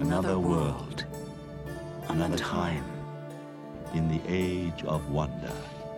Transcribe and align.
Another 0.00 0.38
world, 0.38 1.06
another 2.10 2.36
time, 2.36 2.84
in 3.94 4.08
the 4.08 4.20
age 4.28 4.84
of 4.84 5.10
wonder. 5.10 5.50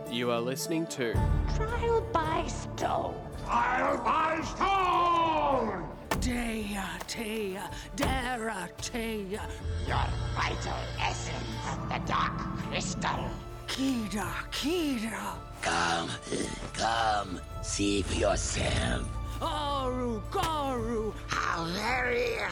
You 0.09 0.30
are 0.30 0.40
listening 0.40 0.87
to 0.87 1.14
Trial 1.56 2.00
by 2.12 2.46
Stone. 2.46 3.16
Trial 3.45 3.98
by 4.04 4.40
stone! 4.45 5.84
Dea, 6.21 6.79
Tea, 7.08 7.58
Dara, 7.96 8.69
Tea, 8.81 9.37
Your 9.88 10.06
vital 10.37 10.78
essence, 11.01 11.42
the 11.88 12.01
dark 12.06 12.38
crystal. 12.69 13.28
Kida, 13.67 14.30
Kida, 14.53 15.35
Come, 15.60 16.10
come, 16.73 17.41
see 17.62 18.02
for 18.02 18.15
yourself. 18.15 19.17
Aru, 19.41 20.20
Garu, 20.30 21.12
How 21.29 21.65
very 21.66 22.38
uh, 22.38 22.51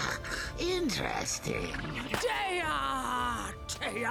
interesting. 0.59 1.73
Dea, 2.21 2.63
Tea. 3.67 4.05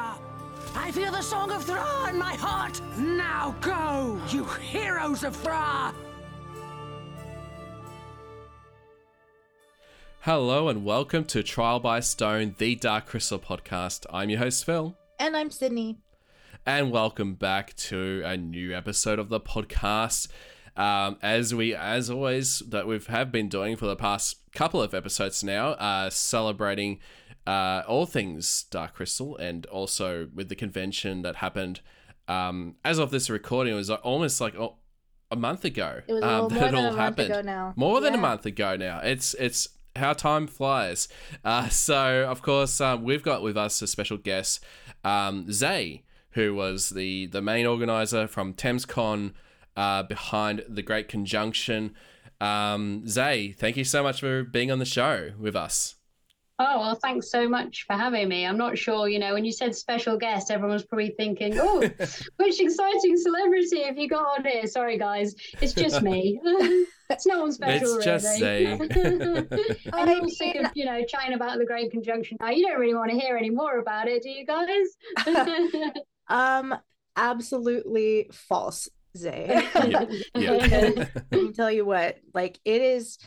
I 0.78 0.92
feel 0.92 1.12
the 1.12 1.22
song 1.22 1.52
of 1.52 1.64
Thra 1.64 2.10
in 2.10 2.18
my 2.18 2.34
heart. 2.36 2.82
Now 2.98 3.56
go, 3.62 4.20
you 4.30 4.44
heroes 4.46 5.24
of 5.24 5.36
Thra. 5.38 5.94
Hello 10.22 10.68
and 10.70 10.84
welcome 10.84 11.24
to 11.26 11.44
Trial 11.44 11.80
by 11.80 12.00
Stone, 12.00 12.55
the 12.58 12.76
Dark 12.76 13.05
Crystal 13.05 13.40
podcast. 13.40 14.05
I'm 14.12 14.30
your 14.30 14.40
host, 14.40 14.66
Phil. 14.66 14.98
And 15.20 15.38
I'm 15.38 15.50
Sydney. 15.52 16.00
and 16.66 16.92
welcome 16.92 17.36
back 17.36 17.76
to 17.76 18.24
a 18.26 18.36
new 18.36 18.76
episode 18.76 19.20
of 19.20 19.30
the 19.30 19.40
podcast. 19.40 20.28
Um, 20.78 21.18
as 21.22 21.56
we, 21.56 21.74
as 21.74 22.10
always, 22.10 22.60
that 22.60 22.88
we 22.88 23.00
have 23.08 23.32
been 23.32 23.48
doing 23.48 23.78
for 23.78 23.86
the 23.86 23.96
past 23.96 24.38
couple 24.54 24.82
of 24.82 24.94
episodes 24.94 25.44
now, 25.44 25.70
uh, 25.70 26.10
celebrating 26.10 27.00
uh, 27.48 27.84
all 27.88 28.06
things 28.06 28.64
Dark 28.72 28.96
Crystal, 28.96 29.38
and 29.38 29.66
also 29.68 30.27
with 30.34 30.49
the 30.49 30.55
convention 30.55 31.22
that 31.22 31.38
happened. 31.38 31.82
Um, 32.27 32.76
as 32.84 32.98
of 32.98 33.12
this 33.12 33.30
recording, 33.30 33.74
it 33.74 33.77
was 33.77 33.90
almost 33.90 34.41
like 34.41 34.55
oh, 34.55 34.77
a 35.32 35.36
month 35.36 35.64
ago. 35.66 36.02
It 36.08 36.14
was 36.14 36.24
um, 36.24 36.40
more 36.40 36.49
that 36.49 36.60
than 36.60 36.76
all 36.76 36.82
a 36.82 36.88
month 36.88 36.98
happened. 36.98 37.30
ago 37.32 37.42
now. 37.42 37.74
More 37.76 38.02
than 38.02 38.14
a 38.14 38.18
month 38.18 38.46
ago 38.46 38.76
now. 38.76 38.99
It's 38.99 39.34
it's 39.36 39.70
how 39.96 40.14
time 40.14 40.48
flies. 40.48 41.08
Uh, 41.44 41.70
so 41.70 42.26
of 42.30 42.42
course 42.42 42.82
um, 42.82 43.04
we've 43.04 43.24
got 43.24 43.42
with 43.42 43.58
us 43.58 43.82
a 43.82 43.88
special 43.88 44.18
guest, 44.18 44.64
um, 45.04 45.52
Zay, 45.52 46.04
who 46.32 46.55
was 46.55 46.90
the 46.90 47.27
the 47.27 47.42
main 47.42 47.66
organizer 47.66 48.27
from 48.27 48.54
ThamesCon 48.54 49.34
uh, 49.76 50.04
behind 50.04 50.63
the 50.68 50.81
Great 50.81 51.07
Conjunction. 51.07 51.93
Um, 52.41 53.07
Zay, 53.07 53.51
thank 53.51 53.77
you 53.77 53.84
so 53.84 54.04
much 54.04 54.20
for 54.20 54.43
being 54.43 54.71
on 54.71 54.79
the 54.79 54.85
show 54.85 55.31
with 55.40 55.55
us. 55.55 55.95
Oh, 56.57 56.79
well, 56.79 56.95
thanks 56.95 57.29
so 57.29 57.49
much 57.49 57.84
for 57.85 57.93
having 57.93 58.29
me. 58.29 58.46
I'm 58.46 58.57
not 58.57 58.77
sure, 58.77 59.09
you 59.09 59.20
know, 59.20 59.34
when 59.34 59.43
you 59.43 59.51
said 59.51 59.76
special 59.76 60.18
guest, 60.18 60.49
everyone 60.49 60.73
was 60.73 60.85
probably 60.85 61.13
thinking, 61.18 61.59
oh, 61.59 61.81
which 62.37 62.62
exciting 62.62 63.18
celebrity 63.18 63.84
have 63.84 63.98
you 63.98 64.07
got 64.07 64.40
on 64.40 64.46
here? 64.46 64.66
Sorry, 64.66 64.97
guys, 64.97 65.35
it's 65.62 65.73
just 65.73 66.01
me. 66.01 66.40
it's 67.09 67.25
no 67.25 67.41
one 67.41 67.51
special, 67.51 67.97
It's 67.97 68.06
just 68.06 68.40
really. 68.40 68.78
Zay. 68.78 69.85
I'm 69.94 70.22
all 70.22 70.29
sick 70.29 70.56
of, 70.56 70.72
you 70.75 70.85
know, 70.85 71.03
chatting 71.03 71.34
about 71.34 71.57
the 71.57 71.66
Great 71.66 71.91
Conjunction 71.91 72.38
now. 72.40 72.51
You 72.51 72.66
don't 72.66 72.79
really 72.79 72.96
want 72.96 73.12
to 73.12 73.19
hear 73.19 73.35
any 73.35 73.50
more 73.50 73.79
about 73.79 74.07
it, 74.07 74.23
do 74.23 74.29
you 74.29 74.46
guys? 74.46 75.75
Um, 76.28 76.75
absolutely 77.16 78.29
false, 78.31 78.90
Zay. 79.16 79.68
yeah, 80.35 81.06
me 81.31 81.52
tell 81.53 81.72
you 81.72 81.85
what, 81.85 82.18
like 82.34 82.59
it 82.66 82.81
is 82.81 83.18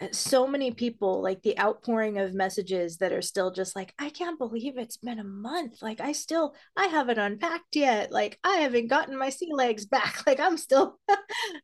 uh, 0.00 0.08
so 0.12 0.46
many 0.46 0.72
people, 0.72 1.22
like 1.22 1.42
the 1.42 1.58
outpouring 1.58 2.18
of 2.18 2.34
messages 2.34 2.98
that 2.98 3.12
are 3.12 3.22
still 3.22 3.50
just 3.50 3.74
like, 3.74 3.94
I 3.98 4.10
can't 4.10 4.38
believe 4.38 4.76
it's 4.76 4.98
been 4.98 5.18
a 5.18 5.24
month. 5.24 5.80
Like 5.82 6.00
I 6.00 6.12
still 6.12 6.54
I 6.76 6.86
haven't 6.86 7.18
unpacked 7.18 7.76
yet. 7.76 8.12
Like 8.12 8.38
I 8.44 8.58
haven't 8.58 8.88
gotten 8.88 9.16
my 9.16 9.30
sea 9.30 9.50
legs 9.52 9.86
back. 9.86 10.22
Like 10.26 10.40
I'm 10.40 10.56
still 10.56 10.98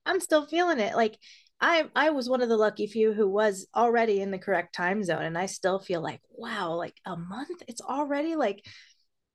I'm 0.07 0.21
still 0.21 0.47
feeling 0.47 0.79
it. 0.79 0.95
Like 0.95 1.19
I 1.61 1.85
I 1.95 2.11
was 2.11 2.29
one 2.29 2.43
of 2.43 2.49
the 2.49 2.57
lucky 2.57 2.87
few 2.87 3.13
who 3.13 3.29
was 3.29 3.67
already 3.75 4.21
in 4.21 4.31
the 4.31 4.39
correct 4.39 4.75
time 4.75 5.03
zone 5.05 5.23
and 5.23 5.39
I 5.39 5.47
still 5.47 5.79
feel 5.79 6.03
like 6.03 6.21
wow 6.31 6.75
like 6.75 6.95
a 7.07 7.17
month 7.17 7.63
it's 7.69 7.81
already 7.81 8.35
like 8.35 8.65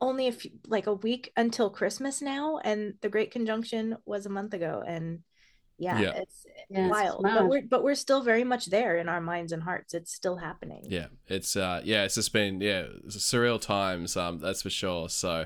only 0.01 0.27
a 0.27 0.31
few, 0.31 0.51
like 0.67 0.87
a 0.87 0.93
week 0.93 1.31
until 1.37 1.69
Christmas 1.69 2.21
now 2.21 2.59
and 2.63 2.95
the 3.01 3.09
great 3.09 3.31
conjunction 3.31 3.97
was 4.05 4.25
a 4.25 4.29
month 4.29 4.53
ago 4.53 4.83
and 4.85 5.19
yeah, 5.77 5.99
Yeah. 6.01 6.13
it's 6.15 6.45
Yeah, 6.69 6.89
wild 6.89 7.23
mad. 7.23 7.33
but 7.35 7.49
we're 7.49 7.63
but 7.69 7.83
we're 7.83 7.95
still 7.95 8.21
very 8.23 8.43
much 8.43 8.67
there 8.67 8.97
in 8.97 9.09
our 9.09 9.21
minds 9.21 9.51
and 9.51 9.63
hearts 9.63 9.93
it's 9.93 10.13
still 10.13 10.37
happening 10.37 10.83
Yeah, 10.89 11.07
it's 11.27 11.55
uh, 11.55 11.81
yeah, 11.83 12.03
it's 12.05 12.15
just 12.15 12.31
been 12.31 12.61
yeah, 12.61 12.85
it's 13.05 13.17
surreal 13.17 13.59
times. 13.59 14.15
Um, 14.15 14.39
that's 14.39 14.61
for 14.61 14.69
sure. 14.69 15.09
So, 15.09 15.45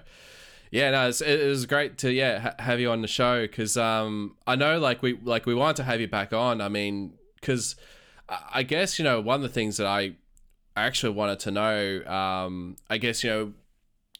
yeah, 0.72 0.92
no, 0.92 1.10
it's, 1.10 1.22
it 1.22 1.48
was 1.48 1.66
great 1.66 1.98
to 2.00 2.12
yeah 2.12 2.40
ha- 2.40 2.56
have 2.60 2.80
you 2.80 2.92
on 2.92 3.02
the 3.02 3.08
show 3.08 3.42
because 3.48 3.76
um, 3.78 4.36
I 4.46 4.56
know 4.56 4.80
like 4.80 5.02
we 5.02 5.20
like 5.24 5.46
we 5.46 5.56
wanted 5.56 5.78
to 5.78 5.84
have 5.84 6.00
you 6.02 6.08
back 6.08 6.34
on. 6.34 6.62
I 6.62 6.70
mean, 6.70 7.14
because 7.36 7.76
I 8.30 8.40
I 8.56 8.64
guess 8.64 9.00
you 9.00 9.06
know 9.06 9.20
one 9.22 9.38
of 9.38 9.42
the 9.42 9.50
things 9.50 9.78
that 9.78 9.88
I 9.88 10.14
actually 10.76 11.14
wanted 11.16 11.40
to 11.42 11.52
know, 11.52 12.04
um, 12.06 12.78
I 12.90 12.98
guess 12.98 13.24
you 13.24 13.30
know 13.30 13.54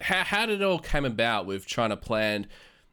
how 0.02 0.24
how 0.24 0.46
did 0.46 0.62
it 0.62 0.64
all 0.64 0.80
came 0.80 1.06
about 1.06 1.46
with 1.46 1.66
trying 1.66 1.90
to 1.90 1.98
plan, 1.98 2.48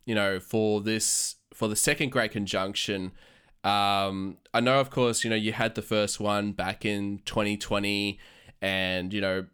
you 0.05 0.15
know, 0.15 0.41
for 0.41 0.81
this 0.81 1.37
for 1.53 1.69
the 1.69 1.77
second 1.77 2.11
Great 2.11 2.31
Conjunction. 2.31 3.13
Um, 3.65 4.37
I 4.55 4.61
know, 4.61 4.81
of 4.81 4.91
course, 4.91 5.25
you 5.25 5.31
know 5.31 5.37
you 5.37 5.53
had 5.53 5.75
the 5.75 5.83
first 5.83 6.21
one 6.21 6.53
back 6.53 6.85
in 6.85 7.21
2020, 7.25 8.19
and 8.63 9.13
you 9.13 9.21
know 9.21 9.47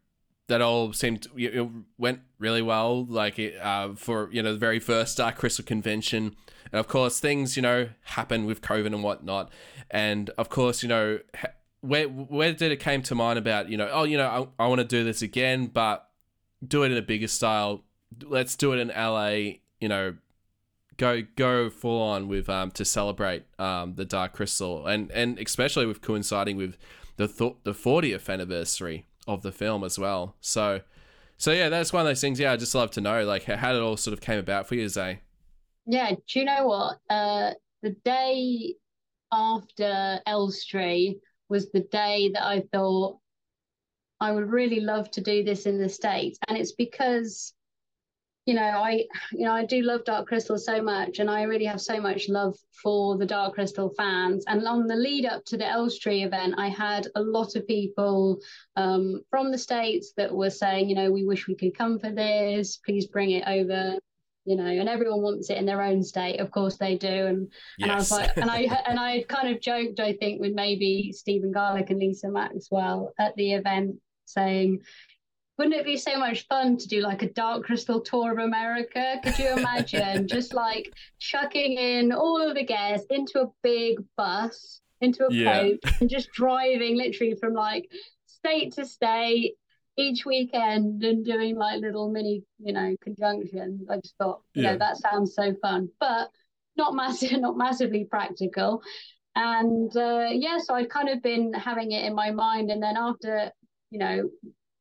that 0.48 0.60
all 0.60 0.92
seemed 0.92 1.26
it 1.36 1.66
went 1.96 2.20
really 2.38 2.62
well. 2.62 3.06
Like 3.06 3.40
uh, 3.60 3.94
for 3.94 4.30
you 4.30 4.42
know 4.42 4.52
the 4.52 4.58
very 4.58 4.80
first 4.80 5.16
Dark 5.16 5.36
Crystal 5.36 5.64
convention, 5.64 6.36
and 6.70 6.78
of 6.78 6.88
course 6.88 7.20
things 7.20 7.56
you 7.56 7.62
know 7.62 7.88
happen 8.02 8.44
with 8.44 8.60
COVID 8.60 8.86
and 8.86 9.02
whatnot, 9.02 9.50
and 9.90 10.30
of 10.38 10.48
course 10.48 10.82
you 10.82 10.88
know. 10.88 11.20
Where, 11.80 12.08
where 12.08 12.54
did 12.54 12.72
it 12.72 12.80
came 12.80 13.02
to 13.02 13.14
mind 13.14 13.38
about 13.38 13.68
you 13.68 13.76
know 13.76 13.90
oh 13.92 14.04
you 14.04 14.16
know 14.16 14.48
I, 14.58 14.64
I 14.64 14.68
want 14.68 14.78
to 14.78 14.86
do 14.86 15.04
this 15.04 15.20
again 15.20 15.66
but 15.66 16.08
do 16.66 16.82
it 16.82 16.92
in 16.92 16.98
a 16.98 17.02
bigger 17.02 17.28
style. 17.28 17.84
Let's 18.22 18.56
do 18.56 18.72
it 18.72 18.78
in 18.78 18.88
LA. 18.88 19.58
You 19.80 19.88
know, 19.88 20.14
go 20.96 21.22
go 21.36 21.70
full 21.70 22.00
on 22.00 22.28
with 22.28 22.48
um 22.48 22.70
to 22.72 22.84
celebrate 22.84 23.44
um 23.58 23.94
the 23.94 24.04
Dark 24.04 24.32
Crystal 24.32 24.86
and 24.86 25.10
and 25.10 25.38
especially 25.38 25.86
with 25.86 26.00
coinciding 26.00 26.56
with 26.56 26.76
the 27.16 27.28
th- 27.28 27.56
the 27.64 27.72
40th 27.72 28.28
anniversary 28.28 29.06
of 29.26 29.42
the 29.42 29.52
film 29.52 29.84
as 29.84 29.98
well. 29.98 30.36
So 30.40 30.80
so 31.36 31.52
yeah, 31.52 31.68
that's 31.68 31.92
one 31.92 32.00
of 32.02 32.06
those 32.06 32.20
things. 32.20 32.38
Yeah, 32.38 32.52
I 32.52 32.56
just 32.56 32.74
love 32.74 32.90
to 32.92 33.00
know 33.00 33.24
like 33.24 33.44
how, 33.44 33.74
it 33.74 33.80
all 33.80 33.96
sort 33.96 34.12
of 34.12 34.20
came 34.20 34.38
about 34.38 34.68
for 34.68 34.76
you, 34.76 34.88
Zay. 34.88 35.20
Yeah, 35.86 36.12
do 36.12 36.38
you 36.38 36.44
know 36.44 36.66
what? 36.66 36.98
Uh, 37.10 37.50
the 37.82 37.90
day 38.04 38.74
after 39.32 40.20
Elstree 40.26 41.18
was 41.48 41.70
the 41.70 41.80
day 41.80 42.30
that 42.32 42.44
I 42.44 42.62
thought 42.72 43.18
I 44.20 44.32
would 44.32 44.50
really 44.50 44.80
love 44.80 45.10
to 45.12 45.20
do 45.20 45.42
this 45.44 45.66
in 45.66 45.78
the 45.78 45.88
States. 45.88 46.38
And 46.48 46.56
it's 46.56 46.72
because, 46.72 47.52
you 48.46 48.54
know, 48.54 48.62
I 48.62 49.04
you 49.32 49.44
know, 49.44 49.52
I 49.52 49.64
do 49.64 49.82
love 49.82 50.04
Dark 50.04 50.28
Crystal 50.28 50.58
so 50.58 50.82
much 50.82 51.18
and 51.18 51.30
I 51.30 51.42
really 51.42 51.64
have 51.64 51.80
so 51.80 52.00
much 52.00 52.28
love 52.28 52.56
for 52.82 53.16
the 53.16 53.26
Dark 53.26 53.54
Crystal 53.54 53.92
fans. 53.96 54.44
And 54.46 54.66
on 54.66 54.86
the 54.86 54.96
lead 54.96 55.26
up 55.26 55.44
to 55.46 55.56
the 55.56 55.66
Elstree 55.66 56.22
event, 56.22 56.54
I 56.58 56.68
had 56.68 57.08
a 57.14 57.22
lot 57.22 57.56
of 57.56 57.66
people 57.66 58.38
um, 58.76 59.22
from 59.30 59.50
the 59.50 59.58
States 59.58 60.12
that 60.16 60.34
were 60.34 60.50
saying, 60.50 60.88
you 60.88 60.94
know, 60.94 61.10
we 61.10 61.24
wish 61.24 61.48
we 61.48 61.56
could 61.56 61.76
come 61.76 61.98
for 61.98 62.10
this, 62.10 62.78
please 62.78 63.06
bring 63.06 63.30
it 63.30 63.44
over 63.46 63.98
you 64.44 64.56
know, 64.56 64.66
and 64.66 64.88
everyone 64.88 65.22
wants 65.22 65.48
it 65.50 65.56
in 65.58 65.66
their 65.66 65.82
own 65.82 66.02
state. 66.02 66.38
Of 66.40 66.50
course 66.50 66.76
they 66.76 66.96
do. 66.96 67.08
And 67.26 67.52
and 67.80 67.90
I 67.90 67.94
was 67.96 68.10
like, 68.10 68.36
and 68.36 68.50
I 68.50 68.60
and 68.86 68.98
I 69.00 69.24
kind 69.28 69.48
of 69.54 69.60
joked, 69.60 70.00
I 70.00 70.12
think, 70.14 70.40
with 70.40 70.52
maybe 70.54 71.12
Stephen 71.12 71.50
Garlick 71.52 71.90
and 71.90 71.98
Lisa 71.98 72.28
Maxwell 72.28 73.12
at 73.18 73.34
the 73.36 73.54
event, 73.54 73.96
saying, 74.26 74.80
"Wouldn't 75.58 75.74
it 75.76 75.84
be 75.86 75.96
so 75.96 76.18
much 76.18 76.46
fun 76.46 76.76
to 76.76 76.88
do 76.88 77.00
like 77.00 77.22
a 77.22 77.30
Dark 77.32 77.64
Crystal 77.64 78.00
tour 78.00 78.32
of 78.32 78.38
America? 78.38 79.20
Could 79.22 79.38
you 79.38 79.56
imagine 79.56 80.28
just 80.36 80.52
like 80.52 80.92
chucking 81.18 81.78
in 81.78 82.12
all 82.12 82.46
of 82.46 82.54
the 82.54 82.64
guests 82.64 83.06
into 83.10 83.40
a 83.40 83.50
big 83.62 83.96
bus, 84.16 84.80
into 85.00 85.26
a 85.26 85.32
Yeah. 85.32 85.62
coach, 85.62 86.00
and 86.00 86.10
just 86.10 86.30
driving 86.32 86.96
literally 86.96 87.34
from 87.34 87.54
like 87.54 87.88
state 88.26 88.72
to 88.74 88.84
state." 88.84 89.54
Each 89.96 90.26
weekend 90.26 91.04
and 91.04 91.24
doing 91.24 91.56
like 91.56 91.80
little 91.80 92.10
mini, 92.10 92.42
you 92.58 92.72
know, 92.72 92.96
conjunctions. 93.02 93.86
I 93.88 93.96
just 93.96 94.16
thought, 94.18 94.42
you 94.54 94.62
Yeah. 94.62 94.72
know, 94.72 94.78
that 94.78 94.96
sounds 94.96 95.34
so 95.34 95.54
fun. 95.62 95.88
But 96.00 96.30
not 96.76 96.94
massive, 96.94 97.32
not 97.40 97.56
massively 97.56 98.04
practical. 98.04 98.82
And 99.36 99.96
uh, 99.96 100.28
yeah, 100.32 100.58
so 100.58 100.74
I'd 100.74 100.90
kind 100.90 101.08
of 101.08 101.22
been 101.22 101.52
having 101.52 101.92
it 101.92 102.04
in 102.04 102.14
my 102.14 102.30
mind. 102.30 102.70
And 102.70 102.82
then 102.82 102.96
after, 102.96 103.50
you 103.90 103.98
know, 103.98 104.30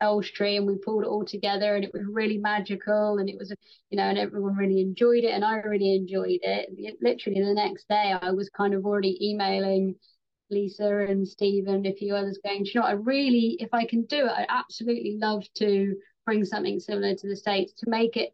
Elstree 0.02 0.58
and 0.58 0.68
we 0.68 0.78
pulled 0.78 1.04
it 1.04 1.08
all 1.08 1.26
together 1.26 1.76
and 1.76 1.84
it 1.86 1.94
was 1.94 2.04
really 2.10 2.38
magical 2.38 3.18
and 3.20 3.30
it 3.30 3.38
was, 3.38 3.54
you 3.90 3.98
know, 3.98 4.04
and 4.04 4.18
everyone 4.18 4.56
really 4.56 4.82
enjoyed 4.82 5.24
it 5.24 5.32
and 5.32 5.46
I 5.46 5.56
really 5.58 5.96
enjoyed 5.96 6.40
it. 6.42 6.98
Literally 7.02 7.42
the 7.42 7.54
next 7.54 7.88
day, 7.88 8.14
I 8.20 8.32
was 8.32 8.50
kind 8.50 8.74
of 8.74 8.86
already 8.86 9.18
emailing 9.30 9.96
Lisa 10.50 10.88
and 10.88 11.28
Stephen, 11.28 11.76
and 11.76 11.88
a 11.88 11.94
few 11.94 12.16
others 12.16 12.40
going, 12.44 12.66
you 12.66 12.80
know, 12.80 12.86
I 12.86 12.92
really, 12.92 13.58
if 13.60 13.70
I 13.74 13.86
can 13.86 14.04
do 14.06 14.26
it, 14.26 14.32
I'd 14.32 14.46
absolutely 14.50 15.18
love 15.20 15.44
to 15.56 15.96
bring 16.26 16.46
something 16.46 16.80
similar 16.80 17.16
to 17.16 17.28
the 17.28 17.36
States 17.36 17.74
to 17.80 17.90
make 17.90 18.18
it 18.18 18.34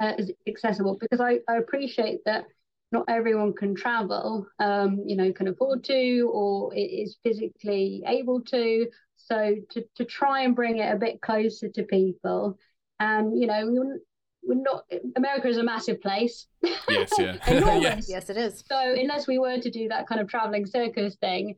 uh, 0.00 0.14
accessible 0.48 0.96
because 1.00 1.20
I, 1.20 1.38
I 1.48 1.56
appreciate 1.56 2.20
that 2.24 2.44
not 2.92 3.04
everyone 3.08 3.52
can 3.52 3.74
travel, 3.74 4.46
um, 4.58 5.02
you 5.06 5.16
know, 5.16 5.32
can 5.32 5.48
afford 5.48 5.84
to 5.84 6.30
or 6.32 6.74
is 6.74 7.18
physically 7.22 8.02
able 8.06 8.40
to. 8.42 8.88
So 9.16 9.56
to, 9.70 9.84
to 9.96 10.04
try 10.04 10.42
and 10.42 10.56
bring 10.56 10.78
it 10.78 10.92
a 10.92 10.98
bit 10.98 11.20
closer 11.20 11.68
to 11.68 11.82
people. 11.84 12.58
And, 12.98 13.38
you 13.38 13.46
know, 13.46 13.98
we're, 14.42 14.54
we're 14.54 14.62
not, 14.62 14.84
America 15.16 15.48
is 15.48 15.56
a 15.56 15.62
massive 15.62 16.00
place. 16.00 16.46
Yes, 16.88 17.10
yeah. 17.18 17.36
Enormous. 17.46 18.08
Yes, 18.08 18.30
it 18.30 18.36
is. 18.36 18.62
So 18.66 18.76
unless 18.78 19.26
we 19.26 19.38
were 19.38 19.58
to 19.58 19.70
do 19.70 19.88
that 19.88 20.06
kind 20.06 20.20
of 20.20 20.28
traveling 20.28 20.66
circus 20.66 21.16
thing, 21.16 21.56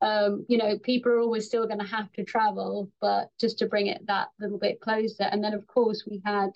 um, 0.00 0.46
you 0.48 0.58
know, 0.58 0.78
people 0.78 1.12
are 1.12 1.20
always 1.20 1.46
still 1.46 1.66
going 1.66 1.80
to 1.80 1.86
have 1.86 2.12
to 2.12 2.24
travel, 2.24 2.90
but 3.00 3.30
just 3.40 3.58
to 3.58 3.66
bring 3.66 3.88
it 3.88 4.06
that 4.06 4.28
little 4.38 4.58
bit 4.58 4.80
closer. 4.80 5.24
And 5.24 5.42
then, 5.42 5.54
of 5.54 5.66
course, 5.66 6.04
we 6.08 6.22
had 6.24 6.50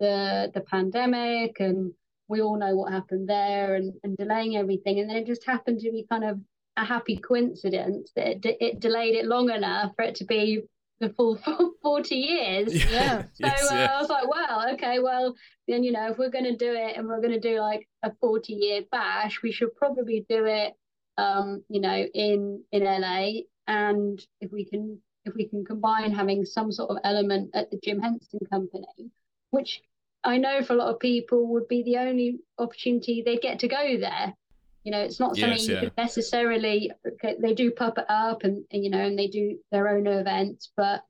the 0.00 0.50
the 0.54 0.60
pandemic, 0.60 1.58
and 1.58 1.92
we 2.28 2.40
all 2.40 2.56
know 2.56 2.76
what 2.76 2.92
happened 2.92 3.28
there, 3.28 3.74
and, 3.74 3.94
and 4.04 4.16
delaying 4.16 4.56
everything. 4.56 5.00
And 5.00 5.10
then 5.10 5.16
it 5.16 5.26
just 5.26 5.44
happened 5.44 5.80
to 5.80 5.90
be 5.90 6.06
kind 6.08 6.24
of 6.24 6.38
a 6.76 6.84
happy 6.84 7.16
coincidence 7.16 8.12
that 8.16 8.44
it, 8.44 8.56
it 8.60 8.80
delayed 8.80 9.14
it 9.14 9.26
long 9.26 9.50
enough 9.50 9.92
for 9.96 10.04
it 10.04 10.16
to 10.16 10.24
be 10.24 10.62
the 11.00 11.08
full 11.16 11.38
40 11.82 12.14
years. 12.14 12.90
Yeah. 12.92 13.24
So 13.34 13.46
Yes, 13.46 13.70
uh, 13.70 13.74
yeah. 13.74 13.92
I 13.92 14.00
was 14.00 14.10
like, 14.10 14.28
well, 14.28 14.72
okay, 14.74 14.98
well, 15.00 15.34
then, 15.66 15.82
you 15.82 15.92
know, 15.92 16.10
if 16.10 16.18
we're 16.18 16.30
going 16.30 16.44
to 16.44 16.56
do 16.56 16.72
it 16.72 16.96
and 16.96 17.06
we're 17.06 17.20
going 17.20 17.32
to 17.32 17.40
do 17.40 17.60
like 17.60 17.88
a 18.02 18.12
40 18.20 18.52
year 18.52 18.82
bash, 18.90 19.42
we 19.42 19.52
should 19.52 19.74
probably 19.74 20.24
do 20.28 20.44
it, 20.44 20.74
um, 21.18 21.64
you 21.68 21.80
know, 21.80 22.06
in, 22.14 22.62
in 22.70 22.84
LA. 22.84 23.42
And 23.66 24.24
if 24.40 24.52
we 24.52 24.64
can, 24.64 25.00
if 25.24 25.34
we 25.34 25.48
can 25.48 25.64
combine 25.64 26.12
having 26.12 26.44
some 26.44 26.70
sort 26.70 26.90
of 26.90 26.98
element 27.02 27.50
at 27.54 27.70
the 27.70 27.80
Jim 27.82 28.00
Henson 28.00 28.40
Company, 28.50 29.10
which 29.50 29.80
I 30.22 30.38
know 30.38 30.62
for 30.62 30.72
a 30.74 30.76
lot 30.76 30.92
of 30.92 31.00
people 31.00 31.48
would 31.52 31.68
be 31.68 31.82
the 31.82 31.98
only 31.98 32.40
opportunity 32.58 33.22
they 33.24 33.36
get 33.36 33.58
to 33.60 33.68
go 33.68 33.98
there. 33.98 34.34
You 34.84 34.92
know, 34.92 35.00
it's 35.00 35.18
not 35.18 35.36
something 35.36 35.58
Yes, 35.58 35.66
you 35.66 35.74
yeah. 35.74 35.80
could 35.80 35.96
necessarily. 35.96 36.92
They 37.22 37.54
do 37.54 37.70
pop 37.70 37.98
it 37.98 38.04
up, 38.08 38.44
and, 38.44 38.64
and 38.70 38.84
you 38.84 38.90
know, 38.90 39.00
and 39.00 39.18
they 39.18 39.28
do 39.28 39.58
their 39.72 39.88
own 39.88 40.06
events, 40.06 40.70
but 40.76 41.02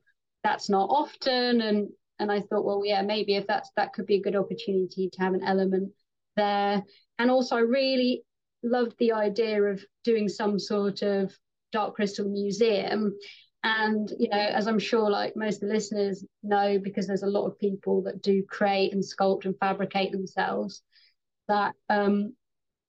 that's 0.45 0.71
not 0.71 0.89
often. 0.91 1.61
And 1.61 1.89
and 2.19 2.31
I 2.31 2.41
thought, 2.41 2.65
well, 2.65 2.83
yeah, 2.85 3.03
maybe 3.03 3.35
if 3.35 3.47
that's 3.47 3.71
that 3.77 3.93
could 3.93 4.07
be 4.07 4.17
a 4.17 4.23
good 4.23 4.37
opportunity 4.37 5.11
to 5.13 5.21
have 5.21 5.35
an 5.35 5.43
element 5.45 5.93
there. 6.37 6.85
And 7.19 7.31
also, 7.31 7.57
I 7.57 7.61
really 7.61 8.23
loved 8.63 8.95
the 8.99 9.13
idea 9.13 9.63
of 9.63 9.85
doing 10.05 10.29
some 10.29 10.59
sort 10.59 11.03
of 11.03 11.33
Dark 11.73 11.97
Crystal 11.97 12.29
museum. 12.29 13.17
And 13.65 14.13
you 14.19 14.29
know, 14.29 14.39
as 14.39 14.69
I'm 14.69 14.79
sure, 14.79 15.11
like 15.11 15.35
most 15.37 15.63
of 15.63 15.69
the 15.69 15.75
listeners 15.75 16.25
know, 16.43 16.79
because 16.79 17.07
there's 17.07 17.23
a 17.23 17.27
lot 17.27 17.47
of 17.47 17.59
people 17.59 18.03
that 18.03 18.23
do 18.23 18.45
create 18.49 18.93
and 18.93 19.03
sculpt 19.03 19.47
and 19.47 19.59
fabricate 19.59 20.13
themselves, 20.13 20.83
that 21.49 21.75
um, 21.89 22.35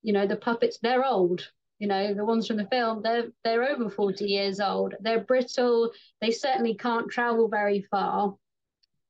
you 0.06 0.14
know, 0.14 0.28
the 0.28 0.36
puppets 0.36 0.78
they're 0.82 1.04
old. 1.04 1.52
You 1.80 1.88
know, 1.88 2.14
the 2.14 2.24
ones 2.24 2.48
from 2.48 2.58
the 2.58 2.68
film, 2.68 3.02
they're 3.02 3.26
they're 3.44 3.68
over 3.68 3.90
40 3.90 4.24
years 4.24 4.60
old. 4.60 4.94
They're 5.02 5.20
brittle. 5.24 5.92
They 6.22 6.32
certainly 6.32 6.76
can't 6.76 7.10
travel 7.10 7.50
very 7.50 7.82
far. 7.90 8.36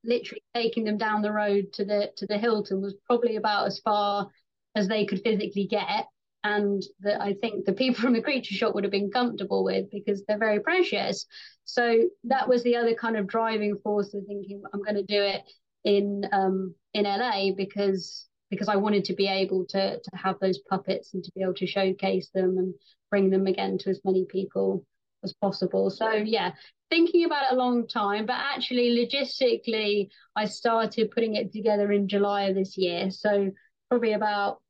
Literally 0.02 0.42
taking 0.54 0.84
them 0.84 0.96
down 0.96 1.20
the 1.20 1.32
road 1.32 1.72
to 1.74 1.84
the 1.84 2.10
to 2.16 2.26
the 2.26 2.38
Hilton 2.38 2.80
was 2.80 2.94
probably 3.06 3.36
about 3.36 3.66
as 3.66 3.78
far 3.80 4.30
as 4.74 4.88
they 4.88 5.04
could 5.04 5.22
physically 5.22 5.66
get 5.66 6.06
and 6.44 6.82
that 7.00 7.20
I 7.20 7.34
think 7.34 7.64
the 7.64 7.72
people 7.72 8.00
from 8.00 8.14
the 8.14 8.22
creature 8.22 8.54
shop 8.54 8.74
would 8.74 8.84
have 8.84 8.90
been 8.90 9.10
comfortable 9.10 9.64
with 9.64 9.90
because 9.90 10.24
they're 10.24 10.38
very 10.38 10.60
precious. 10.60 11.26
So 11.64 12.04
that 12.24 12.48
was 12.48 12.62
the 12.62 12.76
other 12.76 12.94
kind 12.94 13.16
of 13.16 13.26
driving 13.26 13.76
force 13.82 14.14
of 14.14 14.24
thinking 14.26 14.62
I'm 14.72 14.82
going 14.82 14.96
to 14.96 15.02
do 15.02 15.22
it 15.22 15.42
in 15.84 16.24
um, 16.32 16.74
in 16.94 17.04
LA 17.04 17.50
because 17.54 18.26
because 18.50 18.68
I 18.68 18.76
wanted 18.76 19.04
to 19.06 19.14
be 19.14 19.26
able 19.28 19.66
to 19.66 19.98
to 19.98 20.10
have 20.16 20.38
those 20.40 20.58
puppets 20.58 21.14
and 21.14 21.22
to 21.24 21.32
be 21.34 21.42
able 21.42 21.54
to 21.54 21.66
showcase 21.66 22.30
them 22.34 22.58
and 22.58 22.74
bring 23.10 23.30
them 23.30 23.46
again 23.46 23.78
to 23.78 23.90
as 23.90 24.00
many 24.04 24.24
people 24.24 24.84
as 25.24 25.32
possible. 25.34 25.90
So 25.90 26.12
yeah, 26.12 26.52
thinking 26.90 27.24
about 27.24 27.44
it 27.44 27.54
a 27.54 27.56
long 27.56 27.86
time, 27.86 28.26
but 28.26 28.36
actually 28.36 28.96
logistically, 28.96 30.08
I 30.34 30.46
started 30.46 31.10
putting 31.10 31.34
it 31.34 31.52
together 31.52 31.90
in 31.92 32.08
July 32.08 32.44
of 32.44 32.54
this 32.54 32.76
year. 32.76 33.10
So 33.10 33.50
probably 33.88 34.12
about 34.12 34.60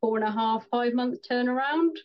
four 0.00 0.16
and 0.16 0.26
a 0.26 0.30
half, 0.30 0.66
five 0.70 0.94
month 0.94 1.20
turnaround. 1.30 1.96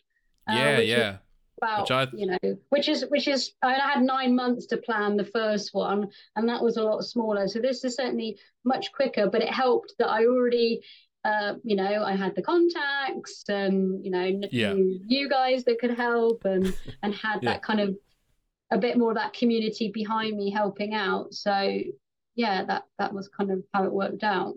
uh, 0.48 0.54
yeah, 0.54 0.78
is 0.78 0.88
yeah. 0.88 1.16
About 1.58 1.82
Which 1.82 1.90
I- 1.90 2.08
you 2.16 2.26
know, 2.26 2.56
which 2.70 2.88
is 2.88 3.04
which 3.08 3.28
is 3.28 3.52
I 3.62 3.72
mean, 3.72 3.80
I 3.80 3.88
had 3.94 4.02
nine 4.02 4.34
months 4.34 4.66
to 4.66 4.76
plan 4.78 5.16
the 5.16 5.24
first 5.24 5.74
one, 5.74 6.08
and 6.36 6.48
that 6.48 6.62
was 6.62 6.76
a 6.76 6.82
lot 6.82 7.02
smaller. 7.04 7.46
So 7.48 7.58
this 7.60 7.84
is 7.84 7.94
certainly 7.96 8.38
much 8.64 8.92
quicker, 8.92 9.28
but 9.28 9.42
it 9.42 9.50
helped 9.52 9.94
that 9.98 10.08
I 10.08 10.24
already. 10.26 10.80
Uh, 11.24 11.54
you 11.64 11.74
know, 11.76 12.04
I 12.04 12.14
had 12.14 12.34
the 12.36 12.42
contacts 12.42 13.42
and 13.48 14.02
you 14.04 14.10
know 14.10 14.40
Yeah. 14.52 14.74
you 14.74 15.28
guys 15.28 15.64
that 15.64 15.78
could 15.80 15.90
help 15.90 16.44
and 16.44 16.72
and 17.02 17.12
had 17.14 17.40
Yeah. 17.42 17.52
that 17.54 17.62
kind 17.62 17.80
of 17.80 17.96
a 18.70 18.78
bit 18.78 18.96
more 18.96 19.10
of 19.10 19.16
that 19.16 19.32
community 19.32 19.90
behind 19.92 20.36
me 20.36 20.50
helping 20.50 20.94
out. 20.94 21.34
So 21.34 21.80
yeah, 22.36 22.64
that 22.66 22.84
that 22.98 23.12
was 23.12 23.28
kind 23.28 23.50
of 23.50 23.64
how 23.74 23.84
it 23.84 23.92
worked 23.92 24.22
out. 24.22 24.54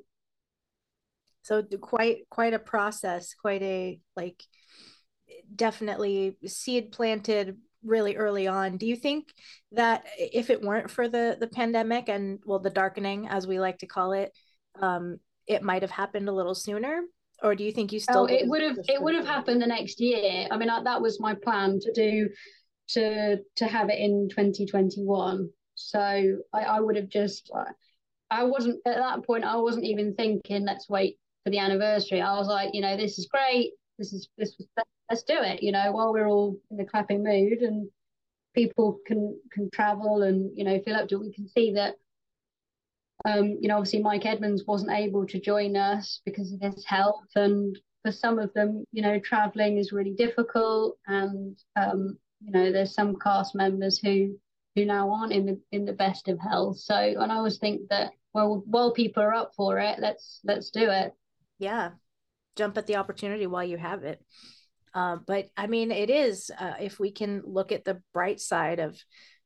so 1.42 1.62
d- 1.64 1.78
quite 1.78 2.30
quite 2.30 2.54
a 2.54 2.60
process 2.60 3.34
quite 3.34 3.64
a 3.64 4.00
like 4.16 4.44
definitely 5.56 6.38
seed 6.46 6.92
planted 6.92 7.58
really 7.84 8.16
early 8.16 8.48
on 8.48 8.78
do 8.78 8.86
you 8.86 8.96
think 8.96 9.34
that 9.72 10.06
if 10.18 10.50
it 10.50 10.62
weren't 10.62 10.90
for 10.90 11.08
the 11.08 11.36
the 11.40 11.48
pandemic 11.48 12.10
and 12.10 12.40
well 12.46 12.60
the 12.60 12.70
darkening 12.70 13.28
as 13.28 13.48
we 13.48 13.60
like 13.60 13.80
to 13.80 13.88
call 13.88 14.12
it 14.12 14.32
um 14.82 15.18
it 15.48 15.64
might 15.64 15.82
have 15.82 15.92
happened 15.92 16.30
a 16.30 16.32
little 16.32 16.54
sooner 16.54 17.02
or 17.42 17.56
do 17.56 17.64
you 17.64 17.72
think 17.72 17.92
you 17.92 18.00
still 18.00 18.24
Oh, 18.24 18.26
it 18.26 18.48
would 18.48 18.62
have 18.62 18.78
it 18.88 19.02
would 19.02 19.16
have 19.16 19.26
happened 19.26 19.62
the 19.62 19.68
next 19.68 20.00
year. 20.00 20.48
I 20.50 20.58
mean, 20.58 20.70
I, 20.70 20.84
that 20.84 21.02
was 21.02 21.20
my 21.20 21.34
plan 21.34 21.80
to 21.80 21.92
do 21.94 22.30
to 22.90 23.38
to 23.56 23.66
have 23.66 23.90
it 23.90 24.00
in 24.00 24.30
2021. 24.30 25.50
So 25.76 26.00
I, 26.00 26.60
I 26.60 26.80
would 26.80 26.96
have 26.96 27.10
just 27.10 27.52
I 28.30 28.44
wasn't 28.44 28.80
at 28.86 28.98
that 28.98 29.26
point. 29.26 29.44
I 29.44 29.58
wasn't 29.58 29.86
even 29.86 30.14
thinking 30.16 30.66
let's 30.66 30.90
wait 30.90 31.18
for 31.44 31.50
the 31.50 31.60
anniversary. 31.60 32.22
I 32.22 32.38
was 32.38 32.48
like, 32.48 32.70
you 32.74 32.82
know, 32.82 32.96
this 32.96 33.18
is 33.18 33.28
great. 33.28 33.72
This 33.98 34.14
is 34.14 34.30
this 34.38 34.56
was 34.58 34.68
let's 35.12 35.24
do 35.24 35.36
it. 35.38 35.62
You 35.62 35.74
know, 35.74 35.92
while 35.92 36.14
we're 36.14 36.28
all 36.28 36.58
in 36.72 36.78
the 36.78 36.86
clapping 36.86 37.22
mood 37.22 37.60
and 37.60 37.90
people 38.56 39.00
can 39.06 39.38
can 39.52 39.70
travel 39.72 40.24
and 40.24 40.52
you 40.58 40.64
know 40.64 40.80
feel 40.84 40.96
up 40.96 41.10
to 41.10 41.16
it. 41.16 41.22
We 41.22 41.34
can 41.34 41.50
see 41.50 41.74
that 41.74 41.96
um, 43.26 43.58
you 43.60 43.68
know, 43.68 43.76
obviously 43.78 44.02
Mike 44.02 44.26
Edmonds 44.26 44.64
wasn't 44.66 44.98
able 44.98 45.28
to 45.28 45.40
join 45.40 45.76
us 45.76 46.22
because 46.26 46.54
of 46.54 46.62
his 46.62 46.84
health, 46.86 47.28
and 47.36 47.78
for 48.04 48.12
some 48.12 48.40
of 48.40 48.52
them, 48.54 48.84
you 48.92 49.04
know, 49.04 49.20
traveling 49.20 49.78
is 49.78 49.92
really 49.92 50.14
difficult, 50.14 50.98
and 51.06 51.60
um, 51.76 52.18
you 52.44 52.52
know, 52.52 52.72
there's 52.72 52.96
some 52.96 53.18
cast 53.20 53.54
members 53.54 54.00
who 54.00 54.40
who 54.76 54.86
now 54.86 55.12
aren't 55.12 55.34
in 55.34 55.46
the 55.46 55.60
in 55.72 55.86
the 55.86 55.94
best 55.94 56.30
of 56.30 56.40
health. 56.40 56.80
So, 56.80 56.96
and 56.96 57.32
I 57.32 57.36
always 57.36 57.58
think 57.58 57.90
that 57.90 58.14
well, 58.34 58.64
while 58.66 58.94
people 58.94 59.22
are 59.22 59.34
up 59.34 59.52
for 59.58 59.78
it, 59.78 60.00
let's 60.00 60.40
let's 60.46 60.72
do 60.72 60.90
it. 60.90 61.14
yeah 61.60 61.92
jump 62.58 62.78
at 62.78 62.86
the 62.86 62.98
opportunity 62.98 63.48
while 63.48 63.64
you 63.64 63.78
have 63.78 64.04
it 64.04 64.22
uh, 64.94 65.18
but 65.26 65.48
i 65.58 65.68
mean 65.68 65.92
it 65.92 66.10
is 66.10 66.52
uh, 66.60 66.74
if 66.80 67.00
we 67.00 67.12
can 67.12 67.42
look 67.46 67.72
at 67.72 67.86
the 67.86 68.02
bright 68.14 68.40
side 68.40 68.80
of 68.80 68.98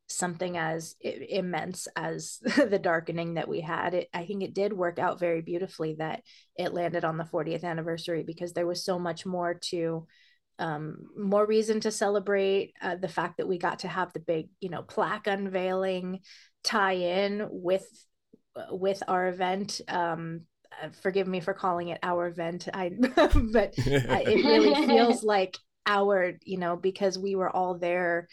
something 0.07 0.55
as 0.55 0.95
immense 1.01 1.87
as 1.95 2.39
the 2.69 2.79
darkening 2.79 3.35
that 3.35 3.47
we 3.47 3.59
had 3.59 3.93
it 3.93 4.07
i 4.13 4.25
think 4.25 4.43
it 4.43 4.53
did 4.53 4.71
work 4.71 4.99
out 4.99 5.19
very 5.19 5.41
beautifully 5.41 5.95
that 5.97 6.21
it 6.57 6.73
landed 6.73 7.03
on 7.03 7.17
the 7.17 7.23
40th 7.23 7.63
anniversary 7.63 8.23
because 8.23 8.53
there 8.53 8.67
was 8.67 8.85
so 8.85 8.99
much 8.99 9.25
more 9.25 9.53
to 9.53 10.05
um, 10.57 11.09
more 11.17 11.45
reason 11.45 11.81
to 11.81 11.91
celebrate 11.91 12.73
uh, 12.81 12.95
the 12.95 13.09
fact 13.09 13.37
that 13.37 13.47
we 13.47 13.57
got 13.57 13.79
to 13.79 13.89
have 13.89 14.13
the 14.13 14.21
big 14.21 14.49
you 14.59 14.69
know 14.69 14.83
plaque 14.83 15.27
unveiling 15.27 16.21
tie 16.63 16.93
in 16.93 17.47
with 17.49 17.85
with 18.71 19.03
our 19.07 19.27
event 19.27 19.81
um 19.89 20.41
uh, 20.83 20.89
forgive 21.01 21.27
me 21.27 21.39
for 21.39 21.53
calling 21.53 21.89
it 21.89 21.99
our 22.03 22.27
event 22.27 22.67
i 22.73 22.89
but 22.99 23.73
uh, 23.79 24.21
it 24.25 24.45
really 24.45 24.73
feels 24.87 25.23
like 25.23 25.57
our 25.85 26.33
you 26.43 26.57
know 26.57 26.75
because 26.75 27.17
we 27.17 27.35
were 27.35 27.49
all 27.49 27.77
there 27.77 28.27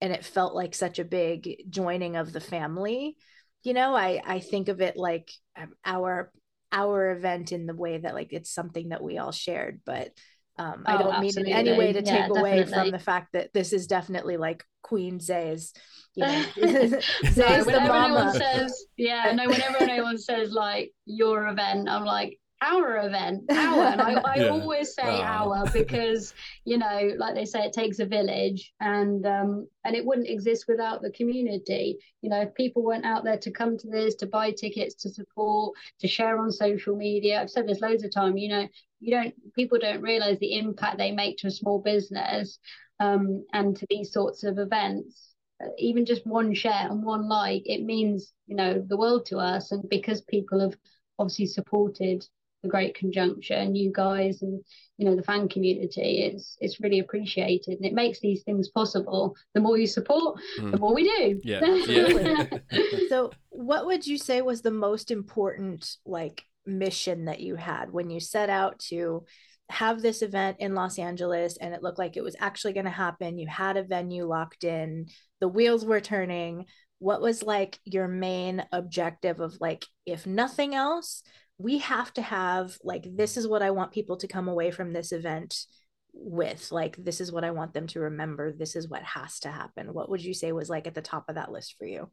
and 0.00 0.12
it 0.12 0.24
felt 0.24 0.54
like 0.54 0.74
such 0.74 0.98
a 0.98 1.04
big 1.04 1.64
joining 1.70 2.16
of 2.16 2.32
the 2.32 2.40
family. 2.40 3.16
You 3.62 3.72
know 3.72 3.96
i 3.96 4.22
i 4.24 4.38
think 4.38 4.68
of 4.68 4.80
it 4.80 4.96
like 4.96 5.28
um, 5.56 5.72
our 5.84 6.30
our 6.70 7.10
event 7.10 7.50
in 7.50 7.66
the 7.66 7.74
way 7.74 7.98
that 7.98 8.14
like 8.14 8.32
it's 8.32 8.50
something 8.50 8.90
that 8.90 9.02
we 9.02 9.18
all 9.18 9.32
shared 9.32 9.80
but 9.84 10.10
um, 10.58 10.84
I 10.86 10.96
Oh, 10.96 10.96
don't 10.96 11.18
mean 11.18 11.38
in 11.38 11.48
any 11.48 11.72
way 11.72 11.92
to 11.92 12.02
absolutely. 12.02 12.02
take 12.02 12.30
Yeah, 12.30 12.30
away 12.30 12.64
from 12.64 12.90
the 12.90 12.98
fact 12.98 13.32
that 13.32 13.52
this 13.52 13.72
is 13.72 13.86
definitely 13.86 14.36
like 14.36 14.64
Queen 14.82 15.20
Zay's, 15.20 15.72
you 16.14 16.26
know, 16.26 16.44
No, 17.36 17.62
Zay's 17.62 17.66
the 17.68 17.80
whenever 17.80 17.94
anyone 17.96 18.28
mama. 18.28 18.30
says, 18.30 18.86
yeah, 18.96 19.32
no, 19.34 19.50
whenever 19.50 19.78
anyone 19.78 20.18
says 20.18 20.52
like 20.52 20.92
your 21.04 21.48
event, 21.48 21.88
I'm 21.88 22.04
like, 22.04 22.38
our 22.62 23.06
event, 23.06 23.50
our. 23.54 23.84
And 23.86 24.00
I, 24.00 24.14
I 24.24 24.40
Yeah. 24.40 24.48
always 24.48 24.94
say 24.94 25.20
Oh. 25.20 25.22
our 25.22 25.68
because 25.68 26.32
you 26.64 26.78
know, 26.78 27.12
like 27.18 27.34
they 27.34 27.44
say, 27.44 27.60
it 27.66 27.74
takes 27.74 27.98
a 27.98 28.06
village, 28.06 28.72
and 28.80 29.26
um, 29.26 29.68
and 29.84 29.94
it 29.94 30.04
wouldn't 30.06 30.28
exist 30.28 30.64
without 30.66 31.02
the 31.02 31.10
community. 31.10 31.98
You 32.22 32.30
know, 32.30 32.40
if 32.40 32.54
people 32.54 32.82
weren't 32.82 33.04
out 33.04 33.24
there 33.24 33.36
to 33.38 33.50
come 33.50 33.76
to 33.78 33.88
this, 33.88 34.14
to 34.16 34.26
buy 34.26 34.52
tickets, 34.52 34.94
to 35.02 35.10
support, 35.10 35.74
to 36.00 36.08
share 36.08 36.38
on 36.38 36.50
social 36.50 36.96
media. 36.96 37.42
I've 37.42 37.50
said 37.50 37.68
this 37.68 37.80
loads 37.82 38.04
of 38.04 38.10
time. 38.14 38.38
You 38.38 38.48
know, 38.48 38.68
you 39.00 39.10
don't 39.12 39.34
people 39.54 39.78
don't 39.78 40.02
realize 40.02 40.38
the 40.38 40.56
impact 40.58 40.98
they 40.98 41.12
make 41.12 41.38
to 41.38 41.48
a 41.48 41.50
small 41.50 41.80
business 41.80 42.58
um, 43.00 43.44
and 43.52 43.76
to 43.76 43.86
these 43.90 44.12
sorts 44.12 44.44
of 44.44 44.58
events. 44.58 45.34
Even 45.78 46.04
just 46.04 46.26
one 46.26 46.52
share 46.52 46.86
and 46.90 47.02
one 47.02 47.28
like, 47.28 47.62
it 47.64 47.82
means 47.82 48.32
you 48.46 48.56
know 48.56 48.84
the 48.86 48.96
world 48.96 49.26
to 49.26 49.38
us. 49.38 49.72
And 49.72 49.88
because 49.88 50.20
people 50.22 50.60
have 50.60 50.76
obviously 51.18 51.46
supported 51.46 52.26
the 52.62 52.68
Great 52.68 52.94
Conjunction, 52.94 53.74
you 53.74 53.90
guys, 53.92 54.42
and 54.42 54.62
you 54.98 55.06
know 55.06 55.16
the 55.16 55.22
fan 55.22 55.48
community, 55.48 56.22
it's 56.22 56.56
it's 56.60 56.80
really 56.80 56.98
appreciated, 56.98 57.76
and 57.76 57.86
it 57.86 57.94
makes 57.94 58.20
these 58.20 58.42
things 58.42 58.68
possible. 58.68 59.34
The 59.54 59.60
more 59.60 59.78
you 59.78 59.86
support, 59.86 60.40
the 60.56 60.62
Mm. 60.62 60.80
more 60.80 60.94
we 60.94 61.04
do. 61.04 61.40
Yeah. 61.42 61.60
Yeah. 61.86 62.46
so 63.08 63.32
what 63.48 63.86
would 63.86 64.06
you 64.06 64.18
say 64.18 64.42
was 64.42 64.60
the 64.62 64.70
most 64.70 65.10
important 65.10 65.96
like 66.04 66.44
mission 66.66 67.26
that 67.26 67.40
you 67.40 67.56
had 67.56 67.92
when 67.92 68.10
you 68.10 68.20
set 68.20 68.50
out 68.50 68.78
to 68.78 69.24
have 69.68 70.00
this 70.00 70.22
event 70.22 70.58
in 70.60 70.74
Los 70.74 70.98
Angeles 70.98 71.56
and 71.56 71.74
it 71.74 71.82
looked 71.82 71.98
like 71.98 72.16
it 72.16 72.22
was 72.22 72.36
actually 72.38 72.72
going 72.72 72.84
to 72.84 72.90
happen. 72.90 73.38
You 73.38 73.48
had 73.48 73.76
a 73.76 73.82
venue 73.82 74.24
locked 74.24 74.64
in 74.64 75.06
the 75.40 75.48
wheels 75.48 75.84
were 75.84 76.00
turning. 76.00 76.66
What 76.98 77.20
was 77.20 77.42
like 77.42 77.78
your 77.84 78.08
main 78.08 78.64
objective 78.72 79.40
of 79.40 79.56
like 79.60 79.84
if 80.06 80.26
nothing 80.26 80.74
else 80.74 81.22
we 81.58 81.78
have 81.78 82.12
to 82.14 82.22
have 82.22 82.76
like 82.82 83.06
this 83.10 83.36
is 83.36 83.48
what 83.48 83.62
I 83.62 83.70
want 83.70 83.92
people 83.92 84.18
to 84.18 84.28
come 84.28 84.48
away 84.48 84.70
from 84.70 84.92
this 84.92 85.12
event 85.12 85.66
with. 86.12 86.70
Like 86.70 86.96
this 86.96 87.20
is 87.20 87.32
what 87.32 87.44
I 87.44 87.50
want 87.50 87.74
them 87.74 87.86
to 87.88 88.00
remember. 88.00 88.52
This 88.52 88.76
is 88.76 88.88
what 88.88 89.02
has 89.02 89.40
to 89.40 89.50
happen. 89.50 89.92
What 89.92 90.10
would 90.10 90.22
you 90.22 90.34
say 90.34 90.52
was 90.52 90.68
like 90.68 90.86
at 90.86 90.94
the 90.94 91.02
top 91.02 91.24
of 91.28 91.36
that 91.36 91.50
list 91.50 91.76
for 91.78 91.86
you 91.86 92.10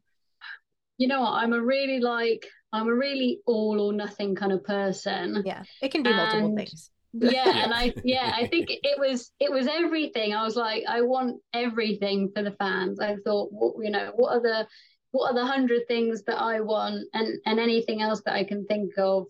you 0.98 1.08
know 1.08 1.20
what? 1.22 1.32
I'm 1.32 1.52
a 1.52 1.60
really 1.60 2.00
like 2.00 2.46
I'm 2.72 2.88
a 2.88 2.94
really 2.94 3.40
all 3.46 3.80
or 3.80 3.92
nothing 3.92 4.34
kind 4.34 4.52
of 4.52 4.64
person. 4.64 5.42
yeah 5.46 5.62
it 5.80 5.90
can 5.92 6.02
be 6.02 6.12
multiple 6.12 6.54
things. 6.56 6.90
yeah 7.12 7.30
Yeah. 7.46 7.64
and 7.64 7.72
i 7.72 7.94
yeah 8.04 8.32
i 8.34 8.46
think 8.48 8.66
it 8.70 8.98
was 8.98 9.30
it 9.38 9.50
was 9.52 9.66
everything. 9.68 10.34
I 10.34 10.42
was 10.42 10.56
like 10.56 10.82
i 10.88 11.00
want 11.02 11.40
everything 11.52 12.30
for 12.34 12.42
the 12.42 12.52
fans. 12.52 12.98
I 13.00 13.16
thought 13.24 13.50
what 13.52 13.74
you 13.84 13.90
know 13.90 14.12
what 14.16 14.32
are 14.32 14.42
the 14.42 14.66
what 15.12 15.30
are 15.30 15.34
the 15.34 15.46
hundred 15.46 15.82
things 15.86 16.24
that 16.24 16.40
i 16.40 16.60
want 16.60 17.06
and 17.14 17.38
and 17.46 17.60
anything 17.60 18.02
else 18.02 18.22
that 18.24 18.34
i 18.34 18.44
can 18.44 18.66
think 18.66 18.92
of? 18.98 19.26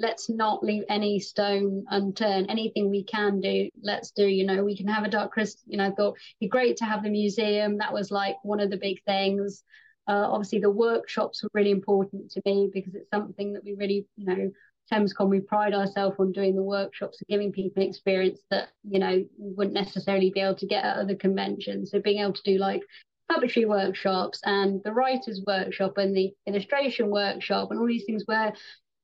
Let's 0.00 0.28
not 0.30 0.62
leave 0.62 0.84
any 0.88 1.18
stone 1.18 1.84
unturned. 1.90 2.50
Anything 2.50 2.88
we 2.90 3.02
can 3.04 3.40
do 3.40 3.68
let's 3.82 4.10
do 4.12 4.26
you 4.26 4.44
know 4.46 4.64
we 4.64 4.76
can 4.76 4.88
have 4.88 5.04
a 5.04 5.08
dark 5.10 5.30
crystal. 5.32 5.62
You 5.66 5.78
know 5.78 5.86
i 5.86 5.90
thought 5.90 6.16
it'd 6.16 6.40
be 6.40 6.48
great 6.48 6.76
to 6.78 6.84
have 6.84 7.02
the 7.04 7.10
museum. 7.10 7.78
That 7.78 7.92
was 7.92 8.10
like 8.10 8.36
one 8.42 8.60
of 8.60 8.70
the 8.70 8.76
big 8.76 8.98
things 9.04 9.62
uh, 10.08 10.26
obviously 10.30 10.58
the 10.58 10.70
workshops 10.70 11.42
were 11.42 11.50
really 11.52 11.70
important 11.70 12.30
to 12.30 12.42
me 12.44 12.70
because 12.72 12.94
it's 12.94 13.10
something 13.10 13.52
that 13.52 13.64
we 13.64 13.74
really 13.74 14.06
you 14.16 14.26
know 14.26 14.50
ThamesCon, 14.90 15.28
we 15.28 15.40
pride 15.40 15.74
ourselves 15.74 16.16
on 16.18 16.32
doing 16.32 16.56
the 16.56 16.62
workshops 16.62 17.20
and 17.20 17.28
giving 17.28 17.52
people 17.52 17.82
experience 17.82 18.40
that, 18.50 18.70
you 18.88 18.98
know, 18.98 19.24
wouldn't 19.36 19.74
necessarily 19.74 20.30
be 20.30 20.40
able 20.40 20.54
to 20.56 20.66
get 20.66 20.84
at 20.84 20.96
other 20.96 21.14
conventions. 21.14 21.90
So 21.90 22.00
being 22.00 22.20
able 22.20 22.32
to 22.32 22.42
do 22.42 22.56
like 22.56 22.82
puppetry 23.30 23.68
workshops 23.68 24.40
and 24.44 24.80
the 24.84 24.92
writers 24.92 25.42
workshop 25.46 25.98
and 25.98 26.16
the 26.16 26.32
illustration 26.46 27.10
workshop 27.10 27.70
and 27.70 27.78
all 27.78 27.86
these 27.86 28.04
things 28.06 28.22
where 28.26 28.54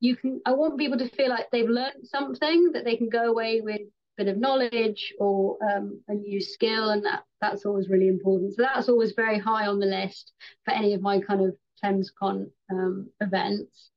you 0.01 0.17
can 0.17 0.41
I 0.47 0.53
want 0.53 0.79
people 0.79 0.99
to 0.99 1.09
feel 1.11 1.29
like 1.29 1.51
they've 1.51 1.69
learned 1.69 2.07
something 2.07 2.73
that 2.73 2.85
they 2.85 2.97
can 2.97 3.09
go 3.09 3.31
away 3.31 3.61
with 3.61 3.83
bit 4.17 4.29
of 4.29 4.39
knowledge 4.39 5.13
or 5.19 5.59
um, 5.65 6.01
a 6.09 6.15
new 6.15 6.41
skill 6.41 6.91
and 6.91 7.05
that 7.05 7.25
that's 7.41 7.65
always 7.67 7.89
really 7.89 8.09
important. 8.09 8.55
So 8.55 8.63
that's 8.63 8.89
always 8.89 9.13
very 9.13 9.39
high 9.39 9.67
on 9.67 9.79
the 9.79 9.87
list 9.87 10.33
for 10.65 10.73
any 10.73 10.95
of 10.95 11.03
my 11.03 11.21
kind 11.21 11.43
of 11.43 11.57
ThamesCon 11.85 12.47
um, 12.71 13.09
events. 13.21 13.91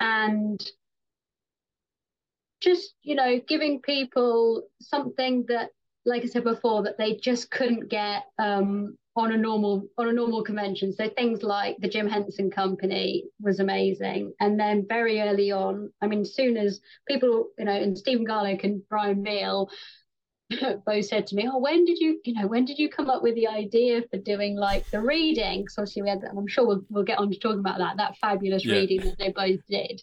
And 0.00 0.60
just 2.60 2.94
you 3.02 3.14
know 3.14 3.40
giving 3.48 3.80
people 3.80 4.62
something 4.80 5.44
that 5.48 5.70
like 6.04 6.22
i 6.22 6.26
said 6.26 6.44
before 6.44 6.82
that 6.82 6.98
they 6.98 7.16
just 7.16 7.50
couldn't 7.50 7.88
get 7.88 8.24
um 8.38 8.96
on 9.16 9.32
a 9.32 9.36
normal 9.36 9.88
on 9.98 10.08
a 10.08 10.12
normal 10.12 10.42
convention. 10.42 10.92
So 10.92 11.08
things 11.08 11.42
like 11.42 11.76
the 11.78 11.88
jim 11.88 12.08
henson 12.08 12.50
company 12.50 13.24
was 13.40 13.58
amazing. 13.60 14.32
And 14.40 14.58
then 14.58 14.86
very 14.88 15.20
early 15.20 15.50
on 15.52 15.92
i 16.00 16.06
mean 16.06 16.24
soon 16.24 16.56
as 16.56 16.80
people 17.08 17.48
you 17.58 17.64
know 17.64 17.72
and 17.72 17.98
stephen 17.98 18.24
garlick 18.24 18.64
and 18.64 18.82
brian 18.88 19.22
beale 19.22 19.68
both 20.86 21.04
said 21.04 21.26
to 21.28 21.36
me 21.36 21.48
oh 21.50 21.58
when 21.58 21.84
did 21.84 21.98
you 21.98 22.20
you 22.24 22.34
know 22.34 22.46
when 22.46 22.64
did 22.64 22.78
you 22.78 22.88
come 22.88 23.08
up 23.08 23.22
with 23.22 23.34
the 23.36 23.46
idea 23.46 24.02
for 24.10 24.18
doing 24.18 24.56
like 24.56 24.84
the 24.90 25.00
reading? 25.00 25.62
Because 25.62 25.78
obviously 25.78 26.02
we 26.02 26.08
had 26.08 26.22
and 26.22 26.38
i'm 26.38 26.46
sure 26.48 26.66
we'll, 26.66 26.82
we'll 26.88 27.04
get 27.04 27.18
on 27.18 27.30
to 27.30 27.38
talking 27.38 27.60
about 27.60 27.78
that 27.78 27.96
that 27.98 28.16
fabulous 28.18 28.64
Yeah. 28.64 28.74
reading 28.74 29.04
that 29.04 29.18
they 29.18 29.30
both 29.30 29.60
did. 29.68 30.02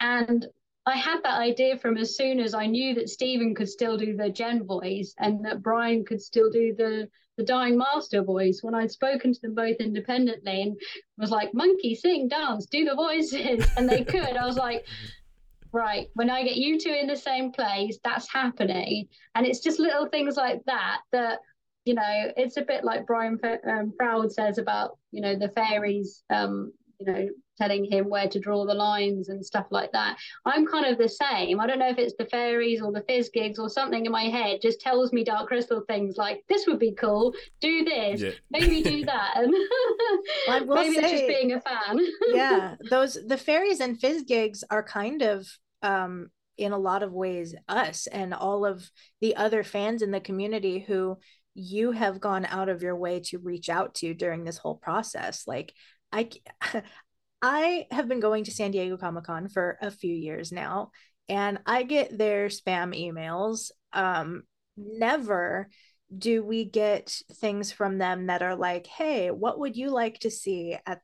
And 0.00 0.46
I 0.86 0.96
had 0.96 1.22
that 1.22 1.38
idea 1.38 1.78
from 1.78 1.96
as 1.98 2.16
soon 2.16 2.40
as 2.40 2.54
I 2.54 2.66
knew 2.66 2.94
that 2.94 3.08
Stephen 3.08 3.54
could 3.54 3.68
still 3.68 3.96
do 3.96 4.16
the 4.16 4.30
Jen 4.30 4.64
voice 4.64 5.14
and 5.18 5.44
that 5.44 5.62
Brian 5.62 6.04
could 6.04 6.22
still 6.22 6.50
do 6.50 6.74
the 6.74 7.08
the 7.40 7.46
Dying 7.46 7.78
Master 7.78 8.22
voice. 8.22 8.60
When 8.62 8.74
I'd 8.74 8.90
spoken 8.90 9.32
to 9.32 9.40
them 9.40 9.54
both 9.54 9.76
independently 9.76 10.60
and 10.60 10.76
was 11.16 11.30
like, 11.30 11.54
"Monkey, 11.54 11.94
sing, 11.94 12.28
dance, 12.28 12.66
do 12.66 12.84
the 12.84 12.94
voices," 12.94 13.66
and 13.78 13.88
they 13.88 14.04
could, 14.04 14.36
I 14.36 14.44
was 14.44 14.58
like, 14.58 14.86
"Right, 15.72 16.08
when 16.14 16.28
I 16.28 16.42
get 16.42 16.56
you 16.56 16.78
two 16.78 16.92
in 16.92 17.06
the 17.06 17.16
same 17.16 17.50
place, 17.50 17.98
that's 18.04 18.30
happening." 18.30 19.08
And 19.34 19.46
it's 19.46 19.60
just 19.60 19.80
little 19.80 20.06
things 20.06 20.36
like 20.36 20.62
that 20.66 21.00
that 21.12 21.38
you 21.86 21.94
know, 21.94 22.32
it's 22.36 22.58
a 22.58 22.62
bit 22.62 22.84
like 22.84 23.06
Brian 23.06 23.38
um, 23.66 23.94
Froud 23.98 24.30
says 24.30 24.58
about 24.58 24.98
you 25.10 25.22
know 25.22 25.34
the 25.34 25.48
fairies. 25.48 26.22
Um, 26.28 26.72
you 27.00 27.06
know, 27.06 27.28
telling 27.58 27.84
him 27.84 28.08
where 28.08 28.28
to 28.28 28.38
draw 28.38 28.64
the 28.64 28.74
lines 28.74 29.28
and 29.28 29.44
stuff 29.44 29.66
like 29.70 29.92
that. 29.92 30.16
I'm 30.46 30.66
kind 30.66 30.86
of 30.86 30.98
the 30.98 31.08
same. 31.08 31.60
I 31.60 31.66
don't 31.66 31.78
know 31.78 31.88
if 31.90 31.98
it's 31.98 32.14
the 32.18 32.24
fairies 32.26 32.80
or 32.80 32.92
the 32.92 33.02
Fizzgigs 33.02 33.58
or 33.58 33.68
something 33.68 34.06
in 34.06 34.12
my 34.12 34.24
head 34.24 34.60
just 34.62 34.80
tells 34.80 35.12
me 35.12 35.24
dark 35.24 35.48
crystal 35.48 35.82
things 35.88 36.16
like 36.16 36.42
this 36.48 36.66
would 36.66 36.78
be 36.78 36.92
cool, 36.92 37.34
do 37.60 37.84
this, 37.84 38.20
Yeah. 38.22 38.30
maybe 38.50 38.82
do 38.82 39.04
that. 39.06 39.32
And 39.36 39.54
I 40.48 40.60
will 40.60 40.76
maybe 40.76 40.96
it's 40.96 41.10
just 41.10 41.26
being 41.26 41.52
a 41.52 41.60
fan. 41.60 41.98
yeah 42.34 42.74
those 42.88 43.18
the 43.26 43.36
fairies 43.36 43.80
and 43.80 43.98
Fizzgigs 44.00 44.62
are 44.70 44.82
kind 44.82 45.22
of 45.22 45.46
um 45.82 46.28
in 46.58 46.72
a 46.72 46.78
lot 46.78 47.02
of 47.02 47.12
ways 47.12 47.54
us 47.68 48.06
and 48.06 48.34
all 48.34 48.66
of 48.66 48.90
the 49.20 49.36
other 49.36 49.64
fans 49.64 50.02
in 50.02 50.10
the 50.10 50.20
community 50.20 50.78
who 50.78 51.18
you 51.54 51.92
have 51.92 52.20
gone 52.20 52.44
out 52.46 52.68
of 52.68 52.82
your 52.82 52.96
way 52.96 53.20
to 53.20 53.38
reach 53.38 53.68
out 53.68 53.94
to 53.94 54.14
during 54.14 54.44
this 54.44 54.58
whole 54.58 54.76
process 54.76 55.44
like 55.46 55.72
i 56.12 56.28
i 57.42 57.86
have 57.90 58.08
been 58.08 58.20
going 58.20 58.44
to 58.44 58.50
san 58.50 58.70
diego 58.70 58.96
comic-con 58.96 59.48
for 59.48 59.78
a 59.80 59.90
few 59.90 60.14
years 60.14 60.52
now 60.52 60.90
and 61.28 61.58
i 61.66 61.82
get 61.82 62.16
their 62.16 62.48
spam 62.48 62.94
emails. 62.94 63.70
Um 63.92 64.42
never 64.76 65.68
do 66.16 66.44
we 66.44 66.64
get 66.64 67.22
things 67.34 67.70
from 67.70 67.98
them 67.98 68.26
that 68.26 68.42
are 68.42 68.56
like 68.56 68.86
hey 68.86 69.30
what 69.30 69.58
would 69.58 69.76
you 69.76 69.90
like 69.90 70.18
to 70.20 70.30
see 70.30 70.76
at 70.86 71.00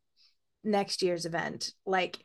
next 0.64 1.02
year's 1.02 1.26
event? 1.26 1.72
Like 1.84 2.18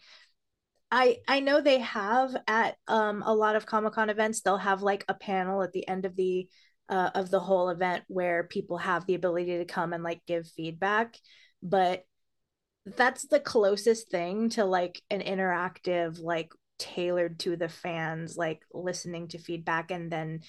i 0.91 1.17
i 1.27 1.39
know 1.39 1.61
they 1.61 1.79
have 1.79 2.35
at 2.47 2.75
um 2.87 3.23
a 3.25 3.33
lot 3.33 3.55
of 3.55 3.65
comic-con 3.65 4.09
events 4.09 4.41
they'll 4.41 4.57
have 4.57 4.81
like 4.81 5.05
a 5.07 5.13
panel 5.13 5.63
at 5.63 5.71
the 5.71 5.87
end 5.87 6.05
of 6.05 6.15
the 6.15 6.47
uh, 6.89 7.09
of 7.15 7.31
the 7.31 7.39
whole 7.39 7.69
event 7.69 8.03
where 8.07 8.43
people 8.43 8.77
have 8.77 9.05
the 9.05 9.15
ability 9.15 9.57
to 9.57 9.65
come 9.65 9.93
and 9.93 10.03
like 10.03 10.21
give 10.27 10.45
feedback 10.57 11.15
but 11.63 12.03
that's 12.85 13.27
the 13.27 13.39
closest 13.39 14.09
thing 14.09 14.49
to 14.49 14.65
like 14.65 15.01
an 15.09 15.21
interactive 15.21 16.19
like 16.19 16.51
tailored 16.79 17.39
to 17.39 17.55
the 17.55 17.69
fans 17.69 18.35
like 18.35 18.61
listening 18.73 19.27
to 19.27 19.37
feedback 19.37 19.91
and 19.91 20.11
then 20.11 20.39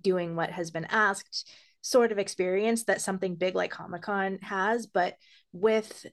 doing 0.00 0.36
what 0.36 0.50
has 0.50 0.70
been 0.70 0.84
asked 0.84 1.50
sort 1.82 2.12
of 2.12 2.18
experience 2.18 2.84
that 2.84 3.00
something 3.00 3.34
big 3.34 3.54
like 3.54 3.70
comic-con 3.70 4.38
has. 4.42 4.86
But 4.86 5.14
with 5.52 6.06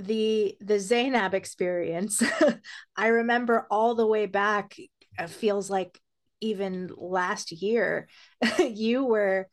the 0.00 0.56
the 0.60 0.80
zainab 0.80 1.34
experience 1.34 2.20
i 2.96 3.06
remember 3.06 3.64
all 3.70 3.94
the 3.94 4.06
way 4.06 4.26
back 4.26 4.76
feels 5.28 5.70
like 5.70 6.00
even 6.40 6.90
last 6.96 7.52
year 7.52 8.08
you 8.58 9.04
were 9.04 9.48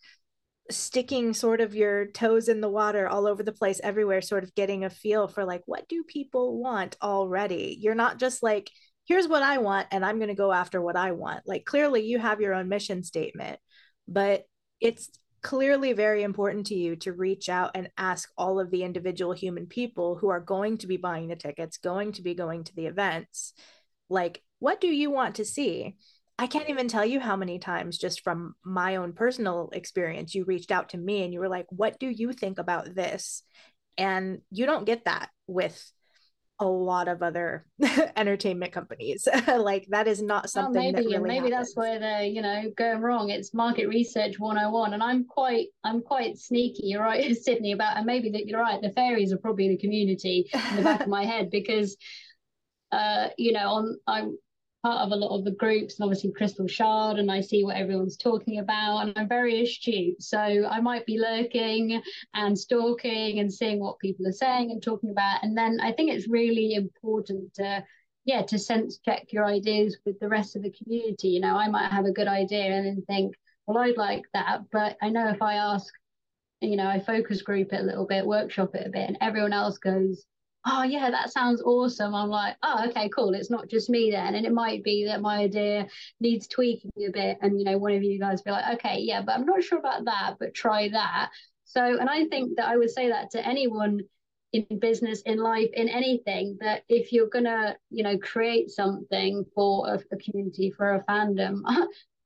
sticking 0.71 1.33
sort 1.33 1.61
of 1.61 1.75
your 1.75 2.07
toes 2.07 2.47
in 2.47 2.61
the 2.61 2.69
water 2.69 3.07
all 3.07 3.27
over 3.27 3.43
the 3.43 3.51
place 3.51 3.79
everywhere 3.83 4.21
sort 4.21 4.43
of 4.43 4.55
getting 4.55 4.83
a 4.83 4.89
feel 4.89 5.27
for 5.27 5.45
like 5.45 5.61
what 5.65 5.87
do 5.87 6.03
people 6.03 6.59
want 6.59 6.97
already? 7.01 7.77
You're 7.79 7.95
not 7.95 8.19
just 8.19 8.43
like 8.43 8.69
here's 9.05 9.27
what 9.27 9.43
i 9.43 9.57
want 9.57 9.87
and 9.91 10.05
i'm 10.05 10.17
going 10.19 10.29
to 10.29 10.35
go 10.35 10.51
after 10.51 10.81
what 10.81 10.95
i 10.95 11.11
want. 11.11 11.41
Like 11.45 11.65
clearly 11.65 12.05
you 12.05 12.19
have 12.19 12.41
your 12.41 12.53
own 12.53 12.69
mission 12.69 13.03
statement 13.03 13.59
but 14.07 14.43
it's 14.79 15.09
clearly 15.41 15.93
very 15.93 16.21
important 16.21 16.67
to 16.67 16.75
you 16.75 16.95
to 16.95 17.13
reach 17.13 17.49
out 17.49 17.71
and 17.73 17.89
ask 17.97 18.29
all 18.37 18.59
of 18.59 18.69
the 18.69 18.83
individual 18.83 19.33
human 19.33 19.65
people 19.65 20.15
who 20.15 20.29
are 20.29 20.39
going 20.39 20.77
to 20.77 20.87
be 20.87 20.97
buying 20.97 21.27
the 21.27 21.35
tickets 21.35 21.77
going 21.77 22.11
to 22.11 22.21
be 22.21 22.35
going 22.35 22.63
to 22.63 22.75
the 22.75 22.85
events 22.85 23.53
like 24.09 24.43
what 24.59 24.79
do 24.79 24.87
you 24.87 25.09
want 25.09 25.35
to 25.35 25.45
see 25.45 25.95
i 26.39 26.47
can't 26.47 26.69
even 26.69 26.87
tell 26.87 27.05
you 27.05 27.19
how 27.19 27.35
many 27.35 27.59
times 27.59 27.97
just 27.97 28.21
from 28.23 28.55
my 28.63 28.95
own 28.95 29.13
personal 29.13 29.69
experience 29.73 30.33
you 30.33 30.43
reached 30.45 30.71
out 30.71 30.89
to 30.89 30.97
me 30.97 31.23
and 31.23 31.33
you 31.33 31.39
were 31.39 31.49
like 31.49 31.67
what 31.69 31.99
do 31.99 32.07
you 32.07 32.33
think 32.33 32.59
about 32.59 32.93
this 32.95 33.43
and 33.97 34.39
you 34.51 34.65
don't 34.65 34.85
get 34.85 35.05
that 35.05 35.29
with 35.47 35.91
a 36.61 36.65
lot 36.65 37.07
of 37.07 37.23
other 37.23 37.65
entertainment 38.15 38.71
companies. 38.71 39.27
like 39.47 39.87
that 39.89 40.07
is 40.07 40.21
not 40.21 40.49
something 40.49 40.73
well, 40.73 40.91
maybe, 40.91 41.11
that 41.11 41.21
really 41.21 41.27
maybe 41.27 41.49
happens. 41.49 41.69
that's 41.69 41.75
where 41.75 41.99
they're 41.99 42.23
you 42.23 42.41
know 42.41 42.71
going 42.77 43.01
wrong. 43.01 43.29
It's 43.29 43.53
market 43.53 43.87
research 43.87 44.39
101, 44.39 44.93
and 44.93 45.03
I'm 45.03 45.25
quite 45.25 45.67
I'm 45.83 46.01
quite 46.01 46.37
sneaky. 46.37 46.87
You're 46.87 47.01
right, 47.01 47.35
Sydney. 47.41 47.71
About 47.71 47.97
and 47.97 48.05
maybe 48.05 48.29
that 48.29 48.45
you're 48.45 48.61
right. 48.61 48.81
The 48.81 48.91
fairies 48.91 49.33
are 49.33 49.37
probably 49.37 49.69
the 49.69 49.77
community 49.77 50.49
in 50.53 50.75
the 50.77 50.83
back 50.83 51.01
of 51.01 51.07
my 51.07 51.25
head 51.25 51.49
because 51.49 51.97
uh 52.91 53.29
you 53.37 53.53
know 53.53 53.67
on 53.67 53.97
I'm 54.05 54.37
part 54.83 55.05
of 55.05 55.11
a 55.11 55.15
lot 55.15 55.37
of 55.37 55.45
the 55.45 55.51
groups 55.51 55.99
and 55.99 56.05
obviously 56.05 56.31
Crystal 56.31 56.67
Shard 56.67 57.19
and 57.19 57.31
I 57.31 57.41
see 57.41 57.63
what 57.63 57.75
everyone's 57.75 58.17
talking 58.17 58.59
about 58.59 59.01
and 59.01 59.13
I'm 59.15 59.27
very 59.27 59.61
astute. 59.61 60.21
So 60.21 60.39
I 60.39 60.79
might 60.81 61.05
be 61.05 61.19
lurking 61.19 62.01
and 62.33 62.57
stalking 62.57 63.39
and 63.39 63.53
seeing 63.53 63.79
what 63.79 63.99
people 63.99 64.27
are 64.27 64.31
saying 64.31 64.71
and 64.71 64.81
talking 64.81 65.11
about. 65.11 65.43
And 65.43 65.57
then 65.57 65.79
I 65.81 65.91
think 65.91 66.11
it's 66.11 66.27
really 66.27 66.73
important 66.73 67.53
to 67.55 67.83
yeah, 68.25 68.43
to 68.43 68.59
sense 68.59 68.99
check 69.03 69.31
your 69.31 69.45
ideas 69.45 69.97
with 70.05 70.19
the 70.19 70.29
rest 70.29 70.55
of 70.55 70.63
the 70.63 70.71
community. 70.71 71.29
You 71.29 71.39
know, 71.39 71.55
I 71.55 71.67
might 71.67 71.91
have 71.91 72.05
a 72.05 72.11
good 72.11 72.27
idea 72.27 72.71
and 72.71 72.85
then 72.85 73.03
think, 73.07 73.35
well, 73.65 73.79
I'd 73.79 73.97
like 73.97 74.23
that. 74.33 74.61
But 74.71 74.97
I 75.01 75.09
know 75.09 75.29
if 75.29 75.41
I 75.41 75.55
ask, 75.55 75.91
you 76.61 76.75
know, 76.75 76.87
I 76.87 76.99
focus 76.99 77.41
group 77.41 77.73
it 77.73 77.81
a 77.81 77.83
little 77.83 78.05
bit, 78.05 78.25
workshop 78.25 78.75
it 78.75 78.85
a 78.85 78.89
bit, 78.89 79.07
and 79.07 79.17
everyone 79.21 79.53
else 79.53 79.79
goes, 79.79 80.23
oh 80.65 80.83
yeah 80.83 81.09
that 81.09 81.31
sounds 81.31 81.61
awesome. 81.61 82.13
I'm 82.13 82.29
like 82.29 82.55
oh 82.63 82.85
okay 82.89 83.09
cool 83.09 83.33
it's 83.33 83.49
not 83.49 83.69
just 83.69 83.89
me 83.89 84.11
then. 84.11 84.35
And 84.35 84.45
it 84.45 84.53
might 84.53 84.83
be 84.83 85.05
that 85.05 85.21
my 85.21 85.37
idea 85.37 85.87
needs 86.19 86.47
tweaking 86.47 86.91
a 87.07 87.11
bit 87.11 87.37
and 87.41 87.59
you 87.59 87.65
know 87.65 87.77
one 87.77 87.93
of 87.93 88.03
you 88.03 88.19
guys 88.19 88.41
be 88.41 88.51
like 88.51 88.75
okay 88.75 88.99
yeah 88.99 89.21
but 89.21 89.33
i'm 89.35 89.45
not 89.45 89.63
sure 89.63 89.79
about 89.79 90.05
that 90.05 90.35
but 90.39 90.53
try 90.53 90.89
that. 90.89 91.29
So 91.65 91.81
and 91.83 92.09
i 92.09 92.25
think 92.25 92.57
that 92.57 92.67
i 92.67 92.77
would 92.77 92.91
say 92.91 93.09
that 93.09 93.31
to 93.31 93.45
anyone 93.45 94.01
in 94.53 94.79
business 94.79 95.21
in 95.21 95.37
life 95.37 95.69
in 95.73 95.87
anything 95.87 96.57
that 96.59 96.83
if 96.89 97.13
you're 97.13 97.29
gonna 97.29 97.75
you 97.89 98.03
know 98.03 98.17
create 98.17 98.69
something 98.69 99.45
for 99.55 99.87
a, 99.87 99.99
a 100.13 100.17
community 100.17 100.71
for 100.71 100.95
a 100.95 101.03
fandom 101.05 101.61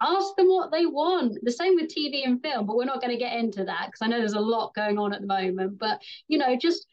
ask 0.01 0.35
them 0.35 0.47
what 0.47 0.71
they 0.71 0.85
want. 0.85 1.37
The 1.43 1.51
same 1.51 1.75
with 1.75 1.93
tv 1.93 2.25
and 2.25 2.41
film 2.41 2.65
but 2.65 2.75
we're 2.75 2.85
not 2.85 3.01
going 3.01 3.13
to 3.13 3.19
get 3.19 3.37
into 3.37 3.63
that 3.65 3.87
because 3.87 4.01
i 4.01 4.07
know 4.07 4.19
there's 4.19 4.33
a 4.33 4.39
lot 4.39 4.73
going 4.75 4.97
on 4.97 5.13
at 5.13 5.21
the 5.21 5.27
moment 5.27 5.77
but 5.79 6.01
you 6.27 6.37
know 6.37 6.55
just 6.57 6.87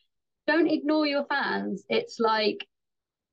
don't 0.47 0.71
ignore 0.71 1.07
your 1.07 1.25
fans. 1.25 1.85
It's 1.89 2.19
like, 2.19 2.67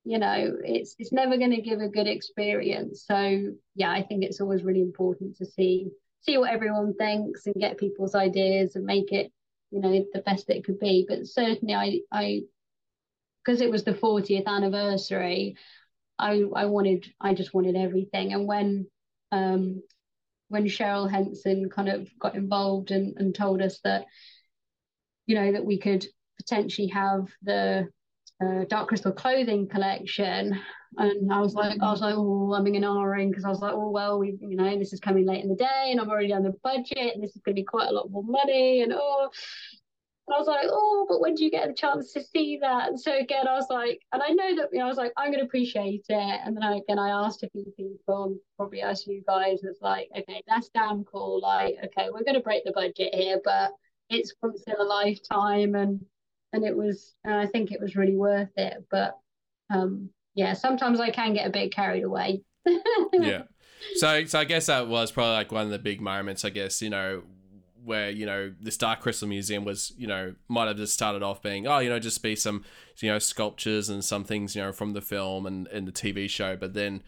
you 0.04 0.18
know, 0.20 0.58
it's 0.64 0.96
it's 1.00 1.12
never 1.12 1.38
going 1.38 1.52
to 1.52 1.62
give 1.62 1.80
a 1.82 1.90
good 1.90 2.08
experience. 2.08 3.06
So 3.06 3.54
yeah, 3.76 3.92
I 3.92 4.04
think 4.04 4.24
it's 4.24 4.42
always 4.42 4.64
really 4.64 4.82
important 4.82 5.38
to 5.38 5.46
see 5.46 5.90
see 6.22 6.38
what 6.38 6.52
everyone 6.52 6.94
thinks 6.96 7.46
and 7.46 7.56
get 7.56 7.78
people's 7.78 8.16
ideas 8.16 8.76
and 8.76 8.86
make 8.86 9.12
it, 9.12 9.32
you 9.72 9.80
know, 9.82 10.06
the 10.14 10.22
best 10.22 10.48
that 10.48 10.58
it 10.58 10.66
could 10.66 10.80
be. 10.80 11.06
But 11.08 11.28
certainly, 11.28 11.74
I 11.74 12.00
I 12.12 12.42
because 13.44 13.62
it 13.62 13.72
was 13.72 13.84
the 13.84 13.94
40th 13.94 14.46
anniversary, 14.46 15.56
I 16.18 16.44
I 16.56 16.66
wanted 16.66 17.06
I 17.20 17.34
just 17.34 17.54
wanted 17.54 17.76
everything. 17.76 18.34
And 18.34 18.48
when 18.48 18.88
um 19.32 19.82
when 20.50 20.66
Cheryl 20.66 21.10
Henson 21.10 21.70
kind 21.70 21.90
of 21.90 22.10
got 22.20 22.36
involved 22.36 22.92
and, 22.92 23.16
and 23.18 23.34
told 23.36 23.62
us 23.62 23.80
that, 23.84 24.06
you 25.28 25.36
know, 25.36 25.52
that 25.52 25.66
we 25.66 25.78
could 25.78 26.08
potentially 26.50 26.88
have 26.88 27.28
the 27.44 27.88
uh, 28.42 28.64
Dark 28.70 28.88
Crystal 28.90 29.12
clothing 29.12 29.68
collection. 29.68 30.60
And 30.98 31.32
I 31.32 31.40
was 31.40 31.54
like, 31.54 31.78
I 31.82 31.92
was 31.92 32.02
like, 32.02 32.16
oh, 32.18 32.54
I'm 32.54 32.66
in 32.68 32.82
ahhing 32.82 33.30
because 33.30 33.46
I 33.46 33.50
was 33.50 33.60
like, 33.60 33.74
oh, 33.74 33.92
well, 33.92 34.18
we, 34.20 34.38
you 34.40 34.56
know, 34.56 34.78
this 34.78 34.94
is 34.94 35.00
coming 35.00 35.26
late 35.26 35.44
in 35.44 35.50
the 35.50 35.56
day 35.56 35.90
and 35.92 36.00
I'm 36.00 36.10
already 36.10 36.34
on 36.34 36.44
the 36.44 36.54
budget 36.64 37.14
and 37.14 37.24
this 37.24 37.36
is 37.36 37.42
going 37.44 37.56
to 37.56 37.62
be 37.62 37.66
quite 37.66 37.90
a 37.90 37.94
lot 37.94 38.10
more 38.10 38.24
money. 38.24 38.82
And 38.82 38.94
oh, 38.96 39.30
and 40.28 40.36
I 40.36 40.40
was 40.40 40.48
like, 40.48 40.68
oh, 40.70 41.06
but 41.10 41.22
when 41.22 41.36
do 41.36 41.44
you 41.44 41.52
get 41.52 41.68
the 41.68 41.74
chance 41.74 42.14
to 42.14 42.24
see 42.24 42.60
that? 42.62 42.88
And 42.88 43.00
so 43.00 43.18
again, 43.18 43.48
I 43.48 43.54
was 43.54 43.68
like, 43.70 44.00
and 44.14 44.22
I 44.22 44.30
know 44.30 44.56
that, 44.58 44.70
you 44.72 44.80
know, 44.80 44.86
I 44.86 44.88
was 44.88 44.98
like, 44.98 45.12
I'm 45.18 45.32
going 45.32 45.40
to 45.40 45.46
appreciate 45.46 46.06
it. 46.08 46.42
And 46.46 46.56
then 46.56 46.64
I, 46.64 46.78
again, 46.78 47.00
I 47.00 47.10
asked 47.10 47.44
a 47.44 47.50
few 47.50 47.66
people, 47.76 48.36
probably 48.56 48.82
asked 48.82 49.08
you 49.08 49.24
guys, 49.28 49.60
it's 49.64 49.82
like, 49.82 50.08
okay, 50.16 50.44
that's 50.48 50.70
damn 50.70 51.04
cool. 51.04 51.42
Like, 51.42 51.76
okay, 51.84 52.10
we're 52.12 52.24
going 52.24 52.36
to 52.36 52.42
break 52.42 52.64
the 52.64 52.72
budget 52.72 53.14
here, 53.14 53.42
but 53.44 53.72
it's 54.10 54.34
once 54.42 54.64
in 54.68 54.76
a 54.80 54.84
lifetime. 54.84 55.76
And 55.76 56.00
and 56.54 56.64
it 56.64 56.76
was 56.76 57.16
and 57.24 57.34
I 57.34 57.46
think 57.46 57.72
it 57.72 57.82
was 57.82 57.96
really 57.96 58.16
worth 58.16 58.52
it. 58.58 58.86
But 58.90 59.18
um, 59.74 60.10
yeah, 60.36 60.54
sometimes 60.54 61.00
I 61.00 61.10
can 61.10 61.34
get 61.34 61.48
a 61.48 61.52
bit 61.52 61.74
carried 61.74 62.04
away. 62.04 62.44
yeah. 63.14 63.44
So 63.96 64.26
so 64.26 64.40
I 64.40 64.44
guess 64.46 64.68
that 64.68 64.88
was 64.88 65.12
probably 65.12 65.34
like 65.34 65.52
one 65.52 65.66
of 65.66 65.72
the 65.72 65.80
big 65.80 66.02
moments. 66.02 66.44
I 66.46 66.50
guess 66.50 66.82
you 66.82 66.90
know 66.90 67.24
where 67.84 68.10
you 68.10 68.26
know 68.26 68.54
this 68.60 68.78
Dark 68.78 69.00
Crystal 69.00 69.28
Museum 69.28 69.64
was 69.64 69.94
you 69.98 70.08
know 70.08 70.36
might 70.48 70.68
have 70.68 70.78
just 70.78 70.94
started 70.94 71.24
off 71.24 71.42
being 71.42 71.66
oh 71.66 71.80
you 71.80 71.90
know 71.90 71.98
just 71.98 72.22
be 72.22 72.36
some 72.36 72.66
you 72.98 73.10
know 73.10 73.20
sculptures 73.20 73.88
and 73.88 74.04
some 74.04 74.26
things 74.26 74.56
you 74.56 74.62
know 74.62 74.74
from 74.74 74.94
the 74.94 75.02
film 75.02 75.46
and, 75.46 75.68
and 75.68 75.88
the 75.88 75.92
TV 75.92 76.30
show, 76.30 76.56
but 76.56 76.74
then 76.74 77.04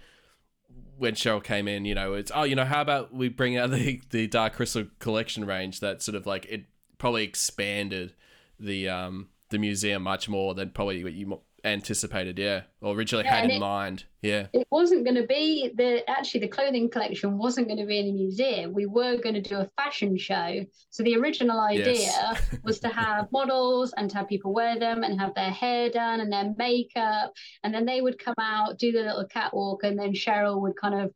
when 0.98 1.16
Cheryl 1.16 1.44
came 1.44 1.68
in, 1.68 1.84
you 1.86 1.96
know, 1.96 2.14
it's 2.14 2.32
oh, 2.34 2.44
you 2.44 2.56
know, 2.56 2.64
how 2.64 2.80
about 2.80 3.12
we 3.12 3.28
bring 3.28 3.58
out 3.58 3.72
the 3.72 4.02
the 4.12 4.28
Dark 4.28 4.54
Crystal 4.54 4.86
collection 5.00 5.46
range 5.46 5.80
that 5.80 6.02
sort 6.02 6.16
of 6.16 6.26
like 6.26 6.46
it 6.46 6.66
probably 6.98 7.24
expanded 7.24 8.14
the 8.62 8.90
um 8.90 9.30
the 9.50 9.60
museum 9.60 10.04
much 10.04 10.30
more 10.30 10.54
than 10.54 10.70
probably 10.70 11.04
what 11.04 11.14
you 11.14 11.42
anticipated, 11.64 12.40
yeah, 12.40 12.62
or 12.82 12.96
originally 12.96 13.26
yeah, 13.26 13.36
had 13.36 13.46
in 13.46 13.52
it, 13.52 13.60
mind. 13.60 14.06
Yeah, 14.22 14.48
it 14.54 14.68
wasn't 14.72 15.04
going 15.04 15.16
to 15.16 15.28
be 15.28 15.72
the 15.76 16.10
actually 16.10 16.42
the 16.42 16.48
clothing 16.48 16.90
collection 16.90 17.38
wasn't 17.38 17.68
going 17.68 17.80
to 17.80 17.86
be 17.86 18.00
in 18.00 18.08
a 18.08 18.12
museum. 18.12 18.74
We 18.74 18.86
were 18.86 19.18
going 19.18 19.36
to 19.36 19.42
do 19.42 19.58
a 19.58 19.70
fashion 19.78 20.18
show. 20.18 20.66
So 20.90 21.04
the 21.04 21.16
original 21.16 21.60
idea 21.60 21.94
yes. 21.94 22.58
was 22.64 22.80
to 22.80 22.90
have 22.90 23.32
models 23.32 23.94
and 23.98 24.10
to 24.10 24.18
have 24.18 24.28
people 24.28 24.54
wear 24.54 24.80
them 24.80 25.04
and 25.04 25.20
have 25.20 25.34
their 25.36 25.52
hair 25.52 25.90
done 25.90 26.22
and 26.22 26.32
their 26.32 26.54
makeup, 26.58 27.34
and 27.64 27.74
then 27.74 27.86
they 27.86 28.02
would 28.02 28.20
come 28.20 28.36
out 28.40 28.78
do 28.78 28.92
the 28.92 29.02
little 29.02 29.26
catwalk, 29.26 29.84
and 29.84 29.98
then 29.98 30.14
Cheryl 30.14 30.62
would 30.62 30.76
kind 30.76 30.96
of 30.96 31.14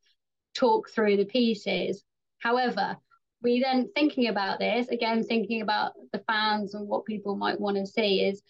talk 0.54 0.90
through 0.90 1.18
the 1.18 1.26
pieces. 1.26 2.04
However, 2.40 2.98
we 3.42 3.62
then 3.62 3.90
thinking 3.94 4.28
about 4.28 4.60
this 4.60 4.88
again 4.88 5.24
thinking 5.24 5.62
about 5.62 5.94
the 6.12 6.20
fans 6.28 6.74
and 6.74 6.88
what 6.88 7.06
people 7.06 7.36
might 7.36 7.60
want 7.60 7.78
to 7.78 7.86
see 7.86 8.22
is 8.22 8.42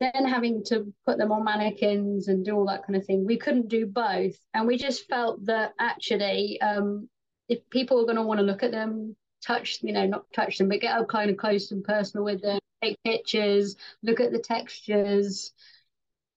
then 0.00 0.26
having 0.26 0.64
to 0.64 0.92
put 1.06 1.16
them 1.16 1.30
on 1.30 1.44
mannequins 1.44 2.26
and 2.26 2.44
do 2.44 2.56
all 2.56 2.66
that 2.66 2.84
kind 2.84 2.96
of 2.96 3.06
thing 3.06 3.24
we 3.24 3.36
couldn't 3.36 3.68
do 3.68 3.86
both. 3.86 4.34
And 4.52 4.66
we 4.66 4.76
just 4.76 5.06
felt 5.08 5.46
that 5.46 5.74
actually 5.78 6.60
um, 6.60 7.08
if 7.48 7.60
people 7.70 8.00
are 8.00 8.04
going 8.04 8.16
to 8.16 8.22
want 8.22 8.40
to 8.40 8.46
look 8.46 8.62
at 8.64 8.72
them 8.72 9.16
touch 9.44 9.78
you 9.82 9.92
know 9.92 10.06
not 10.06 10.24
touch 10.32 10.58
them 10.58 10.68
but 10.68 10.80
get 10.80 10.96
up 10.96 11.08
kind 11.08 11.28
of 11.28 11.36
close 11.36 11.72
and 11.72 11.82
personal 11.82 12.24
with 12.24 12.40
them 12.42 12.60
take 12.80 12.96
pictures 13.04 13.74
look 14.02 14.20
at 14.20 14.30
the 14.30 14.38
textures 14.38 15.52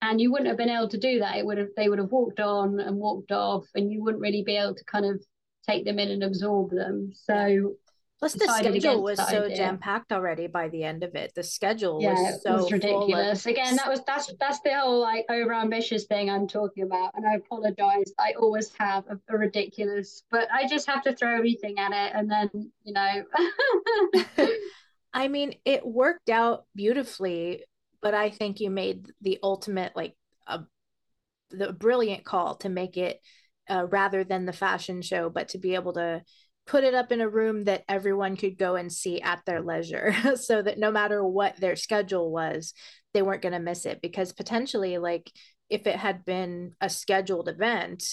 and 0.01 0.21
you 0.21 0.31
wouldn't 0.31 0.47
have 0.47 0.57
been 0.57 0.69
able 0.69 0.89
to 0.89 0.97
do 0.97 1.19
that. 1.19 1.37
It 1.37 1.45
would 1.45 1.57
have 1.57 1.69
they 1.75 1.89
would 1.89 1.99
have 1.99 2.11
walked 2.11 2.39
on 2.39 2.79
and 2.79 2.97
walked 2.97 3.31
off 3.31 3.65
and 3.73 3.91
you 3.91 4.03
wouldn't 4.03 4.21
really 4.21 4.43
be 4.43 4.57
able 4.57 4.75
to 4.75 4.83
kind 4.85 5.05
of 5.05 5.23
take 5.65 5.85
them 5.85 5.99
in 5.99 6.09
and 6.09 6.23
absorb 6.23 6.71
them. 6.71 7.11
So 7.13 7.75
Plus, 8.19 8.33
the 8.33 8.47
schedule 8.47 9.03
was 9.03 9.19
so 9.29 9.49
jam 9.49 9.77
packed 9.77 10.13
already 10.13 10.47
by 10.47 10.69
the 10.69 10.83
end 10.83 11.03
of 11.03 11.15
it. 11.15 11.33
The 11.35 11.43
schedule 11.43 12.01
yeah, 12.01 12.13
was 12.13 12.43
so 12.43 12.55
was 12.55 12.71
ridiculous. 12.71 13.45
Again, 13.45 13.75
that 13.75 13.89
was 13.89 14.01
that's 14.07 14.33
that's 14.39 14.61
the 14.61 14.73
whole 14.73 15.01
like 15.01 15.25
over 15.29 15.53
ambitious 15.53 16.05
thing 16.05 16.29
I'm 16.29 16.47
talking 16.47 16.83
about. 16.83 17.11
And 17.15 17.25
I 17.27 17.35
apologize. 17.35 18.13
I 18.17 18.33
always 18.39 18.71
have 18.79 19.03
a, 19.09 19.19
a, 19.29 19.37
ridiculous, 19.37 20.23
but 20.31 20.47
I 20.51 20.65
just 20.65 20.87
have 20.87 21.03
to 21.03 21.13
throw 21.13 21.35
everything 21.35 21.77
at 21.77 21.91
it, 21.91 22.15
and 22.15 22.31
then 22.31 22.71
you 22.83 22.93
know. 22.93 23.25
I 25.13 25.27
mean, 25.27 25.55
it 25.65 25.85
worked 25.85 26.29
out 26.29 26.65
beautifully, 26.73 27.65
but 28.01 28.13
I 28.13 28.29
think 28.29 28.61
you 28.61 28.69
made 28.69 29.11
the 29.21 29.39
ultimate 29.43 29.93
like 29.93 30.15
a 30.47 30.61
the 31.51 31.73
brilliant 31.73 32.23
call 32.23 32.55
to 32.55 32.69
make 32.69 32.95
it 32.95 33.19
uh, 33.69 33.85
rather 33.89 34.23
than 34.23 34.45
the 34.45 34.53
fashion 34.53 35.01
show, 35.01 35.29
but 35.29 35.49
to 35.49 35.57
be 35.57 35.75
able 35.75 35.93
to 35.93 36.21
put 36.67 36.83
it 36.83 36.93
up 36.93 37.11
in 37.11 37.21
a 37.21 37.29
room 37.29 37.65
that 37.65 37.83
everyone 37.87 38.35
could 38.35 38.57
go 38.57 38.75
and 38.75 38.91
see 38.91 39.21
at 39.21 39.41
their 39.45 39.61
leisure 39.61 40.15
so 40.35 40.61
that 40.61 40.79
no 40.79 40.91
matter 40.91 41.23
what 41.23 41.55
their 41.57 41.75
schedule 41.75 42.31
was, 42.31 42.73
they 43.13 43.21
weren't 43.21 43.41
going 43.41 43.53
to 43.53 43.59
miss 43.59 43.85
it. 43.85 44.01
Because 44.01 44.33
potentially, 44.33 44.97
like, 44.97 45.31
if 45.69 45.87
it 45.87 45.95
had 45.95 46.25
been 46.25 46.73
a 46.81 46.89
scheduled 46.89 47.49
event, 47.49 48.03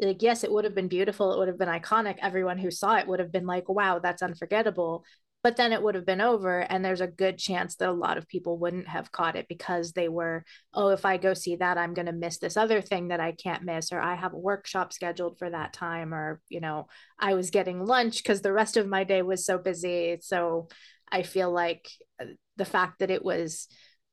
like 0.00 0.22
yes 0.22 0.44
it 0.44 0.52
would 0.52 0.64
have 0.64 0.74
been 0.74 0.88
beautiful 0.88 1.32
it 1.32 1.38
would 1.38 1.48
have 1.48 1.58
been 1.58 1.68
iconic 1.68 2.18
everyone 2.22 2.58
who 2.58 2.70
saw 2.70 2.96
it 2.96 3.06
would 3.08 3.18
have 3.18 3.32
been 3.32 3.46
like 3.46 3.68
wow 3.68 3.98
that's 3.98 4.22
unforgettable 4.22 5.04
but 5.48 5.56
then 5.56 5.72
it 5.72 5.82
would 5.82 5.94
have 5.94 6.04
been 6.04 6.20
over 6.20 6.60
and 6.60 6.84
there's 6.84 7.00
a 7.00 7.06
good 7.06 7.38
chance 7.38 7.76
that 7.76 7.88
a 7.88 7.90
lot 7.90 8.18
of 8.18 8.28
people 8.28 8.58
wouldn't 8.58 8.86
have 8.86 9.10
caught 9.10 9.34
it 9.34 9.46
because 9.48 9.92
they 9.92 10.06
were 10.06 10.44
oh 10.74 10.90
if 10.90 11.06
i 11.06 11.16
go 11.16 11.32
see 11.32 11.56
that 11.56 11.78
i'm 11.78 11.94
going 11.94 12.04
to 12.04 12.12
miss 12.12 12.36
this 12.36 12.58
other 12.58 12.82
thing 12.82 13.08
that 13.08 13.18
i 13.18 13.32
can't 13.32 13.62
miss 13.62 13.90
or 13.90 13.98
i 13.98 14.14
have 14.14 14.34
a 14.34 14.38
workshop 14.38 14.92
scheduled 14.92 15.38
for 15.38 15.48
that 15.48 15.72
time 15.72 16.12
or 16.12 16.38
you 16.50 16.60
know 16.60 16.86
i 17.18 17.32
was 17.32 17.48
getting 17.48 17.82
lunch 17.82 18.22
because 18.22 18.42
the 18.42 18.52
rest 18.52 18.76
of 18.76 18.86
my 18.86 19.04
day 19.04 19.22
was 19.22 19.46
so 19.46 19.56
busy. 19.56 20.18
So 20.20 20.68
i 21.10 21.22
feel 21.22 21.50
like 21.50 21.88
uh, 22.20 22.26
the 22.58 22.66
fact 22.66 22.98
that 22.98 23.10
it 23.10 23.24
was 23.24 23.68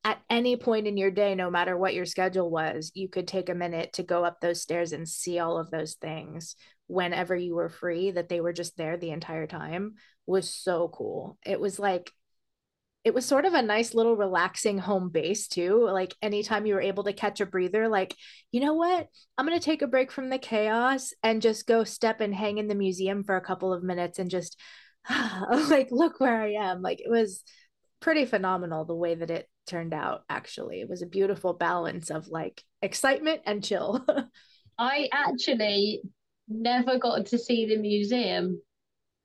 at 0.05 0.21
any 0.29 0.55
point 0.55 0.85
in 0.85 0.97
your 0.97 1.09
day, 1.09 1.33
no 1.33 1.49
matter 1.49 1.75
what 1.75 1.95
your 1.95 2.05
schedule 2.05 2.49
was, 2.49 2.91
you 2.93 3.09
could 3.09 3.27
take 3.27 3.49
a 3.49 3.55
minute 3.55 3.91
to 3.93 4.03
go 4.03 4.23
up 4.23 4.39
those 4.39 4.61
stairs 4.61 4.93
and 4.93 5.09
see 5.09 5.39
all 5.39 5.57
of 5.57 5.71
those 5.71 5.95
things 5.95 6.55
whenever 6.85 7.35
you 7.35 7.55
were 7.55 7.69
free, 7.69 8.11
that 8.11 8.29
they 8.29 8.39
were 8.39 8.53
just 8.53 8.77
there 8.77 8.97
the 8.97 9.09
entire 9.09 9.47
time 9.47 9.95
was 10.25 10.53
so 10.53 10.89
cool. 10.89 11.37
It 11.45 11.59
was 11.59 11.79
like, 11.79 12.11
it 13.03 13.13
was 13.13 13.25
sort 13.25 13.45
of 13.45 13.53
a 13.53 13.61
nice 13.61 13.93
little 13.93 14.15
relaxing 14.15 14.79
home 14.79 15.09
base 15.09 15.47
too. 15.47 15.87
Like 15.87 16.15
anytime 16.21 16.65
you 16.65 16.73
were 16.73 16.81
able 16.81 17.03
to 17.03 17.13
catch 17.13 17.39
a 17.39 17.45
breather, 17.45 17.87
like, 17.87 18.15
you 18.51 18.59
know 18.59 18.73
what? 18.73 19.07
I'm 19.37 19.45
going 19.45 19.59
to 19.59 19.63
take 19.63 19.83
a 19.83 19.87
break 19.87 20.11
from 20.11 20.29
the 20.29 20.39
chaos 20.39 21.13
and 21.21 21.41
just 21.41 21.67
go 21.67 21.83
step 21.83 22.19
and 22.19 22.33
hang 22.33 22.57
in 22.57 22.67
the 22.67 22.75
museum 22.75 23.23
for 23.23 23.35
a 23.35 23.45
couple 23.45 23.71
of 23.71 23.83
minutes 23.83 24.17
and 24.17 24.29
just 24.29 24.59
like 25.69 25.89
look 25.91 26.19
where 26.19 26.41
I 26.41 26.53
am. 26.53 26.81
Like 26.81 26.99
it 26.99 27.09
was 27.09 27.43
pretty 27.99 28.25
phenomenal 28.25 28.85
the 28.85 28.95
way 28.95 29.15
that 29.15 29.31
it 29.31 29.49
turned 29.65 29.93
out 29.93 30.23
actually 30.29 30.79
it 30.79 30.87
was 30.87 31.01
a 31.01 31.07
beautiful 31.07 31.53
balance 31.53 32.11
of 32.11 32.27
like 32.27 32.63
excitement 32.81 33.41
and 33.45 33.63
chill 33.63 34.05
i 34.77 35.09
actually 35.11 36.01
never 36.47 36.99
got 36.99 37.25
to 37.25 37.39
see 37.39 37.65
the 37.65 37.77
museum 37.77 38.61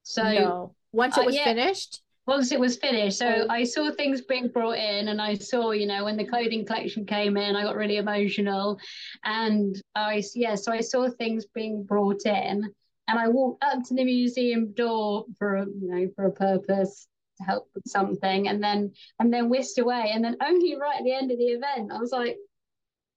so 0.03 0.23
no. 0.23 0.75
Once 0.92 1.16
it 1.16 1.26
was 1.26 1.35
uh, 1.35 1.38
yeah, 1.38 1.44
finished? 1.44 2.00
Once 2.26 2.53
it 2.53 2.61
was 2.61 2.76
finished. 2.76 3.18
So 3.18 3.26
oh. 3.26 3.46
i 3.50 3.64
saw 3.64 3.90
things 3.90 4.22
being 4.22 4.48
brought 4.48 4.79
in 4.79 5.09
and 5.09 5.20
i 5.20 5.35
saw 5.35 5.72
you 5.72 5.87
know 5.87 6.05
when 6.05 6.16
the 6.16 6.26
clothing 6.26 6.64
collection 6.64 7.05
came 7.05 7.37
in 7.37 7.57
i 7.57 7.62
got 7.62 7.76
really 7.76 7.96
emotional. 7.96 8.79
And 9.24 9.81
i 9.94 10.22
yeah 10.35 10.55
so 10.55 10.72
i 10.72 10.81
saw 10.81 11.09
things 11.11 11.46
being 11.55 11.83
brought 11.85 12.26
in 12.26 12.72
and 13.09 13.18
i 13.18 13.29
walked 13.29 13.64
up 13.64 13.83
to 13.85 13.94
the 13.94 14.05
museum 14.05 14.72
door 14.72 15.24
for 15.38 15.57
a, 15.57 15.66
you 15.66 15.88
know 15.90 16.09
for 16.14 16.26
a 16.26 16.33
purpose 16.33 17.09
to 17.38 17.44
help 17.44 17.68
with 17.74 17.85
something. 17.87 18.48
And 18.48 18.62
then 18.62 18.92
and 19.18 19.33
then 19.33 19.48
whisked 19.48 19.79
away. 19.79 20.11
And 20.14 20.24
then 20.24 20.37
only 20.42 20.76
right 20.76 20.98
at 20.98 21.05
the 21.05 21.12
end 21.12 21.31
of 21.31 21.38
the 21.38 21.44
event 21.44 21.92
I 21.92 21.98
was 21.98 22.12
like 22.12 22.37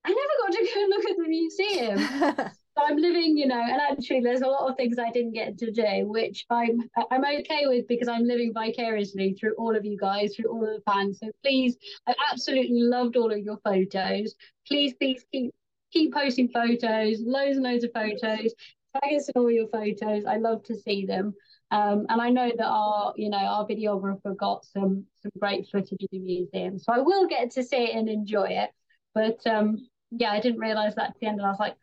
I 0.06 0.10
never 0.10 0.18
got 0.42 0.52
to 0.52 0.70
go 0.74 0.82
and 0.82 0.90
look 0.90 1.06
at 1.10 1.18
the 1.18 1.30
museum 1.30 2.52
so 2.78 2.84
I'm 2.86 2.98
living 2.98 3.38
you 3.38 3.48
know 3.48 3.62
and 3.62 3.82
actually 3.82 4.22
there's 4.22 4.42
a 4.42 4.48
lot 4.48 4.70
of 4.70 4.76
things 4.76 4.98
I 5.00 5.12
didn't 5.12 5.34
get 5.34 5.58
to 5.60 5.72
do 5.72 6.08
which 6.08 6.46
I'm 6.50 6.82
I'm 7.12 7.24
okay 7.24 7.66
with 7.66 7.88
because 7.88 8.08
I'm 8.08 8.24
living 8.24 8.54
vicariously 8.54 9.34
through 9.34 9.56
all 9.58 9.76
of 9.76 9.86
you 9.86 9.98
guys 9.98 10.36
through 10.36 10.52
all 10.52 10.64
of 10.64 10.76
the 10.76 10.92
fans. 10.92 11.20
So 11.20 11.32
please 11.44 11.78
I 12.08 12.14
absolutely 12.32 12.82
loved 12.82 13.16
all 13.16 13.32
of 13.32 13.40
your 13.40 13.58
photos. 13.64 14.36
Please 14.68 14.94
please 14.94 15.24
keep 15.32 15.54
keep 15.92 16.14
posting 16.14 16.50
photos 16.50 17.20
loads 17.22 17.58
and 17.58 17.64
loads 17.64 17.84
of 17.84 17.92
photos. 17.94 18.54
Tag 18.94 19.14
us 19.16 19.30
in 19.30 19.42
all 19.42 19.50
your 19.50 19.68
photos. 19.70 20.26
I 20.26 20.38
love 20.38 20.64
to 20.66 20.76
see 20.76 21.06
them. 21.06 21.34
Um, 21.72 22.06
and 22.10 22.22
I 22.22 22.30
know 22.30 22.52
that 22.56 22.68
our, 22.68 23.14
you 23.18 23.32
know, 23.32 23.38
our 23.38 23.66
videographer 23.66 24.38
got 24.38 24.64
some 24.64 25.06
some 25.24 25.32
great 25.40 25.68
footage 25.72 26.04
of 26.04 26.10
the 26.12 26.20
museum, 26.20 26.78
so 26.78 26.94
I 26.94 27.00
will 27.00 27.28
get 27.28 27.50
to 27.52 27.64
see 27.64 27.78
it 27.78 27.96
and 27.96 28.08
enjoy 28.08 28.50
it. 28.50 28.70
But 29.16 29.46
um, 29.48 29.88
yeah, 30.12 30.32
I 30.32 30.40
didn't 30.40 30.60
realise 30.60 30.94
that 30.96 31.10
at 31.10 31.16
the 31.20 31.26
end, 31.26 31.40
and 31.40 31.48
I 31.48 31.50
was 31.50 31.60
like, 31.60 31.76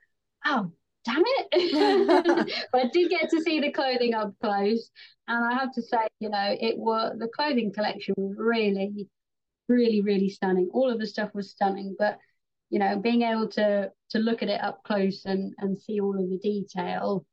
oh, 0.45 0.71
damn 1.05 1.23
it! 1.25 2.53
but 2.73 2.85
I 2.85 2.89
did 2.93 3.11
get 3.11 3.31
to 3.31 3.41
see 3.41 3.61
the 3.61 3.73
clothing 3.73 4.15
up 4.15 4.35
close, 4.43 4.91
and 5.29 5.45
I 5.45 5.55
have 5.59 5.73
to 5.75 5.83
say, 5.83 6.09
you 6.19 6.31
know, 6.31 6.57
it 6.61 6.77
was 6.79 7.17
the 7.19 7.29
clothing 7.29 7.73
collection 7.73 8.15
was 8.17 8.37
really, 8.39 9.09
really, 9.69 10.01
really 10.03 10.29
stunning. 10.29 10.71
All 10.73 10.91
of 10.91 10.99
the 10.99 11.07
stuff 11.07 11.31
was 11.35 11.51
stunning, 11.51 11.97
but 11.99 12.19
you 12.71 12.79
know, 12.79 12.99
being 12.99 13.23
able 13.23 13.49
to 13.49 13.91
to 14.11 14.19
look 14.19 14.43
at 14.43 14.49
it 14.49 14.63
up 14.63 14.83
close 14.85 15.25
and 15.25 15.55
and 15.59 15.81
see 15.81 16.01
all 16.01 16.19
of 16.19 16.29
the 16.29 16.39
detail 16.39 17.25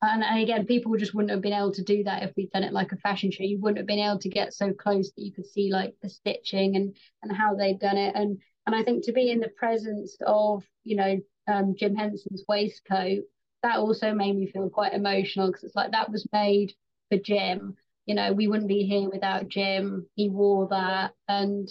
and, 0.00 0.22
and 0.22 0.40
again, 0.40 0.66
people 0.66 0.96
just 0.96 1.14
wouldn't 1.14 1.32
have 1.32 1.40
been 1.40 1.52
able 1.52 1.72
to 1.72 1.82
do 1.82 2.04
that 2.04 2.22
if 2.22 2.32
we'd 2.36 2.52
done 2.52 2.62
it 2.62 2.72
like 2.72 2.92
a 2.92 2.96
fashion 2.96 3.30
show. 3.30 3.42
You 3.42 3.58
wouldn't 3.60 3.78
have 3.78 3.86
been 3.86 3.98
able 3.98 4.18
to 4.20 4.28
get 4.28 4.52
so 4.52 4.72
close 4.72 5.10
that 5.12 5.22
you 5.22 5.32
could 5.32 5.46
see 5.46 5.72
like 5.72 5.94
the 6.02 6.08
stitching 6.08 6.76
and 6.76 6.94
and 7.22 7.36
how 7.36 7.54
they'd 7.54 7.80
done 7.80 7.96
it. 7.96 8.14
And 8.14 8.38
and 8.66 8.76
I 8.76 8.82
think 8.84 9.04
to 9.04 9.12
be 9.12 9.30
in 9.30 9.40
the 9.40 9.50
presence 9.56 10.16
of 10.24 10.62
you 10.84 10.96
know 10.96 11.18
um, 11.48 11.74
Jim 11.76 11.96
Henson's 11.96 12.44
waistcoat, 12.48 13.24
that 13.62 13.78
also 13.78 14.14
made 14.14 14.36
me 14.36 14.50
feel 14.50 14.68
quite 14.70 14.92
emotional 14.92 15.48
because 15.48 15.64
it's 15.64 15.74
like 15.74 15.92
that 15.92 16.10
was 16.10 16.26
made 16.32 16.72
for 17.10 17.18
Jim. 17.18 17.76
You 18.06 18.14
know, 18.14 18.32
we 18.32 18.48
wouldn't 18.48 18.68
be 18.68 18.84
here 18.84 19.10
without 19.10 19.48
Jim. 19.48 20.06
He 20.14 20.28
wore 20.28 20.68
that, 20.68 21.12
and 21.26 21.68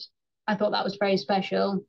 I 0.47 0.55
thought 0.55 0.71
that 0.71 0.83
was 0.83 0.97
very 0.99 1.17
special. 1.17 1.85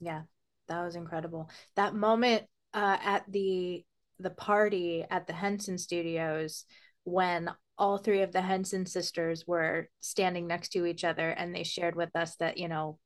Yeah, 0.00 0.22
that 0.68 0.84
was 0.84 0.96
incredible. 0.96 1.50
That 1.76 1.94
moment 1.94 2.44
uh, 2.74 2.98
at 3.02 3.24
the 3.30 3.84
the 4.18 4.30
party 4.30 5.04
at 5.10 5.26
the 5.26 5.32
Henson 5.32 5.78
Studios 5.78 6.64
when 7.04 7.50
all 7.78 7.98
three 7.98 8.22
of 8.22 8.32
the 8.32 8.40
Henson 8.40 8.86
sisters 8.86 9.46
were 9.46 9.88
standing 10.00 10.46
next 10.46 10.70
to 10.70 10.86
each 10.86 11.04
other 11.04 11.28
and 11.28 11.54
they 11.54 11.62
shared 11.62 11.94
with 11.94 12.14
us 12.16 12.36
that, 12.36 12.56
you 12.56 12.68
know, 12.68 12.98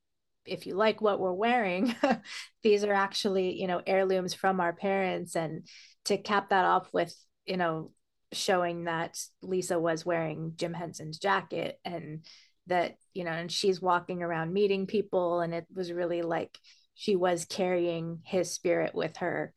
if 0.46 0.66
you 0.66 0.74
like 0.74 1.00
what 1.00 1.20
we're 1.20 1.32
wearing, 1.32 1.94
these 2.62 2.84
are 2.84 2.92
actually, 2.92 3.60
you 3.60 3.66
know, 3.66 3.82
heirlooms 3.86 4.34
from 4.34 4.60
our 4.60 4.72
parents. 4.72 5.36
And 5.36 5.66
to 6.06 6.16
cap 6.18 6.50
that 6.50 6.64
off 6.64 6.88
with, 6.92 7.14
you 7.46 7.56
know, 7.56 7.92
showing 8.32 8.84
that 8.84 9.18
Lisa 9.42 9.78
was 9.78 10.06
wearing 10.06 10.52
Jim 10.56 10.72
Henson's 10.72 11.18
jacket 11.18 11.78
and 11.84 12.24
that, 12.66 12.96
you 13.12 13.24
know, 13.24 13.32
and 13.32 13.50
she's 13.50 13.82
walking 13.82 14.22
around 14.22 14.52
meeting 14.52 14.86
people. 14.86 15.40
And 15.40 15.52
it 15.52 15.66
was 15.74 15.92
really 15.92 16.22
like 16.22 16.58
she 16.94 17.16
was 17.16 17.44
carrying 17.44 18.20
his 18.24 18.52
spirit 18.52 18.94
with 18.94 19.16
her 19.18 19.52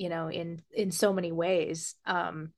you 0.00 0.08
know 0.08 0.28
in 0.28 0.62
in 0.72 0.90
so 0.90 1.12
many 1.12 1.30
ways 1.30 1.94
um 2.06 2.50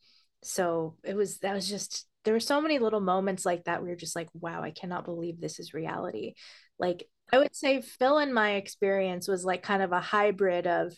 so 0.45 0.97
it 1.03 1.17
was 1.17 1.39
that 1.41 1.55
was 1.55 1.69
just 1.69 2.07
there 2.25 2.33
were 2.33 2.41
so 2.41 2.61
many 2.61 2.79
little 2.79 3.01
moments 3.01 3.45
like 3.45 3.65
that 3.65 3.81
where 3.81 3.89
you're 3.89 3.97
just 3.97 4.15
like 4.15 4.29
wow 4.33 4.63
i 4.63 4.71
cannot 4.71 5.05
believe 5.05 5.41
this 5.41 5.59
is 5.59 5.75
reality 5.75 6.35
like 6.79 7.09
i 7.33 7.39
would 7.39 7.55
say 7.55 7.81
phil 7.81 8.19
in 8.19 8.33
my 8.33 8.53
experience 8.53 9.29
was 9.29 9.45
like 9.45 9.63
kind 9.63 9.83
of 9.83 9.93
a 9.93 10.01
hybrid 10.01 10.67
of 10.67 10.93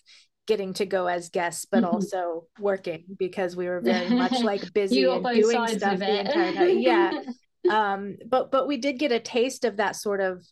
getting 0.47 0.75
to 0.75 0.85
go 0.85 1.07
as 1.07 1.31
guests 1.31 1.65
but 1.71 1.83
mm-hmm. 1.83 1.95
also 1.95 2.47
working 2.59 3.05
because 3.19 3.57
we 3.57 3.67
were 3.67 3.81
very 3.81 4.11
much 4.17 4.43
like 4.43 4.73
busy 4.73 5.05
and 5.05 5.25
doing 5.25 5.67
stuff 5.69 5.99
the 5.99 6.21
entire 6.21 6.53
time 6.53 6.79
yeah. 6.79 7.13
Um 7.71 8.19
but 8.27 8.51
but 8.51 8.69
we 8.69 8.77
did 8.77 8.99
get 8.99 9.11
a 9.11 9.19
taste 9.19 9.65
of 9.65 9.79
that 9.79 9.97
sort 9.97 10.21
of 10.21 10.47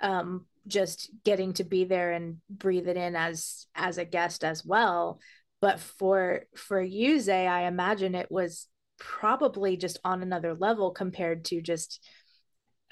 um 0.00 0.46
just 0.66 1.10
getting 1.24 1.52
to 1.54 1.64
be 1.64 1.84
there 1.84 2.10
and 2.12 2.38
breathe 2.50 2.88
it 2.88 2.96
in 2.96 3.14
as 3.14 3.66
as 3.74 3.98
a 3.98 4.04
guest 4.04 4.42
as 4.42 4.64
well. 4.64 5.20
But 5.60 5.78
for 5.78 6.42
for 6.56 6.80
you 6.80 7.20
zay 7.20 7.46
i 7.46 7.68
imagine 7.68 8.16
it 8.16 8.30
was 8.30 8.66
probably 8.98 9.76
just 9.76 9.98
on 10.04 10.22
another 10.22 10.54
level 10.54 10.90
compared 10.90 11.44
to 11.46 11.60
just 11.60 12.04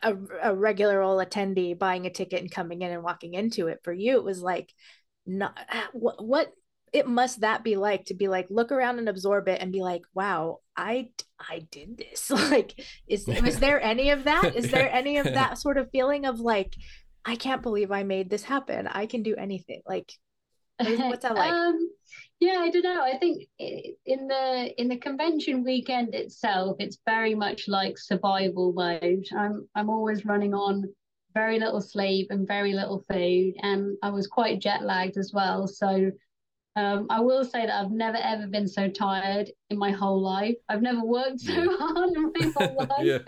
a, 0.02 0.14
a 0.42 0.54
regular 0.54 1.00
old 1.00 1.24
attendee 1.24 1.78
buying 1.78 2.06
a 2.06 2.10
ticket 2.10 2.40
and 2.40 2.50
coming 2.50 2.82
in 2.82 2.90
and 2.90 3.02
walking 3.02 3.34
into 3.34 3.68
it 3.68 3.80
for 3.82 3.92
you 3.92 4.16
it 4.16 4.24
was 4.24 4.42
like 4.42 4.72
not 5.26 5.58
what, 5.92 6.24
what 6.24 6.52
it 6.92 7.08
must 7.08 7.40
that 7.40 7.64
be 7.64 7.76
like 7.76 8.04
to 8.04 8.14
be 8.14 8.28
like 8.28 8.46
look 8.50 8.70
around 8.70 8.98
and 8.98 9.08
absorb 9.08 9.48
it 9.48 9.60
and 9.60 9.72
be 9.72 9.82
like 9.82 10.02
wow 10.14 10.60
i 10.76 11.08
i 11.40 11.66
did 11.70 11.98
this 11.98 12.30
like 12.50 12.80
is 13.08 13.26
was 13.42 13.58
there 13.58 13.80
any 13.80 14.10
of 14.10 14.24
that 14.24 14.54
is 14.54 14.70
there 14.70 14.92
any 14.92 15.18
of 15.18 15.24
that 15.34 15.58
sort 15.58 15.76
of 15.76 15.90
feeling 15.90 16.24
of 16.24 16.38
like 16.40 16.74
I 17.24 17.36
can't 17.36 17.62
believe 17.62 17.90
I 17.90 18.02
made 18.02 18.28
this 18.28 18.42
happen. 18.42 18.86
I 18.86 19.06
can 19.06 19.22
do 19.22 19.34
anything. 19.34 19.82
Like, 19.86 20.12
what's 20.78 21.22
that 21.22 21.34
like? 21.34 21.52
um, 21.52 21.90
yeah, 22.40 22.58
I 22.60 22.70
don't 22.70 22.82
know. 22.82 23.02
I 23.02 23.16
think 23.18 23.44
in 23.58 24.28
the 24.28 24.74
in 24.76 24.88
the 24.88 24.96
convention 24.96 25.64
weekend 25.64 26.14
itself, 26.14 26.76
it's 26.78 26.98
very 27.06 27.34
much 27.34 27.68
like 27.68 27.96
survival 27.98 28.72
mode. 28.72 29.26
I'm 29.36 29.68
I'm 29.74 29.90
always 29.90 30.24
running 30.24 30.54
on 30.54 30.84
very 31.32 31.58
little 31.58 31.80
sleep 31.80 32.28
and 32.30 32.46
very 32.46 32.72
little 32.72 33.04
food, 33.10 33.54
and 33.62 33.96
I 34.02 34.10
was 34.10 34.26
quite 34.26 34.60
jet 34.60 34.82
lagged 34.82 35.16
as 35.16 35.32
well. 35.32 35.66
So 35.66 36.10
um, 36.76 37.06
I 37.08 37.20
will 37.20 37.44
say 37.44 37.66
that 37.66 37.84
I've 37.84 37.92
never 37.92 38.18
ever 38.20 38.48
been 38.48 38.66
so 38.66 38.88
tired 38.88 39.50
in 39.70 39.78
my 39.78 39.92
whole 39.92 40.20
life. 40.20 40.56
I've 40.68 40.82
never 40.82 41.04
worked 41.04 41.40
so 41.40 41.52
yeah. 41.52 41.66
hard 41.78 42.10
in 42.10 42.32
my 42.34 42.52
whole 42.56 42.86
life. 42.90 43.04
yeah. 43.04 43.18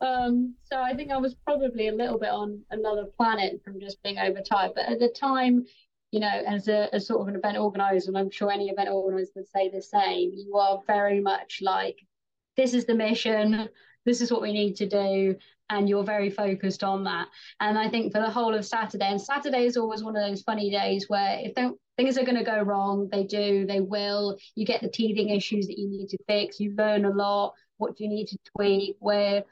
um, 0.00 0.54
so 0.64 0.80
I 0.80 0.94
think 0.94 1.12
I 1.12 1.18
was 1.18 1.34
probably 1.34 1.88
a 1.88 1.94
little 1.94 2.18
bit 2.18 2.30
on 2.30 2.62
another 2.70 3.04
planet 3.18 3.60
from 3.62 3.80
just 3.80 4.02
being 4.02 4.18
overtired. 4.18 4.72
But 4.74 4.86
at 4.86 4.98
the 4.98 5.08
time, 5.08 5.66
you 6.10 6.20
know, 6.20 6.42
as 6.46 6.68
a 6.68 6.92
as 6.94 7.06
sort 7.06 7.20
of 7.20 7.28
an 7.28 7.36
event 7.36 7.58
organizer, 7.58 8.10
and 8.10 8.18
I'm 8.18 8.30
sure 8.30 8.50
any 8.50 8.68
event 8.68 8.88
organizer 8.88 9.32
would 9.36 9.48
say 9.48 9.68
the 9.68 9.82
same, 9.82 10.32
you 10.34 10.56
are 10.56 10.80
very 10.86 11.20
much 11.20 11.60
like, 11.62 11.98
this 12.56 12.74
is 12.74 12.84
the 12.84 12.94
mission, 12.94 13.68
this 14.04 14.20
is 14.20 14.32
what 14.32 14.42
we 14.42 14.52
need 14.52 14.76
to 14.76 14.88
do, 14.88 15.36
and 15.68 15.88
you're 15.88 16.04
very 16.04 16.30
focused 16.30 16.82
on 16.82 17.04
that. 17.04 17.28
And 17.60 17.78
I 17.78 17.88
think 17.88 18.12
for 18.12 18.20
the 18.20 18.30
whole 18.30 18.54
of 18.54 18.66
Saturday, 18.66 19.06
and 19.06 19.20
Saturday 19.20 19.66
is 19.66 19.76
always 19.76 20.02
one 20.02 20.16
of 20.16 20.26
those 20.26 20.42
funny 20.42 20.70
days 20.70 21.08
where 21.08 21.38
if 21.40 21.54
things 21.96 22.18
are 22.18 22.24
going 22.24 22.38
to 22.38 22.44
go 22.44 22.60
wrong, 22.60 23.08
they 23.12 23.24
do, 23.24 23.66
they 23.66 23.80
will. 23.80 24.36
You 24.56 24.66
get 24.66 24.80
the 24.80 24.88
teething 24.88 25.28
issues 25.28 25.66
that 25.68 25.78
you 25.78 25.88
need 25.88 26.08
to 26.08 26.18
fix. 26.26 26.58
You 26.58 26.74
learn 26.76 27.04
a 27.04 27.10
lot. 27.10 27.54
What 27.76 27.96
do 27.96 28.04
you 28.04 28.10
need 28.10 28.26
to 28.28 28.38
tweak? 28.56 28.96
Where 28.98 29.44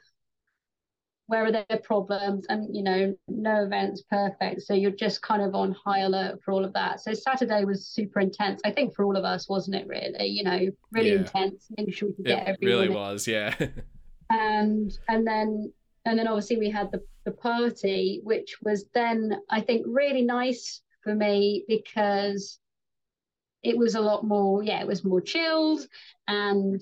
where 1.29 1.45
are 1.45 1.51
their 1.51 1.77
problems? 1.83 2.47
And 2.49 2.75
you 2.75 2.81
know, 2.81 3.15
no 3.27 3.63
event's 3.63 4.01
perfect, 4.01 4.63
so 4.63 4.73
you're 4.73 4.89
just 4.89 5.21
kind 5.21 5.43
of 5.43 5.53
on 5.53 5.75
high 5.85 5.99
alert 5.99 6.41
for 6.43 6.51
all 6.51 6.65
of 6.65 6.73
that. 6.73 7.01
So 7.01 7.13
Saturday 7.13 7.65
was 7.65 7.85
super 7.85 8.19
intense. 8.19 8.61
I 8.65 8.71
think 8.71 8.95
for 8.95 9.05
all 9.05 9.15
of 9.15 9.23
us, 9.23 9.47
wasn't 9.47 9.75
it? 9.75 9.87
Really, 9.87 10.25
you 10.25 10.43
know, 10.43 10.59
really 10.91 11.11
yeah. 11.11 11.19
intense. 11.19 11.67
Making 11.77 11.93
sure 11.93 12.09
we 12.09 12.15
could 12.15 12.25
it 12.25 12.29
get 12.29 12.47
everyone. 12.47 12.81
Really 12.81 12.95
was, 12.95 13.27
yeah. 13.27 13.53
and 14.31 14.97
and 15.07 15.27
then 15.27 15.71
and 16.05 16.17
then 16.17 16.27
obviously 16.27 16.57
we 16.57 16.71
had 16.71 16.91
the, 16.91 17.03
the 17.25 17.31
party, 17.31 18.21
which 18.23 18.57
was 18.63 18.85
then 18.95 19.39
I 19.51 19.61
think 19.61 19.85
really 19.87 20.23
nice 20.23 20.81
for 21.03 21.13
me 21.13 21.63
because 21.67 22.59
it 23.61 23.77
was 23.77 23.93
a 23.93 24.01
lot 24.01 24.25
more, 24.25 24.63
yeah, 24.63 24.79
it 24.79 24.87
was 24.87 25.03
more 25.03 25.21
chilled 25.21 25.85
and 26.27 26.81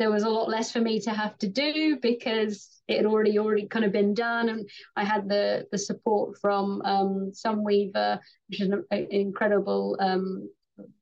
there 0.00 0.10
was 0.10 0.22
a 0.22 0.28
lot 0.28 0.48
less 0.48 0.72
for 0.72 0.80
me 0.80 0.98
to 0.98 1.10
have 1.10 1.36
to 1.38 1.46
do 1.46 1.98
because 2.00 2.82
it 2.88 2.96
had 2.96 3.06
already 3.06 3.38
already 3.38 3.66
kind 3.66 3.84
of 3.84 3.92
been 3.92 4.14
done 4.14 4.48
and 4.48 4.68
I 4.96 5.04
had 5.04 5.28
the 5.28 5.66
the 5.70 5.78
support 5.78 6.38
from 6.40 6.80
um 6.82 7.32
Sunweaver, 7.32 8.18
which 8.48 8.62
is 8.62 8.70
an, 8.70 8.84
an 8.90 9.08
incredible 9.10 9.96
um 10.00 10.48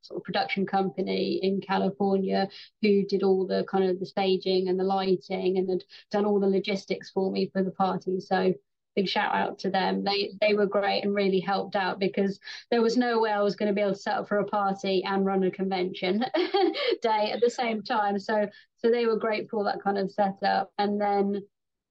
sort 0.02 0.18
of 0.18 0.24
production 0.24 0.66
company 0.66 1.38
in 1.40 1.60
California 1.60 2.48
who 2.82 3.04
did 3.04 3.22
all 3.22 3.46
the 3.46 3.64
kind 3.70 3.84
of 3.84 4.00
the 4.00 4.06
staging 4.06 4.68
and 4.68 4.78
the 4.80 4.84
lighting 4.84 5.58
and 5.58 5.70
had 5.70 5.84
done 6.10 6.26
all 6.26 6.40
the 6.40 6.48
logistics 6.48 7.10
for 7.10 7.30
me 7.30 7.48
for 7.52 7.62
the 7.62 7.70
party. 7.70 8.18
So 8.18 8.52
big 8.94 9.08
shout 9.08 9.34
out 9.34 9.58
to 9.60 9.70
them. 9.70 10.04
They 10.04 10.32
they 10.40 10.54
were 10.54 10.66
great 10.66 11.04
and 11.04 11.14
really 11.14 11.40
helped 11.40 11.76
out 11.76 11.98
because 11.98 12.40
there 12.70 12.82
was 12.82 12.96
no 12.96 13.20
way 13.20 13.30
I 13.30 13.42
was 13.42 13.56
going 13.56 13.68
to 13.68 13.74
be 13.74 13.80
able 13.80 13.94
to 13.94 13.98
set 13.98 14.14
up 14.14 14.28
for 14.28 14.38
a 14.38 14.44
party 14.44 15.04
and 15.04 15.24
run 15.24 15.44
a 15.44 15.50
convention 15.50 16.24
day 17.02 17.30
at 17.32 17.40
the 17.40 17.50
same 17.50 17.82
time. 17.82 18.18
So 18.18 18.48
so 18.78 18.90
they 18.90 19.06
were 19.06 19.18
great 19.18 19.48
for 19.50 19.64
that 19.64 19.82
kind 19.82 19.98
of 19.98 20.10
setup. 20.10 20.72
And 20.78 21.00
then, 21.00 21.42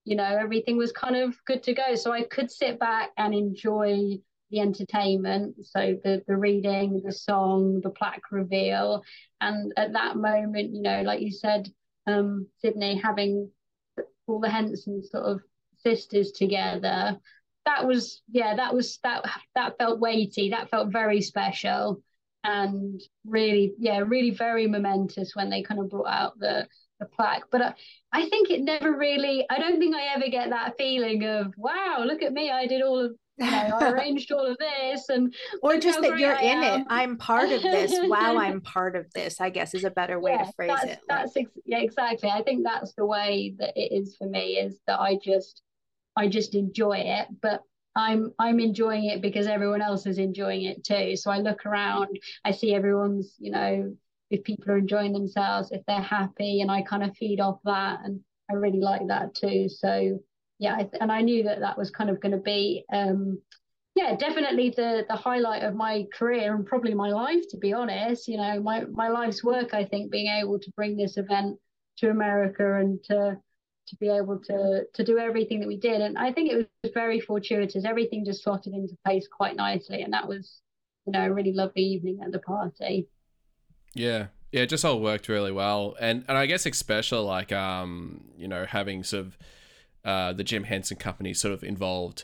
you 0.06 0.16
know, 0.16 0.24
everything 0.24 0.78
was 0.78 0.92
kind 0.92 1.16
of 1.16 1.36
good 1.46 1.64
to 1.64 1.74
go. 1.74 1.96
So 1.96 2.12
I 2.12 2.24
could 2.24 2.52
sit 2.52 2.80
back 2.80 3.12
and 3.18 3.34
enjoy 3.34 4.20
the 4.50 4.60
entertainment 4.62 5.56
so 5.66 5.98
the 6.06 6.24
the 6.26 6.38
reading 6.38 7.02
the 7.04 7.12
song 7.12 7.82
the 7.84 7.90
plaque 7.90 8.32
reveal 8.32 9.04
and 9.42 9.74
at 9.76 9.92
that 9.92 10.16
moment 10.16 10.74
you 10.74 10.82
know 10.82 11.02
like 11.02 11.20
you 11.20 11.32
said 11.32 11.70
um 12.08 12.48
sydney 12.60 12.96
having 12.96 13.52
all 14.26 14.40
the 14.40 14.50
henson 14.50 15.04
sort 15.04 15.26
of 15.26 15.42
sisters 15.84 16.32
together 16.32 17.18
that 17.68 17.86
was 17.86 18.22
yeah 18.32 18.56
that 18.56 18.74
was 18.74 18.98
that 19.04 19.24
that 19.54 19.78
felt 19.78 20.00
weighty 20.00 20.50
that 20.50 20.70
felt 20.70 20.92
very 20.92 21.22
special 21.22 22.02
and 22.44 23.02
really 23.26 23.74
yeah 23.78 24.00
really 24.00 24.32
very 24.32 24.68
momentous 24.68 25.36
when 25.36 25.50
they 25.50 25.62
kind 25.62 25.80
of 25.80 25.90
brought 25.90 26.08
out 26.08 26.40
the 26.40 26.66
the 27.00 27.06
plaque 27.06 27.44
but 27.52 27.62
I, 27.62 27.74
I 28.12 28.30
think 28.30 28.50
it 28.50 28.62
never 28.62 28.98
really 28.98 29.46
i 29.50 29.60
don't 29.60 29.80
think 29.80 29.96
i 29.96 30.16
ever 30.16 30.30
get 30.30 30.50
that 30.50 30.78
feeling 30.78 31.24
of 31.26 31.54
wow 31.58 32.04
look 32.06 32.24
at 32.24 32.34
me 32.34 32.50
i 32.50 32.66
did 32.66 32.82
all 32.82 33.00
of 33.06 33.12
you 33.38 33.46
know, 33.46 33.78
I 33.80 33.90
arranged 33.92 34.32
all 34.32 34.46
of 34.46 34.58
this 34.58 35.10
and 35.10 35.34
or 35.62 35.78
just 35.78 36.02
that 36.02 36.18
you're 36.18 36.36
I 36.36 36.42
in 36.42 36.58
am. 36.58 36.82
it. 36.82 36.88
I'm 36.90 37.18
part 37.18 37.52
of 37.52 37.62
this. 37.62 37.94
wow, 38.04 38.36
I'm 38.38 38.62
part 38.62 38.96
of 38.96 39.06
this, 39.14 39.40
I 39.40 39.52
guess 39.52 39.76
is 39.76 39.84
a 39.84 39.92
better 39.92 40.20
way 40.20 40.32
yeah, 40.32 40.46
to 40.46 40.54
phrase 40.54 40.70
that's, 40.70 40.86
it. 40.86 41.00
That's 41.08 41.38
ex- 41.38 41.52
yeah, 41.64 41.80
exactly. 41.80 42.30
I 42.30 42.42
think 42.42 42.64
that's 42.64 42.94
the 42.94 43.06
way 43.06 43.54
that 43.60 43.74
it 43.76 43.92
is 43.92 44.16
for 44.18 44.28
me 44.28 44.58
is 44.58 44.80
that 44.88 45.00
I 45.00 45.20
just 45.24 45.62
I 46.18 46.28
just 46.28 46.56
enjoy 46.56 46.98
it, 46.98 47.28
but 47.42 47.62
I'm 47.96 48.34
I'm 48.40 48.60
enjoying 48.60 49.06
it 49.06 49.22
because 49.22 49.48
everyone 49.48 49.82
else 49.82 50.06
is 50.06 50.18
enjoying 50.18 50.64
it 50.64 50.84
too. 50.84 51.16
So 51.16 51.32
I 51.32 51.38
look 51.40 51.66
around, 51.66 52.20
I 52.44 52.52
see 52.52 52.74
everyone's, 52.74 53.36
you 53.40 53.52
know, 53.52 53.96
if 54.30 54.44
people 54.44 54.72
are 54.72 54.78
enjoying 54.78 55.14
themselves, 55.14 55.72
if 55.72 55.86
they're 55.88 56.02
happy, 56.02 56.62
and 56.62 56.70
I 56.72 56.82
kind 56.82 57.04
of 57.04 57.16
feed 57.16 57.40
off 57.40 57.60
that, 57.64 58.00
and 58.04 58.20
I 58.50 58.56
really 58.56 58.82
like 58.82 59.08
that 59.08 59.36
too. 59.36 59.70
So 59.70 60.20
yeah, 60.60 60.84
and 61.00 61.12
I 61.12 61.22
knew 61.22 61.44
that 61.44 61.60
that 61.60 61.78
was 61.78 61.92
kind 61.92 62.10
of 62.10 62.20
going 62.20 62.32
to 62.32 62.40
be, 62.40 62.84
um, 62.92 63.40
yeah, 63.96 64.16
definitely 64.16 64.72
the 64.72 65.06
the 65.08 65.16
highlight 65.16 65.64
of 65.64 65.76
my 65.76 66.06
career 66.14 66.56
and 66.56 66.66
probably 66.66 66.94
my 66.94 67.10
life, 67.10 67.44
to 67.50 67.58
be 67.58 67.74
honest. 67.74 68.28
You 68.28 68.38
know, 68.38 68.60
my 68.62 68.86
my 68.92 69.10
life's 69.10 69.44
work. 69.44 69.74
I 69.74 69.86
think 69.86 70.12
being 70.12 70.28
able 70.28 70.60
to 70.60 70.72
bring 70.76 70.98
this 70.98 71.18
event 71.18 71.60
to 71.98 72.10
America 72.10 72.76
and 72.80 73.04
to 73.06 73.38
to 73.88 73.96
be 73.98 74.10
able 74.10 74.40
to 74.40 74.86
to 74.94 75.04
do 75.04 75.18
everything 75.18 75.60
that 75.60 75.68
we 75.68 75.78
did, 75.78 76.02
and 76.02 76.18
I 76.18 76.32
think 76.32 76.52
it 76.52 76.70
was 76.84 76.92
very 76.94 77.20
fortuitous. 77.20 77.86
Everything 77.86 78.26
just 78.26 78.44
slotted 78.44 78.74
into 78.74 78.98
place 79.06 79.28
quite 79.28 79.56
nicely, 79.56 80.02
and 80.02 80.14
that 80.14 80.28
was, 80.28 80.62
you 81.06 81.14
know, 81.14 81.26
a 81.26 81.34
really 81.34 81.54
lovely 81.54 81.84
evening 81.84 82.20
at 82.24 82.32
the 82.32 82.40
party. 82.40 83.08
Yeah, 83.94 84.28
yeah, 84.52 84.62
it 84.62 84.70
just 84.70 84.86
all 84.86 85.02
worked 85.02 85.28
really 85.30 85.52
well, 85.52 85.96
and 86.00 86.24
and 86.28 86.38
I 86.38 86.46
guess 86.46 86.66
especially 86.66 87.26
like 87.26 87.52
um 87.52 88.26
you 88.38 88.48
know 88.48 88.66
having 88.66 89.04
sort 89.04 89.26
of 89.28 89.38
uh, 90.08 90.32
the 90.32 90.44
Jim 90.44 90.64
Henson 90.64 90.96
Company 90.96 91.34
sort 91.34 91.54
of 91.54 91.64
involved 91.64 92.24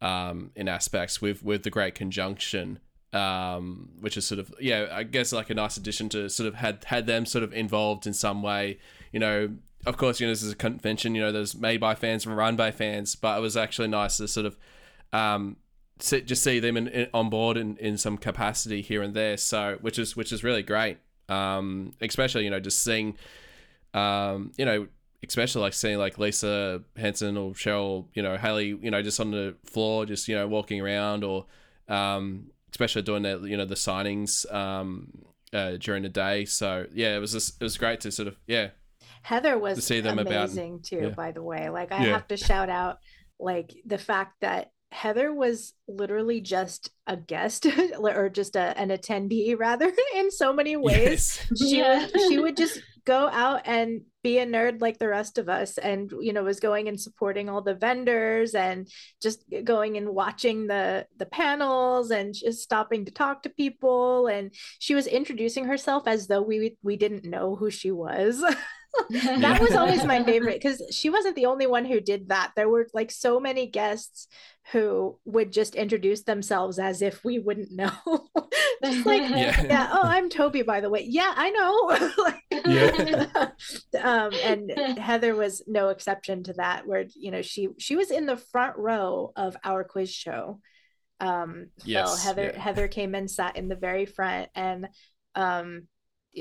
um, 0.00 0.52
in 0.54 0.68
aspects 0.68 1.20
with 1.20 1.42
with 1.42 1.64
the 1.64 1.70
Great 1.70 1.94
Conjunction, 1.96 2.78
um, 3.12 3.90
which 4.00 4.16
is 4.16 4.24
sort 4.24 4.38
of 4.38 4.54
yeah, 4.60 4.86
I 4.92 5.02
guess 5.02 5.32
like 5.32 5.50
a 5.50 5.54
nice 5.54 5.76
addition 5.76 6.08
to 6.10 6.28
sort 6.30 6.46
of 6.46 6.54
had 6.54 6.84
had 6.84 7.06
them 7.06 7.26
sort 7.26 7.42
of 7.42 7.52
involved 7.52 8.06
in 8.06 8.12
some 8.12 8.42
way. 8.42 8.78
You 9.10 9.18
know, 9.18 9.50
of 9.86 9.96
course, 9.96 10.20
you 10.20 10.26
know 10.26 10.32
this 10.32 10.42
is 10.42 10.52
a 10.52 10.56
convention. 10.56 11.14
You 11.14 11.22
know, 11.22 11.32
there's 11.32 11.54
made 11.54 11.80
by 11.80 11.94
fans 11.94 12.26
and 12.26 12.36
run 12.36 12.56
by 12.56 12.70
fans, 12.70 13.14
but 13.14 13.38
it 13.38 13.40
was 13.40 13.56
actually 13.56 13.88
nice 13.88 14.16
to 14.18 14.28
sort 14.28 14.46
of 14.46 14.56
um, 15.12 15.56
see, 15.98 16.22
just 16.22 16.42
see 16.42 16.58
them 16.60 16.76
in, 16.76 16.88
in, 16.88 17.08
on 17.14 17.30
board 17.30 17.56
in, 17.56 17.76
in 17.78 17.98
some 17.98 18.18
capacity 18.18 18.82
here 18.82 19.02
and 19.02 19.14
there. 19.14 19.36
So 19.36 19.78
which 19.80 19.98
is 19.98 20.16
which 20.16 20.32
is 20.32 20.44
really 20.44 20.62
great. 20.62 20.98
Um, 21.28 21.92
especially 22.00 22.44
you 22.44 22.50
know 22.50 22.60
just 22.60 22.82
seeing 22.82 23.16
um, 23.94 24.52
you 24.56 24.64
know 24.64 24.88
especially 25.28 25.62
like 25.62 25.72
seeing 25.72 25.98
like 25.98 26.18
Lisa 26.18 26.82
Henson 26.96 27.36
or 27.36 27.52
Cheryl, 27.52 28.06
you 28.14 28.22
know, 28.22 28.36
Haley, 28.36 28.78
you 28.80 28.90
know, 28.90 29.02
just 29.02 29.20
on 29.20 29.30
the 29.30 29.54
floor, 29.64 30.06
just 30.06 30.28
you 30.28 30.34
know, 30.34 30.46
walking 30.46 30.80
around, 30.80 31.24
or 31.24 31.46
um, 31.88 32.50
especially 32.70 33.02
doing 33.02 33.22
the 33.22 33.40
you 33.44 33.56
know 33.56 33.64
the 33.64 33.74
signings 33.74 34.52
um, 34.52 35.08
uh, 35.52 35.72
during 35.78 36.02
the 36.02 36.08
day. 36.08 36.44
So 36.44 36.86
yeah, 36.92 37.16
it 37.16 37.20
was 37.20 37.32
just, 37.32 37.60
it 37.60 37.64
was 37.64 37.76
great 37.76 38.00
to 38.00 38.12
sort 38.12 38.28
of 38.28 38.36
yeah. 38.46 38.70
Heather 39.24 39.58
was 39.58 39.76
to 39.76 39.82
see 39.82 40.00
them 40.00 40.18
amazing 40.18 40.74
about, 40.74 40.84
too. 40.84 41.00
Yeah. 41.04 41.08
By 41.08 41.32
the 41.32 41.42
way, 41.42 41.70
like 41.70 41.92
I 41.92 42.04
yeah. 42.04 42.12
have 42.12 42.28
to 42.28 42.36
shout 42.36 42.68
out 42.68 42.98
like 43.40 43.74
the 43.86 43.96
fact 43.96 44.34
that 44.42 44.70
Heather 44.92 45.32
was 45.32 45.72
literally 45.88 46.42
just 46.42 46.90
a 47.06 47.16
guest 47.16 47.66
or 47.98 48.28
just 48.28 48.54
a, 48.54 48.78
an 48.78 48.90
attendee 48.90 49.58
rather 49.58 49.90
in 50.14 50.30
so 50.30 50.52
many 50.52 50.76
ways. 50.76 51.40
Yes. 51.50 51.58
She 51.58 51.78
yeah. 51.78 52.00
would, 52.00 52.20
she 52.28 52.38
would 52.38 52.56
just 52.58 52.80
go 53.06 53.28
out 53.28 53.62
and 53.64 54.02
be 54.22 54.38
a 54.38 54.46
nerd 54.46 54.82
like 54.82 54.98
the 54.98 55.08
rest 55.08 55.38
of 55.38 55.48
us 55.48 55.76
and 55.78 56.10
you 56.20 56.32
know 56.32 56.42
was 56.42 56.60
going 56.60 56.88
and 56.88 56.98
supporting 56.98 57.50
all 57.50 57.60
the 57.60 57.74
vendors 57.74 58.54
and 58.54 58.88
just 59.22 59.44
going 59.62 59.98
and 59.98 60.08
watching 60.08 60.66
the 60.66 61.06
the 61.18 61.26
panels 61.26 62.10
and 62.10 62.34
just 62.34 62.62
stopping 62.62 63.04
to 63.04 63.10
talk 63.12 63.42
to 63.42 63.50
people 63.50 64.26
and 64.28 64.54
she 64.78 64.94
was 64.94 65.06
introducing 65.06 65.66
herself 65.66 66.04
as 66.06 66.26
though 66.28 66.40
we 66.40 66.78
we 66.82 66.96
didn't 66.96 67.26
know 67.26 67.54
who 67.54 67.70
she 67.70 67.90
was 67.90 68.42
that 69.10 69.60
was 69.60 69.72
always 69.72 70.04
my 70.04 70.22
favorite 70.22 70.60
because 70.60 70.82
she 70.90 71.10
wasn't 71.10 71.36
the 71.36 71.46
only 71.46 71.66
one 71.66 71.84
who 71.84 72.00
did 72.00 72.28
that. 72.28 72.52
There 72.54 72.68
were 72.68 72.88
like 72.94 73.10
so 73.10 73.40
many 73.40 73.66
guests 73.66 74.28
who 74.72 75.18
would 75.24 75.52
just 75.52 75.74
introduce 75.74 76.22
themselves 76.22 76.78
as 76.78 77.02
if 77.02 77.24
we 77.24 77.38
wouldn't 77.38 77.72
know. 77.72 77.90
just 78.84 79.04
like, 79.04 79.22
yeah. 79.30 79.62
yeah. 79.62 79.88
oh, 79.92 80.02
I'm 80.02 80.28
Toby, 80.28 80.62
by 80.62 80.80
the 80.80 80.90
way. 80.90 81.04
Yeah, 81.08 81.32
I 81.34 81.50
know. 81.50 82.30
yeah. 82.66 83.50
um, 84.02 84.32
and 84.42 84.98
Heather 84.98 85.34
was 85.34 85.62
no 85.66 85.88
exception 85.88 86.44
to 86.44 86.54
that, 86.54 86.86
where 86.86 87.06
you 87.14 87.30
know 87.30 87.42
she 87.42 87.68
she 87.78 87.96
was 87.96 88.10
in 88.10 88.26
the 88.26 88.36
front 88.36 88.76
row 88.76 89.32
of 89.36 89.56
our 89.64 89.84
quiz 89.84 90.12
show. 90.12 90.60
Um, 91.20 91.66
yes, 91.84 92.08
Phil, 92.08 92.16
Heather 92.24 92.52
yeah. 92.54 92.60
Heather 92.60 92.88
came 92.88 93.14
and 93.14 93.30
sat 93.30 93.56
in 93.56 93.68
the 93.68 93.76
very 93.76 94.06
front, 94.06 94.48
and 94.54 94.88
um, 95.34 95.88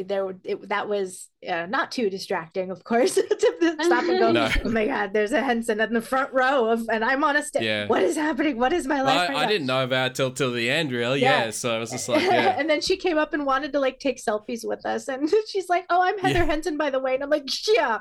there 0.05 0.33
it, 0.43 0.69
that 0.69 0.87
was 0.87 1.29
uh, 1.47 1.65
not 1.67 1.91
too 1.91 2.09
distracting 2.09 2.71
of 2.71 2.83
course 2.83 3.15
to 3.15 3.75
stop 3.81 4.03
and 4.03 4.19
go 4.19 4.31
no. 4.31 4.49
oh 4.63 4.69
my 4.69 4.85
god 4.87 5.13
there's 5.13 5.31
a 5.31 5.41
henson 5.41 5.79
in 5.79 5.93
the 5.93 6.01
front 6.01 6.33
row 6.33 6.69
of 6.69 6.87
and 6.89 7.03
i'm 7.03 7.23
on 7.23 7.35
a 7.35 7.43
stage 7.43 7.63
yeah. 7.63 7.85
what 7.87 8.01
is 8.01 8.15
happening? 8.15 8.57
What 8.57 8.73
is 8.73 8.87
my 8.87 9.01
life 9.01 9.29
well, 9.29 9.37
I, 9.37 9.41
right 9.41 9.47
I 9.47 9.51
didn't 9.51 9.67
know 9.67 9.83
about 9.83 10.15
till 10.15 10.31
till 10.31 10.51
the 10.51 10.69
end 10.69 10.91
really. 10.91 11.21
Yeah, 11.21 11.45
yeah 11.45 11.51
so 11.51 11.75
i 11.75 11.79
was 11.79 11.91
just 11.91 12.09
like 12.09 12.21
yeah. 12.21 12.55
And 12.59 12.69
then 12.69 12.81
she 12.81 12.97
came 12.97 13.17
up 13.17 13.33
and 13.33 13.45
wanted 13.45 13.73
to 13.73 13.79
like 13.79 13.99
take 13.99 14.21
selfies 14.23 14.61
with 14.63 14.85
us 14.85 15.07
and 15.07 15.29
she's 15.47 15.69
like 15.69 15.85
oh 15.89 16.01
i'm 16.01 16.17
heather 16.19 16.39
yeah. 16.39 16.45
henson 16.45 16.77
by 16.77 16.89
the 16.89 16.99
way 16.99 17.15
and 17.15 17.23
i'm 17.23 17.29
like 17.29 17.49
yeah. 17.67 17.99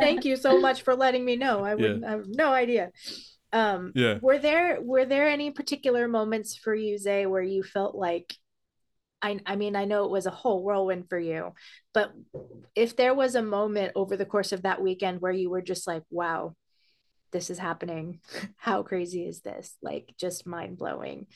Thank 0.00 0.24
you 0.24 0.36
so 0.36 0.60
much 0.60 0.82
for 0.82 0.94
letting 0.94 1.24
me 1.24 1.36
know. 1.36 1.64
I 1.64 1.74
would 1.74 2.02
have 2.04 2.24
no 2.28 2.52
idea. 2.52 2.90
Um 3.52 3.92
yeah. 3.94 4.18
were 4.22 4.38
there 4.38 4.80
were 4.80 5.04
there 5.04 5.28
any 5.28 5.50
particular 5.50 6.08
moments 6.08 6.56
for 6.56 6.74
you 6.74 6.96
zay 6.96 7.26
where 7.26 7.42
you 7.42 7.62
felt 7.62 7.94
like 7.94 8.34
I, 9.22 9.38
I 9.46 9.56
mean, 9.56 9.76
I 9.76 9.84
know 9.84 10.04
it 10.04 10.10
was 10.10 10.26
a 10.26 10.30
whole 10.30 10.62
whirlwind 10.64 11.08
for 11.08 11.18
you, 11.18 11.54
but 11.94 12.12
if 12.74 12.96
there 12.96 13.14
was 13.14 13.34
a 13.34 13.42
moment 13.42 13.92
over 13.94 14.16
the 14.16 14.26
course 14.26 14.52
of 14.52 14.62
that 14.62 14.82
weekend 14.82 15.20
where 15.20 15.32
you 15.32 15.48
were 15.48 15.62
just 15.62 15.86
like, 15.86 16.02
wow, 16.10 16.54
this 17.30 17.48
is 17.48 17.58
happening. 17.58 18.20
How 18.56 18.82
crazy 18.82 19.26
is 19.26 19.40
this? 19.40 19.76
Like, 19.80 20.14
just 20.18 20.46
mind 20.46 20.76
blowing. 20.76 21.26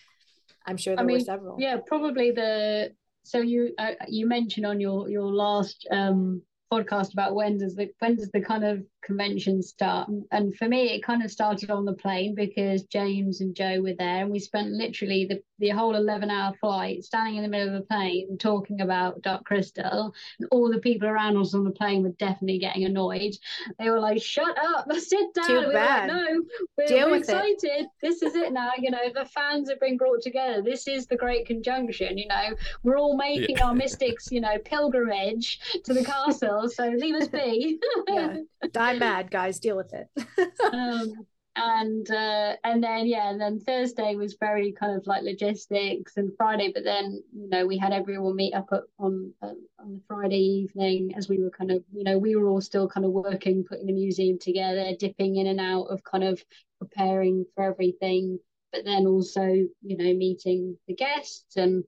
I'm 0.66 0.77
sure 0.77 0.96
there 0.96 1.05
I 1.05 1.07
mean, 1.07 1.18
were 1.18 1.25
several. 1.25 1.57
Yeah, 1.59 1.79
probably 1.87 2.33
the. 2.33 2.92
So 3.22 3.38
you 3.38 3.72
uh, 3.79 3.92
you 4.09 4.27
mentioned 4.27 4.66
on 4.66 4.81
your 4.81 5.09
your 5.09 5.27
last 5.33 5.87
um, 5.90 6.42
podcast 6.72 7.12
about 7.12 7.35
when 7.35 7.59
does 7.59 7.75
the 7.75 7.90
when 7.99 8.16
does 8.16 8.31
the 8.31 8.40
kind 8.40 8.64
of 8.64 8.85
convention 9.07 9.62
start. 9.62 10.11
And 10.33 10.55
for 10.57 10.69
me, 10.69 10.90
it 10.90 11.03
kind 11.03 11.23
of 11.25 11.31
started 11.31 11.71
on 11.71 11.85
the 11.85 11.92
plane 11.92 12.35
because 12.35 12.83
James 12.85 13.40
and 13.40 13.55
Joe 13.55 13.81
were 13.81 13.95
there, 13.95 14.23
and 14.23 14.31
we 14.31 14.38
spent 14.40 14.71
literally 14.71 15.25
the, 15.25 15.40
the 15.59 15.69
whole 15.71 15.95
11 15.95 16.29
hour 16.31 16.53
flight 16.61 17.05
standing 17.05 17.37
in 17.37 17.42
the 17.42 17.49
middle 17.49 17.75
of 17.75 17.81
the 17.81 17.87
plane 17.87 18.37
talking 18.38 18.81
about 18.81 19.23
Dark 19.23 19.45
Crystal. 19.45 20.12
And 20.38 20.49
all 20.51 20.71
the 20.71 20.79
people 20.79 21.09
around 21.09 21.37
us 21.37 21.55
on 21.55 21.64
the 21.64 21.71
plane 21.71 22.03
were 22.03 22.11
definitely 22.19 22.59
getting 22.59 22.85
annoyed. 22.85 23.35
They 23.79 23.88
were 23.88 24.01
like, 24.01 24.21
shut 24.21 24.57
up, 24.59 24.92
sit 24.99 25.33
down. 25.35 25.47
Too 25.47 25.66
we 25.69 25.73
bad. 25.73 26.11
Like, 26.11 26.16
no, 26.16 26.42
we're, 26.77 26.87
Deal 26.87 27.07
we're 27.07 27.19
with 27.19 27.29
it." 27.29 27.55
excited. 27.55 27.87
This 28.03 28.23
is 28.23 28.35
it 28.35 28.53
now. 28.53 28.73
You 28.79 28.90
know, 28.90 29.09
the 29.14 29.25
fans 29.27 29.71
have 29.71 29.81
been 29.81 29.97
brought 29.97 30.21
together. 30.23 30.62
This 30.62 30.88
is 30.88 31.07
the 31.07 31.16
great 31.16 31.47
conjunction. 31.47 32.19
You 32.19 32.27
know, 32.29 32.55
we're 32.83 32.99
all 32.99 33.16
making 33.16 33.57
Yeah. 33.59 33.66
our 33.69 33.75
mystics, 33.75 34.31
you 34.33 34.40
know, 34.40 34.59
pilgrimage 34.64 35.61
to 35.85 35.95
the 35.95 36.05
castle. 36.05 36.69
So 36.69 36.88
leave 36.88 37.14
us 37.14 37.29
be. 37.29 37.79
Yeah. 38.09 38.37
Die 38.99 39.07
mad, 39.07 39.31
guys. 39.31 39.59
Deal 39.59 39.77
with 39.77 39.93
it. 39.93 40.09
um, 40.73 41.27
and 41.57 42.11
uh, 42.11 42.55
and 42.65 42.85
then 42.85 43.07
yeah, 43.07 43.31
and 43.31 43.41
then 43.41 43.59
Thursday 43.61 44.15
was 44.15 44.37
very 44.39 44.73
kind 44.73 44.97
of 44.97 45.07
like 45.07 45.23
logistics, 45.23 46.17
and 46.17 46.33
Friday. 46.37 46.71
But 46.73 46.85
then 46.85 47.23
you 47.35 47.49
know 47.49 47.67
we 47.67 47.79
had 47.79 47.93
everyone 47.93 48.37
meet 48.37 48.55
up 48.55 48.69
at, 48.73 48.83
on 48.99 49.33
uh, 49.43 49.53
on 49.79 49.95
the 49.95 50.01
Friday 50.07 50.39
evening 50.39 51.15
as 51.17 51.29
we 51.29 51.43
were 51.43 51.51
kind 51.51 51.71
of 51.71 51.83
you 51.93 52.05
know 52.05 52.19
we 52.19 52.37
were 52.37 52.49
all 52.49 52.61
still 52.61 52.89
kind 52.89 53.07
of 53.07 53.13
working, 53.13 53.65
putting 53.65 53.87
the 53.87 53.93
museum 53.93 54.39
together, 54.39 54.93
dipping 54.99 55.37
in 55.37 55.47
and 55.47 55.61
out 55.61 55.85
of 55.85 56.05
kind 56.05 56.25
of 56.25 56.43
preparing 56.79 57.47
for 57.55 57.65
everything. 57.65 58.39
But 58.73 58.85
then 58.85 59.07
also 59.07 59.45
you 59.47 59.97
know 59.97 60.15
meeting 60.15 60.77
the 60.87 60.95
guests 60.95 61.57
and 61.57 61.85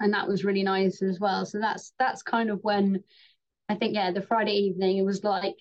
and 0.00 0.12
that 0.12 0.26
was 0.26 0.44
really 0.44 0.64
nice 0.64 1.00
as 1.00 1.20
well. 1.20 1.46
So 1.46 1.60
that's 1.60 1.92
that's 1.98 2.22
kind 2.22 2.50
of 2.50 2.58
when 2.62 3.04
I 3.68 3.76
think 3.76 3.94
yeah 3.94 4.10
the 4.10 4.20
Friday 4.20 4.54
evening 4.54 4.98
it 4.98 5.04
was 5.04 5.22
like 5.22 5.54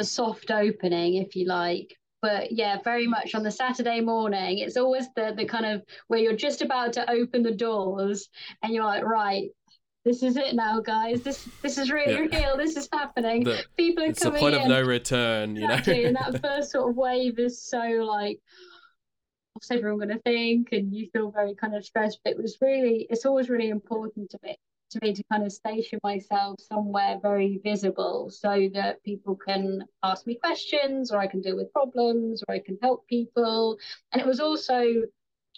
the 0.00 0.04
soft 0.04 0.50
opening, 0.50 1.16
if 1.16 1.36
you 1.36 1.46
like. 1.46 1.94
But 2.22 2.52
yeah, 2.52 2.78
very 2.82 3.06
much 3.06 3.34
on 3.34 3.42
the 3.42 3.50
Saturday 3.50 4.00
morning, 4.00 4.58
it's 4.58 4.78
always 4.78 5.06
the 5.14 5.34
the 5.36 5.44
kind 5.44 5.66
of 5.66 5.82
where 6.08 6.20
you're 6.20 6.36
just 6.48 6.62
about 6.62 6.92
to 6.94 7.10
open 7.10 7.42
the 7.42 7.54
doors 7.54 8.28
and 8.62 8.72
you're 8.74 8.84
like, 8.84 9.04
right, 9.04 9.48
this 10.06 10.22
is 10.22 10.36
it 10.38 10.54
now, 10.54 10.80
guys. 10.80 11.20
This 11.22 11.46
this 11.62 11.76
is 11.76 11.90
really 11.90 12.14
Yeah. 12.32 12.38
real. 12.48 12.56
This 12.56 12.76
is 12.76 12.88
happening. 12.92 13.44
The- 13.44 13.64
People 13.76 14.04
are 14.04 14.06
It's 14.08 14.20
the 14.20 14.26
coming 14.26 14.40
point 14.40 14.54
in. 14.54 14.62
of 14.62 14.68
no 14.68 14.82
return, 14.82 15.54
you 15.56 15.68
know. 15.68 15.74
Exactly, 15.74 16.04
and 16.06 16.16
that 16.16 16.40
first 16.46 16.70
sort 16.72 16.88
of 16.90 16.96
wave 16.96 17.38
is 17.38 17.62
so 17.62 17.78
like, 17.78 18.38
what's 19.52 19.70
everyone 19.70 19.98
going 19.98 20.16
to 20.16 20.22
think? 20.22 20.68
And 20.72 20.94
you 20.94 21.08
feel 21.12 21.30
very 21.30 21.54
kind 21.54 21.74
of 21.76 21.84
stressed. 21.84 22.20
But 22.24 22.30
it 22.32 22.38
was 22.38 22.56
really, 22.62 23.06
it's 23.10 23.26
always 23.26 23.50
really 23.50 23.68
important 23.68 24.30
to 24.30 24.38
me 24.42 24.56
to 24.90 24.98
me 25.02 25.14
to 25.14 25.22
kind 25.30 25.44
of 25.44 25.52
station 25.52 25.98
myself 26.02 26.60
somewhere 26.60 27.18
very 27.22 27.60
visible 27.64 28.30
so 28.30 28.68
that 28.74 29.02
people 29.04 29.36
can 29.36 29.84
ask 30.02 30.26
me 30.26 30.34
questions 30.34 31.10
or 31.10 31.18
I 31.18 31.26
can 31.26 31.40
deal 31.40 31.56
with 31.56 31.72
problems 31.72 32.42
or 32.46 32.54
I 32.54 32.60
can 32.60 32.78
help 32.82 33.06
people. 33.06 33.78
And 34.12 34.20
it 34.20 34.26
was 34.26 34.40
also 34.40 35.02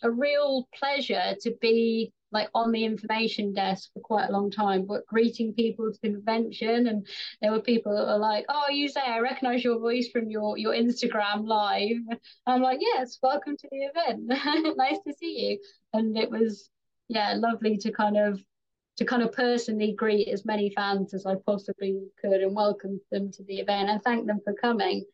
a 0.02 0.10
real 0.10 0.68
pleasure 0.74 1.34
to 1.40 1.54
be 1.60 2.12
like 2.32 2.48
on 2.54 2.72
the 2.72 2.84
information 2.84 3.52
desk 3.52 3.90
for 3.92 4.00
quite 4.00 4.28
a 4.28 4.32
long 4.32 4.50
time, 4.50 4.86
but 4.86 5.06
greeting 5.06 5.52
people 5.52 5.92
to 5.92 5.98
convention. 6.00 6.86
And 6.86 7.06
there 7.40 7.52
were 7.52 7.60
people 7.60 7.94
that 7.94 8.06
were 8.06 8.18
like, 8.18 8.46
"Oh, 8.48 8.70
you 8.70 8.88
say 8.88 9.02
I 9.02 9.18
recognize 9.18 9.62
your 9.62 9.78
voice 9.78 10.08
from 10.08 10.30
your 10.30 10.56
your 10.56 10.72
Instagram 10.72 11.46
live." 11.46 11.98
I'm 12.46 12.62
like, 12.62 12.78
"Yes, 12.80 13.18
welcome 13.22 13.56
to 13.56 13.68
the 13.70 13.90
event. 13.94 14.26
nice 14.76 14.98
to 15.06 15.14
see 15.18 15.50
you." 15.50 15.58
And 15.92 16.16
it 16.16 16.30
was 16.30 16.70
yeah, 17.08 17.34
lovely 17.34 17.76
to 17.78 17.92
kind 17.92 18.16
of 18.16 18.42
to 18.96 19.04
kind 19.04 19.22
of 19.22 19.32
personally 19.32 19.94
greet 19.96 20.28
as 20.28 20.44
many 20.44 20.70
fans 20.74 21.14
as 21.14 21.24
I 21.26 21.34
possibly 21.46 21.98
could 22.20 22.40
and 22.40 22.54
welcome 22.54 23.00
them 23.10 23.30
to 23.32 23.44
the 23.44 23.58
event 23.58 23.90
and 23.90 24.02
thank 24.02 24.26
them 24.26 24.40
for 24.44 24.54
coming. 24.54 25.04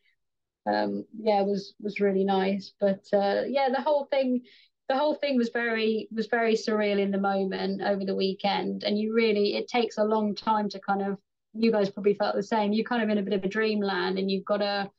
Um, 0.65 1.05
yeah, 1.17 1.41
was 1.41 1.73
was 1.79 1.99
really 1.99 2.23
nice. 2.25 2.73
But 2.79 3.05
uh, 3.13 3.43
yeah, 3.47 3.69
the 3.69 3.81
whole 3.81 4.05
thing 4.05 4.43
the 4.89 4.97
whole 4.97 5.13
thing 5.13 5.37
was 5.37 5.49
very 5.49 6.09
was 6.11 6.27
very 6.27 6.55
surreal 6.55 6.99
in 6.99 7.11
the 7.11 7.19
moment 7.19 7.81
over 7.81 8.03
the 8.03 8.15
weekend 8.15 8.83
and 8.83 8.97
you 8.97 9.13
really 9.13 9.55
it 9.55 9.67
takes 9.67 9.97
a 9.97 10.03
long 10.03 10.35
time 10.35 10.67
to 10.67 10.79
kind 10.79 11.03
of 11.03 11.17
you 11.53 11.71
guys 11.71 11.91
probably 11.91 12.15
felt 12.15 12.35
the 12.35 12.43
same 12.43 12.73
you're 12.73 12.83
kind 12.83 13.03
of 13.03 13.09
in 13.09 13.19
a 13.19 13.23
bit 13.23 13.33
of 13.33 13.43
a 13.43 13.47
dreamland 13.47 14.17
and 14.17 14.29
you've 14.29 14.45
got 14.45 14.57
to 14.57 14.89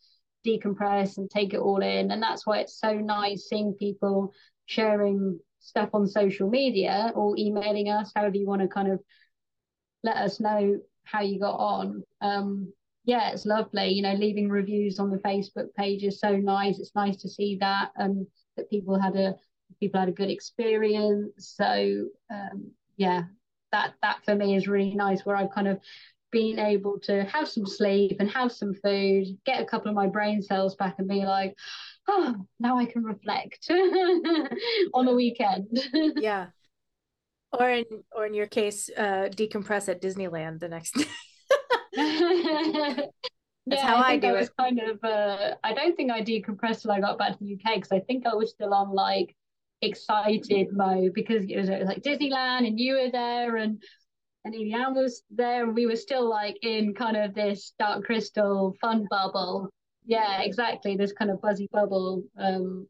decompress 0.46 1.18
and 1.18 1.28
take 1.28 1.52
it 1.54 1.58
all 1.58 1.82
in 1.82 2.12
and 2.12 2.22
that's 2.22 2.46
why 2.46 2.58
it's 2.58 2.78
so 2.78 2.92
nice 2.92 3.48
seeing 3.48 3.74
people 3.74 4.32
sharing 4.66 5.38
stuff 5.60 5.90
on 5.92 6.06
social 6.06 6.48
media 6.48 7.12
or 7.14 7.36
emailing 7.38 7.88
us 7.88 8.12
however 8.14 8.36
you 8.36 8.46
want 8.46 8.62
to 8.62 8.68
kind 8.68 8.90
of 8.90 9.00
let 10.02 10.16
us 10.16 10.40
know 10.40 10.78
how 11.04 11.20
you 11.20 11.38
got 11.38 11.56
on 11.56 12.02
um 12.20 12.72
yeah 13.04 13.30
it's 13.30 13.46
lovely 13.46 13.88
you 13.88 14.02
know 14.02 14.14
leaving 14.14 14.48
reviews 14.48 14.98
on 14.98 15.10
the 15.10 15.18
facebook 15.18 15.72
page 15.76 16.02
is 16.02 16.20
so 16.20 16.36
nice 16.36 16.78
it's 16.78 16.94
nice 16.94 17.16
to 17.16 17.28
see 17.28 17.56
that 17.60 17.90
and 17.96 18.26
that 18.56 18.70
people 18.70 18.98
had 18.98 19.16
a 19.16 19.34
people 19.78 20.00
had 20.00 20.08
a 20.08 20.12
good 20.12 20.30
experience. 20.30 21.54
So 21.56 22.08
um, 22.30 22.70
yeah, 22.96 23.24
that 23.72 23.94
that 24.02 24.24
for 24.24 24.34
me 24.34 24.56
is 24.56 24.68
really 24.68 24.94
nice. 24.94 25.24
Where 25.24 25.36
I've 25.36 25.52
kind 25.52 25.68
of 25.68 25.78
been 26.32 26.58
able 26.58 26.98
to 27.00 27.24
have 27.24 27.48
some 27.48 27.66
sleep 27.66 28.16
and 28.20 28.30
have 28.30 28.52
some 28.52 28.74
food, 28.74 29.26
get 29.44 29.60
a 29.60 29.66
couple 29.66 29.88
of 29.88 29.96
my 29.96 30.06
brain 30.06 30.42
cells 30.42 30.76
back, 30.76 30.96
and 30.98 31.08
be 31.08 31.24
like, 31.24 31.54
oh, 32.10 32.34
now 32.58 32.78
I 32.78 32.84
can 32.84 33.04
reflect 33.04 33.66
on 33.70 35.08
a 35.08 35.14
weekend. 35.14 35.68
yeah. 36.16 36.46
Or 37.52 37.68
in 37.68 37.84
or 38.12 38.26
in 38.26 38.34
your 38.34 38.46
case, 38.46 38.90
uh, 38.96 39.28
decompress 39.30 39.88
at 39.88 40.02
Disneyland 40.02 40.60
the 40.60 40.68
next 40.68 40.94
day. 40.94 41.04
That's 43.66 43.82
how 43.82 43.98
I 43.98 44.12
think 44.12 44.22
do 44.22 44.32
was 44.32 44.48
it. 44.48 44.52
kind 44.58 44.80
of. 44.80 45.02
Uh, 45.02 45.54
I 45.64 45.74
don't 45.74 45.96
think 45.96 46.12
I 46.12 46.22
decompressed 46.22 46.82
till 46.82 46.92
I 46.92 47.00
got 47.00 47.18
back 47.18 47.32
to 47.32 47.44
the 47.44 47.54
UK 47.54 47.76
because 47.76 47.92
I 47.92 48.00
think 48.00 48.26
I 48.26 48.34
was 48.34 48.50
still 48.50 48.72
on 48.72 48.92
like 48.92 49.34
excited 49.82 50.68
mode 50.72 51.12
because 51.14 51.44
it 51.44 51.56
was, 51.56 51.68
it 51.68 51.80
was 51.80 51.88
like 51.88 52.02
Disneyland 52.02 52.66
and 52.66 52.78
you 52.78 52.94
were 52.94 53.10
there 53.10 53.56
and 53.56 53.82
and 54.44 54.54
Eliane 54.54 54.94
was 54.94 55.22
there 55.30 55.64
and 55.64 55.74
we 55.74 55.86
were 55.86 55.96
still 55.96 56.28
like 56.28 56.56
in 56.62 56.94
kind 56.94 57.16
of 57.16 57.34
this 57.34 57.72
Dark 57.78 58.04
Crystal 58.04 58.76
fun 58.80 59.06
bubble. 59.10 59.70
Yeah, 60.04 60.42
exactly. 60.42 60.96
This 60.96 61.12
kind 61.12 61.30
of 61.30 61.40
buzzy 61.40 61.68
bubble. 61.72 62.24
Um, 62.38 62.86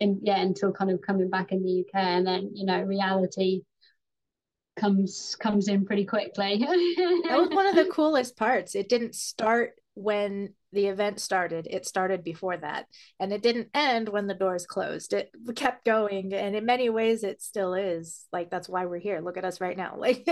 in 0.00 0.20
yeah, 0.22 0.40
until 0.40 0.72
kind 0.72 0.90
of 0.90 1.00
coming 1.00 1.30
back 1.30 1.52
in 1.52 1.62
the 1.62 1.70
UK 1.70 1.94
and 1.94 2.26
then 2.26 2.50
you 2.54 2.66
know 2.66 2.82
reality 2.82 3.62
comes 4.76 5.36
comes 5.38 5.68
in 5.68 5.84
pretty 5.84 6.04
quickly. 6.04 6.58
that 6.58 7.38
was 7.38 7.50
one 7.50 7.66
of 7.66 7.76
the 7.76 7.90
coolest 7.92 8.36
parts. 8.36 8.74
It 8.74 8.88
didn't 8.88 9.14
start 9.14 9.74
when 9.94 10.54
the 10.72 10.86
event 10.86 11.20
started. 11.20 11.68
It 11.70 11.86
started 11.86 12.24
before 12.24 12.56
that. 12.56 12.86
And 13.20 13.32
it 13.32 13.42
didn't 13.42 13.68
end 13.74 14.08
when 14.08 14.26
the 14.26 14.34
doors 14.34 14.66
closed. 14.66 15.12
It 15.12 15.30
kept 15.54 15.84
going. 15.84 16.32
And 16.32 16.56
in 16.56 16.64
many 16.64 16.88
ways 16.88 17.24
it 17.24 17.42
still 17.42 17.74
is. 17.74 18.26
Like 18.32 18.50
that's 18.50 18.68
why 18.68 18.86
we're 18.86 18.98
here. 18.98 19.20
Look 19.20 19.36
at 19.36 19.44
us 19.44 19.60
right 19.60 19.76
now. 19.76 19.96
Like 20.02 20.26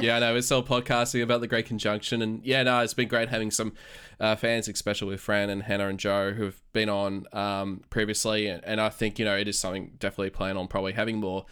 yeah, 0.00 0.18
no, 0.20 0.32
we're 0.32 0.40
still 0.40 0.62
podcasting 0.62 1.22
about 1.22 1.42
the 1.42 1.46
Great 1.46 1.66
Conjunction, 1.66 2.22
and 2.22 2.42
yeah, 2.42 2.62
no, 2.62 2.80
it's 2.80 2.94
been 2.94 3.08
great 3.08 3.28
having 3.28 3.50
some 3.50 3.74
uh, 4.18 4.36
fans, 4.36 4.68
especially 4.68 5.08
with 5.08 5.20
Fran 5.20 5.50
and 5.50 5.62
Hannah 5.62 5.88
and 5.88 5.98
Joe, 5.98 6.32
who've 6.32 6.58
been 6.72 6.88
on 6.88 7.26
um, 7.34 7.82
previously, 7.90 8.46
and, 8.46 8.64
and 8.64 8.80
I 8.80 8.88
think 8.88 9.18
you 9.18 9.26
know 9.26 9.36
it 9.36 9.48
is 9.48 9.58
something 9.58 9.92
definitely 9.98 10.30
plan 10.30 10.56
on 10.56 10.66
probably 10.66 10.94
having 10.94 11.18
more 11.18 11.44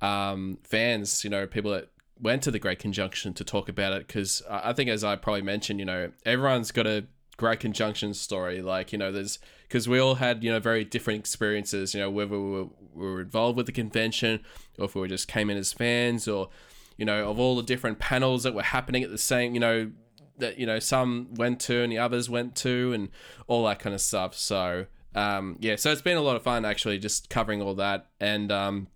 um, 0.00 0.58
fans, 0.62 1.24
you 1.24 1.30
know, 1.30 1.46
people 1.46 1.72
that 1.72 1.88
went 2.22 2.42
to 2.44 2.50
the 2.50 2.58
Great 2.58 2.78
Conjunction 2.78 3.34
to 3.34 3.44
talk 3.44 3.68
about 3.68 3.92
it, 3.92 4.06
because 4.06 4.42
I 4.48 4.72
think 4.72 4.88
as 4.88 5.04
I 5.04 5.16
probably 5.16 5.42
mentioned, 5.42 5.80
you 5.80 5.84
know, 5.84 6.12
everyone's 6.24 6.70
got 6.70 6.86
a 6.86 7.06
Great 7.36 7.60
Conjunction 7.60 8.14
story, 8.14 8.62
like 8.62 8.92
you 8.92 8.98
know, 8.98 9.12
there's 9.12 9.38
because 9.68 9.88
we 9.88 9.98
all 9.98 10.16
had 10.16 10.44
you 10.44 10.50
know 10.50 10.60
very 10.60 10.84
different 10.84 11.20
experiences, 11.20 11.94
you 11.94 12.00
know, 12.00 12.10
whether 12.10 12.30
we 12.30 12.50
were, 12.50 12.66
we 12.94 13.06
were 13.06 13.20
involved 13.20 13.56
with 13.56 13.66
the 13.66 13.72
convention 13.72 14.40
or 14.78 14.84
if 14.84 14.94
we 14.94 15.08
just 15.08 15.28
came 15.28 15.50
in 15.50 15.56
as 15.56 15.72
fans 15.72 16.28
or 16.28 16.48
you 16.96 17.04
know, 17.04 17.28
of 17.28 17.38
all 17.40 17.56
the 17.56 17.62
different 17.62 17.98
panels 17.98 18.42
that 18.42 18.54
were 18.54 18.62
happening 18.62 19.02
at 19.02 19.10
the 19.10 19.18
same, 19.18 19.54
you 19.54 19.60
know, 19.60 19.90
that 20.38 20.58
you 20.58 20.66
know 20.66 20.78
some 20.78 21.28
went 21.34 21.58
to 21.60 21.82
and 21.82 21.90
the 21.90 21.98
others 21.98 22.30
went 22.30 22.54
to, 22.56 22.92
and 22.92 23.08
all 23.46 23.64
that 23.64 23.78
kind 23.78 23.94
of 23.94 24.00
stuff. 24.00 24.34
So 24.36 24.86
um, 25.14 25.56
yeah, 25.60 25.76
so 25.76 25.90
it's 25.90 26.02
been 26.02 26.16
a 26.16 26.22
lot 26.22 26.36
of 26.36 26.42
fun 26.42 26.64
actually, 26.64 26.98
just 26.98 27.28
covering 27.28 27.60
all 27.60 27.74
that, 27.74 28.06
and 28.20 28.50
um, 28.52 28.88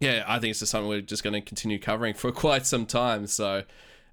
yeah, 0.00 0.24
I 0.26 0.38
think 0.38 0.50
it's 0.50 0.60
just 0.60 0.72
something 0.72 0.88
we're 0.88 1.00
just 1.00 1.22
going 1.24 1.34
to 1.34 1.40
continue 1.40 1.78
covering 1.78 2.14
for 2.14 2.32
quite 2.46 2.66
some 2.66 2.86
time. 2.86 3.26
So 3.26 3.62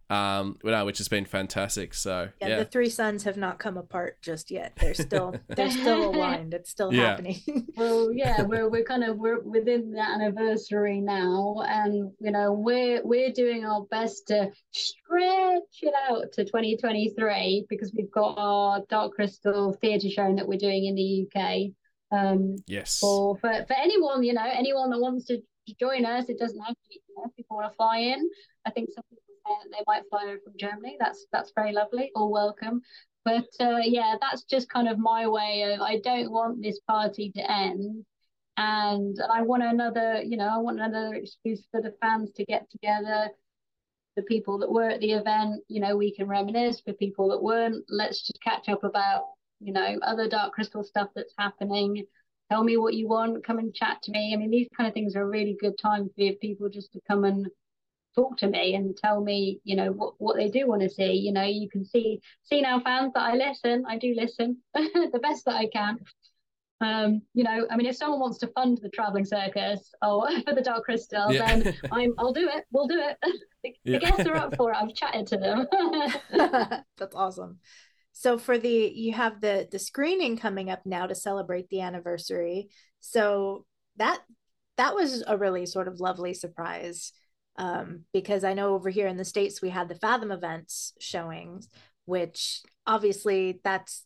um, 0.09 0.57
well, 0.63 0.77
no, 0.77 0.85
which 0.85 0.97
has 0.99 1.07
been 1.07 1.25
fantastic. 1.25 1.93
So 1.93 2.29
yeah, 2.41 2.47
yeah, 2.49 2.55
the 2.57 2.65
three 2.65 2.89
suns 2.89 3.23
have 3.23 3.37
not 3.37 3.57
come 3.57 3.77
apart 3.77 4.21
just 4.21 4.51
yet. 4.51 4.73
They're 4.75 4.93
still 4.93 5.35
they're 5.47 5.71
still 5.71 6.09
aligned. 6.11 6.53
It's 6.53 6.69
still 6.69 6.93
Yeah. 6.93 7.11
happening. 7.11 7.39
Well, 7.75 8.11
yeah, 8.13 8.43
we're 8.43 8.69
we're 8.69 8.83
kind 8.83 9.03
of 9.03 9.17
we're 9.17 9.39
within 9.41 9.91
the 9.93 10.01
anniversary 10.01 10.99
now, 11.01 11.63
and 11.65 12.11
you 12.19 12.29
know 12.31 12.51
we're 12.53 13.01
we're 13.03 13.31
doing 13.31 13.65
our 13.65 13.81
best 13.89 14.27
to 14.27 14.51
stretch 14.71 15.79
it 15.81 15.93
out 16.09 16.31
to 16.33 16.45
2023 16.45 17.65
because 17.69 17.91
we've 17.97 18.11
got 18.11 18.35
our 18.37 18.81
Dark 18.89 19.13
Crystal 19.13 19.73
theatre 19.81 20.09
show 20.09 20.35
that 20.35 20.47
we're 20.47 20.59
doing 20.59 20.85
in 20.85 20.95
the 20.95 21.27
UK. 21.27 21.71
Um, 22.11 22.57
yes, 22.67 22.99
for 22.99 23.35
for 23.37 23.51
for 23.67 23.73
anyone, 23.75 24.23
you 24.23 24.33
know, 24.33 24.45
anyone 24.45 24.91
that 24.91 24.99
wants 24.99 25.25
to 25.25 25.41
join 25.79 26.05
us, 26.05 26.29
it 26.29 26.39
doesn't 26.39 26.59
have 26.59 26.75
to 26.75 26.89
be. 26.89 27.01
You 27.09 27.15
know, 27.17 27.31
people 27.35 27.57
want 27.57 27.71
to 27.71 27.75
fly 27.75 27.97
in, 27.97 28.29
I 28.65 28.71
think 28.71 28.89
some 28.93 29.03
people 29.09 29.23
say 29.45 29.53
that 29.63 29.77
they 29.77 29.83
might 29.87 30.03
fly 30.09 30.31
in 30.31 30.39
from 30.43 30.53
Germany. 30.57 30.97
That's 30.99 31.25
that's 31.31 31.51
very 31.55 31.71
lovely. 31.71 32.11
All 32.15 32.31
welcome. 32.31 32.81
But 33.25 33.47
uh, 33.59 33.79
yeah, 33.83 34.15
that's 34.19 34.43
just 34.43 34.69
kind 34.69 34.87
of 34.87 34.97
my 34.99 35.27
way 35.27 35.63
of 35.73 35.81
I 35.81 35.99
don't 35.99 36.31
want 36.31 36.61
this 36.61 36.79
party 36.87 37.31
to 37.35 37.51
end. 37.51 38.05
And 38.57 39.17
I 39.31 39.41
want 39.41 39.63
another, 39.63 40.21
you 40.21 40.37
know, 40.37 40.47
I 40.47 40.57
want 40.57 40.79
another 40.79 41.15
excuse 41.15 41.65
for 41.71 41.81
the 41.81 41.95
fans 42.01 42.31
to 42.33 42.45
get 42.45 42.69
together. 42.69 43.29
The 44.15 44.21
people 44.23 44.59
that 44.59 44.71
were 44.71 44.89
at 44.89 44.99
the 44.99 45.13
event, 45.13 45.63
you 45.69 45.79
know, 45.79 45.97
we 45.97 46.13
can 46.15 46.27
reminisce. 46.27 46.81
For 46.81 46.93
people 46.93 47.29
that 47.29 47.41
weren't, 47.41 47.83
let's 47.89 48.21
just 48.21 48.39
catch 48.43 48.69
up 48.69 48.83
about, 48.83 49.23
you 49.59 49.73
know, 49.73 49.97
other 50.03 50.29
Dark 50.29 50.53
Crystal 50.53 50.83
stuff 50.83 51.09
that's 51.15 51.33
happening. 51.37 52.05
Tell 52.53 52.63
me 52.63 52.77
what 52.77 52.93
you 52.93 53.07
want. 53.07 53.43
Come 53.43 53.57
and 53.57 53.73
chat 53.73 54.03
to 54.03 54.11
me. 54.11 54.31
I 54.31 54.37
mean, 54.37 54.51
these 54.51 54.67
kind 54.77 54.87
of 54.87 54.93
things 54.93 55.15
are 55.15 55.23
a 55.23 55.27
really 55.27 55.57
good 55.59 55.75
time 55.75 56.07
for 56.15 56.31
people 56.39 56.69
just 56.69 56.93
to 56.93 56.99
come 57.07 57.23
and 57.23 57.47
talk 58.13 58.37
to 58.37 58.47
me 58.47 58.75
and 58.75 58.95
tell 58.95 59.21
me, 59.21 59.59
you 59.63 59.75
know, 59.75 59.91
what, 59.91 60.13
what 60.19 60.35
they 60.35 60.49
do 60.49 60.67
want 60.67 60.83
to 60.83 60.89
see. 60.89 61.13
You 61.13 61.33
know, 61.33 61.41
you 61.41 61.67
can 61.67 61.83
see 61.83 62.21
see 62.43 62.61
now 62.61 62.79
fans 62.79 63.13
that 63.15 63.23
I 63.23 63.33
listen. 63.33 63.85
I 63.89 63.97
do 63.97 64.13
listen 64.15 64.59
the 64.75 65.19
best 65.19 65.45
that 65.45 65.55
I 65.55 65.65
can. 65.65 65.97
Um, 66.79 67.23
you 67.33 67.43
know, 67.43 67.65
I 67.71 67.75
mean, 67.75 67.87
if 67.87 67.95
someone 67.95 68.19
wants 68.19 68.37
to 68.39 68.47
fund 68.49 68.77
the 68.83 68.89
traveling 68.89 69.25
circus 69.25 69.91
or 70.03 70.29
for 70.45 70.53
the 70.53 70.61
Dark 70.61 70.83
Crystal, 70.83 71.33
yeah. 71.33 71.55
then 71.57 71.75
I'm 71.91 72.13
I'll 72.19 72.33
do 72.33 72.47
it. 72.53 72.65
We'll 72.71 72.87
do 72.87 73.01
it. 73.01 73.17
the, 73.63 73.73
yeah. 73.83 73.97
the 73.97 74.05
guests 74.05 74.27
are 74.27 74.35
up 74.35 74.55
for 74.57 74.73
it. 74.73 74.77
I've 74.79 74.93
chatted 74.93 75.25
to 75.25 75.37
them. 75.37 75.67
That's 76.99 77.15
awesome. 77.15 77.57
So 78.13 78.37
for 78.37 78.57
the 78.57 78.91
you 78.95 79.13
have 79.13 79.41
the 79.41 79.67
the 79.71 79.79
screening 79.79 80.37
coming 80.37 80.69
up 80.69 80.85
now 80.85 81.07
to 81.07 81.15
celebrate 81.15 81.69
the 81.69 81.81
anniversary. 81.81 82.69
So 82.99 83.65
that 83.97 84.21
that 84.77 84.95
was 84.95 85.23
a 85.27 85.37
really 85.37 85.65
sort 85.65 85.87
of 85.87 85.99
lovely 85.99 86.33
surprise 86.33 87.11
um, 87.57 88.05
because 88.13 88.43
I 88.43 88.53
know 88.53 88.73
over 88.73 88.89
here 88.89 89.07
in 89.07 89.17
the 89.17 89.25
states 89.25 89.61
we 89.61 89.69
had 89.69 89.89
the 89.89 89.95
Fathom 89.95 90.31
events 90.31 90.93
showings, 90.99 91.67
which 92.05 92.61
obviously 92.87 93.59
that's 93.63 94.05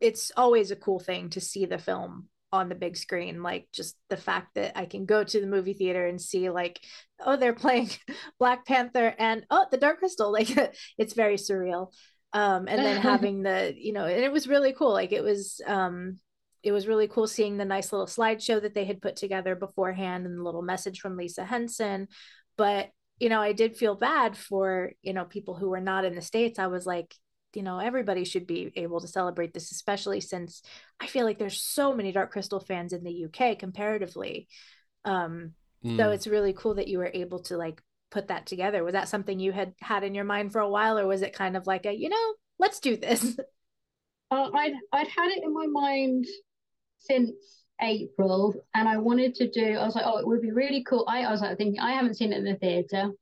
it's 0.00 0.30
always 0.36 0.70
a 0.70 0.76
cool 0.76 1.00
thing 1.00 1.30
to 1.30 1.40
see 1.40 1.64
the 1.64 1.78
film 1.78 2.28
on 2.50 2.68
the 2.68 2.74
big 2.74 2.96
screen 2.96 3.42
like 3.42 3.68
just 3.72 3.94
the 4.08 4.16
fact 4.16 4.54
that 4.54 4.72
i 4.74 4.86
can 4.86 5.04
go 5.04 5.22
to 5.22 5.38
the 5.38 5.46
movie 5.46 5.74
theater 5.74 6.06
and 6.06 6.18
see 6.18 6.48
like 6.48 6.80
oh 7.20 7.36
they're 7.36 7.52
playing 7.52 7.90
black 8.38 8.64
panther 8.64 9.14
and 9.18 9.44
oh 9.50 9.66
the 9.70 9.76
dark 9.76 9.98
crystal 9.98 10.32
like 10.32 10.48
it's 10.98 11.12
very 11.12 11.36
surreal 11.36 11.92
um 12.32 12.68
and 12.68 12.78
then 12.78 12.96
having 13.00 13.42
the 13.42 13.74
you 13.76 13.92
know 13.92 14.04
and 14.04 14.22
it 14.22 14.32
was 14.32 14.48
really 14.48 14.72
cool 14.72 14.92
like 14.92 15.12
it 15.12 15.22
was 15.22 15.60
um 15.66 16.18
it 16.62 16.72
was 16.72 16.86
really 16.86 17.08
cool 17.08 17.26
seeing 17.26 17.56
the 17.56 17.64
nice 17.64 17.92
little 17.92 18.06
slideshow 18.06 18.60
that 18.60 18.74
they 18.74 18.84
had 18.84 19.00
put 19.00 19.16
together 19.16 19.54
beforehand 19.54 20.26
and 20.26 20.38
the 20.38 20.42
little 20.42 20.62
message 20.62 21.00
from 21.00 21.16
lisa 21.16 21.44
henson 21.44 22.08
but 22.56 22.90
you 23.18 23.28
know 23.28 23.40
i 23.40 23.52
did 23.52 23.76
feel 23.76 23.94
bad 23.94 24.36
for 24.36 24.92
you 25.02 25.12
know 25.12 25.24
people 25.24 25.54
who 25.54 25.70
were 25.70 25.80
not 25.80 26.04
in 26.04 26.14
the 26.14 26.22
states 26.22 26.58
i 26.58 26.66
was 26.66 26.86
like 26.86 27.14
you 27.54 27.62
know 27.62 27.78
everybody 27.78 28.24
should 28.24 28.46
be 28.46 28.72
able 28.76 29.00
to 29.00 29.08
celebrate 29.08 29.54
this 29.54 29.72
especially 29.72 30.20
since 30.20 30.62
i 31.00 31.06
feel 31.06 31.24
like 31.24 31.38
there's 31.38 31.62
so 31.62 31.94
many 31.94 32.12
dark 32.12 32.30
crystal 32.30 32.60
fans 32.60 32.92
in 32.92 33.02
the 33.04 33.24
uk 33.24 33.58
comparatively 33.58 34.46
um 35.04 35.52
mm. 35.84 35.96
so 35.96 36.10
it's 36.10 36.26
really 36.26 36.52
cool 36.52 36.74
that 36.74 36.88
you 36.88 36.98
were 36.98 37.10
able 37.12 37.40
to 37.40 37.56
like 37.56 37.82
put 38.10 38.28
that 38.28 38.46
together 38.46 38.84
was 38.84 38.92
that 38.92 39.08
something 39.08 39.38
you 39.38 39.52
had 39.52 39.74
had 39.80 40.02
in 40.02 40.14
your 40.14 40.24
mind 40.24 40.52
for 40.52 40.60
a 40.60 40.68
while 40.68 40.98
or 40.98 41.06
was 41.06 41.22
it 41.22 41.32
kind 41.32 41.56
of 41.56 41.66
like 41.66 41.86
a 41.86 41.92
you 41.92 42.08
know 42.08 42.34
let's 42.58 42.80
do 42.80 42.96
this 42.96 43.38
uh, 44.30 44.50
i'd 44.54 44.74
i'd 44.92 45.08
had 45.08 45.30
it 45.30 45.42
in 45.42 45.52
my 45.52 45.66
mind 45.66 46.26
since 46.98 47.30
April, 47.80 48.54
and 48.74 48.88
I 48.88 48.96
wanted 48.96 49.34
to 49.36 49.48
do. 49.48 49.76
I 49.76 49.84
was 49.84 49.94
like, 49.94 50.04
oh, 50.06 50.18
it 50.18 50.26
would 50.26 50.42
be 50.42 50.50
really 50.50 50.82
cool. 50.82 51.04
I, 51.08 51.22
I 51.22 51.30
was 51.30 51.40
like 51.40 51.56
thinking, 51.56 51.80
I 51.80 51.92
haven't 51.92 52.16
seen 52.16 52.32
it 52.32 52.38
in 52.38 52.44
the 52.44 52.56
theatre, 52.56 53.12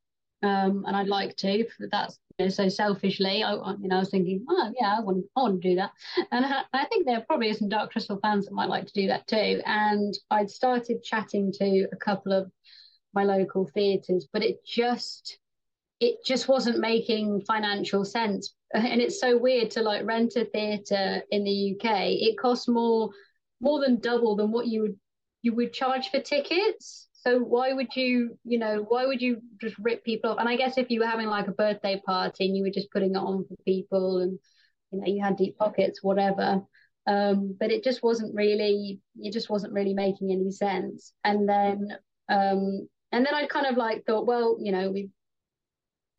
um, 0.43 0.85
and 0.87 0.97
I'd 0.97 1.09
like 1.09 1.37
to. 1.37 1.67
That's 1.91 2.19
you 2.39 2.47
know, 2.47 2.51
so 2.51 2.69
selfishly, 2.69 3.43
I, 3.43 3.53
you 3.53 3.89
know, 3.89 3.97
I 3.97 4.01
was 4.01 4.11
thinking, 4.11 4.45
oh 4.49 4.73
yeah, 4.79 4.97
I 4.99 5.01
want, 5.01 5.25
I 5.37 5.41
want 5.43 5.63
to 5.63 5.69
do 5.69 5.77
that, 5.77 5.91
and 6.33 6.45
I, 6.45 6.63
I 6.73 6.85
think 6.87 7.07
there 7.07 7.21
probably 7.27 7.53
some 7.53 7.69
Dark 7.69 7.93
Crystal 7.93 8.19
fans 8.23 8.47
that 8.47 8.55
might 8.55 8.69
like 8.69 8.87
to 8.87 8.93
do 8.93 9.07
that 9.09 9.27
too. 9.27 9.61
And 9.67 10.17
I'd 10.31 10.51
started 10.51 11.03
chatting 11.03 11.53
to 11.53 11.89
a 11.93 11.97
couple 11.97 12.33
of 12.33 12.51
my 13.17 13.25
local 13.25 13.67
theatres, 13.75 14.29
but 14.33 14.45
it 14.45 14.65
just 14.65 15.39
it 15.99 16.17
just 16.27 16.47
wasn't 16.47 16.79
making 16.79 17.41
financial 17.41 18.05
sense 18.05 18.55
and 18.75 19.01
it's 19.01 19.19
so 19.19 19.37
weird 19.37 19.71
to 19.71 19.81
like 19.83 20.05
rent 20.05 20.37
a 20.37 20.45
theatre 20.45 21.23
in 21.31 21.45
the 21.45 21.75
UK. 21.75 22.09
It 22.11 22.39
costs 22.39 22.69
more 22.69 23.11
more 23.61 23.81
than 23.81 24.01
double 24.01 24.37
than 24.37 24.53
what 24.53 24.67
you 24.67 24.83
would 24.83 24.97
you 25.43 25.55
would 25.55 25.73
charge 25.73 26.11
for 26.11 26.21
tickets. 26.21 27.09
So 27.13 27.39
why 27.41 27.73
would 27.73 27.95
you, 27.97 28.39
you 28.45 28.59
know, 28.59 28.85
why 28.89 29.07
would 29.07 29.21
you 29.21 29.41
just 29.61 29.77
rip 29.79 30.05
people 30.05 30.31
off? 30.31 30.39
And 30.39 30.49
I 30.49 30.57
guess 30.57 30.79
if 30.79 30.91
you 30.91 31.01
were 31.01 31.07
having 31.07 31.27
like 31.27 31.49
a 31.49 31.53
birthday 31.53 32.01
party 32.05 32.47
and 32.47 32.57
you 32.57 32.63
were 32.63 32.71
just 32.71 32.91
putting 32.93 33.13
it 33.13 33.19
on 33.19 33.45
for 33.45 33.57
people 33.65 34.19
and 34.19 34.39
you 34.93 35.01
know 35.01 35.07
you 35.07 35.23
had 35.23 35.37
deep 35.37 35.57
pockets, 35.57 36.03
whatever. 36.03 36.63
Um, 37.07 37.57
but 37.59 37.71
it 37.71 37.85
just 37.85 38.03
wasn't 38.03 38.35
really, 38.35 39.01
it 39.19 39.33
just 39.33 39.49
wasn't 39.49 39.73
really 39.73 39.95
making 39.95 40.33
any 40.33 40.51
sense. 40.51 41.13
And 41.23 41.49
then, 41.49 41.89
um, 42.29 42.89
and 43.17 43.27
then 43.27 43.35
I 43.35 43.47
kind 43.47 43.67
of 43.67 43.77
like 43.77 44.05
thought, 44.05 44.27
well, 44.27 44.57
you 44.61 44.73
know, 44.73 44.91
we 44.91 45.11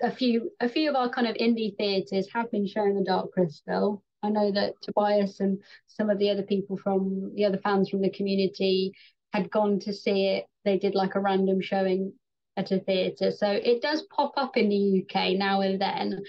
a 0.02 0.12
few 0.12 0.52
a 0.60 0.70
few 0.70 0.89
of 0.89 0.95
our 0.95 1.10
kind 1.10 1.28
of 1.28 1.36
indie 1.36 1.76
theatres 1.78 2.28
have 2.34 2.52
been 2.52 2.68
showing 2.68 2.95
the 2.95 3.04
Dark 3.04 3.32
Crystal, 3.32 4.04
I 4.24 4.30
know 4.30 4.52
that 4.52 4.74
Tobias 4.82 5.39
and 5.39 5.62
some 5.88 6.10
of 6.10 6.20
the 6.20 6.30
other 6.30 6.43
people 6.43 6.78
from 6.78 7.34
the 7.36 7.45
other 7.45 7.60
fans 7.60 7.89
from 7.89 8.02
the 8.02 8.10
community 8.10 8.93
had 9.34 9.52
gone 9.52 9.80
to 9.82 9.93
see 9.93 10.28
it. 10.28 10.45
They 10.66 10.78
did 10.78 10.95
like 10.95 11.16
a 11.16 11.20
random 11.20 11.62
showing 11.62 12.14
at 12.56 12.72
a 12.72 12.80
theatre. 12.80 13.32
So 13.32 13.50
it 13.50 13.82
does 13.82 14.04
pop 14.04 14.34
up 14.38 14.58
in 14.58 14.70
the 14.70 15.04
UK 15.04 15.38
now 15.38 15.62
and 15.62 15.80
then, 15.80 16.24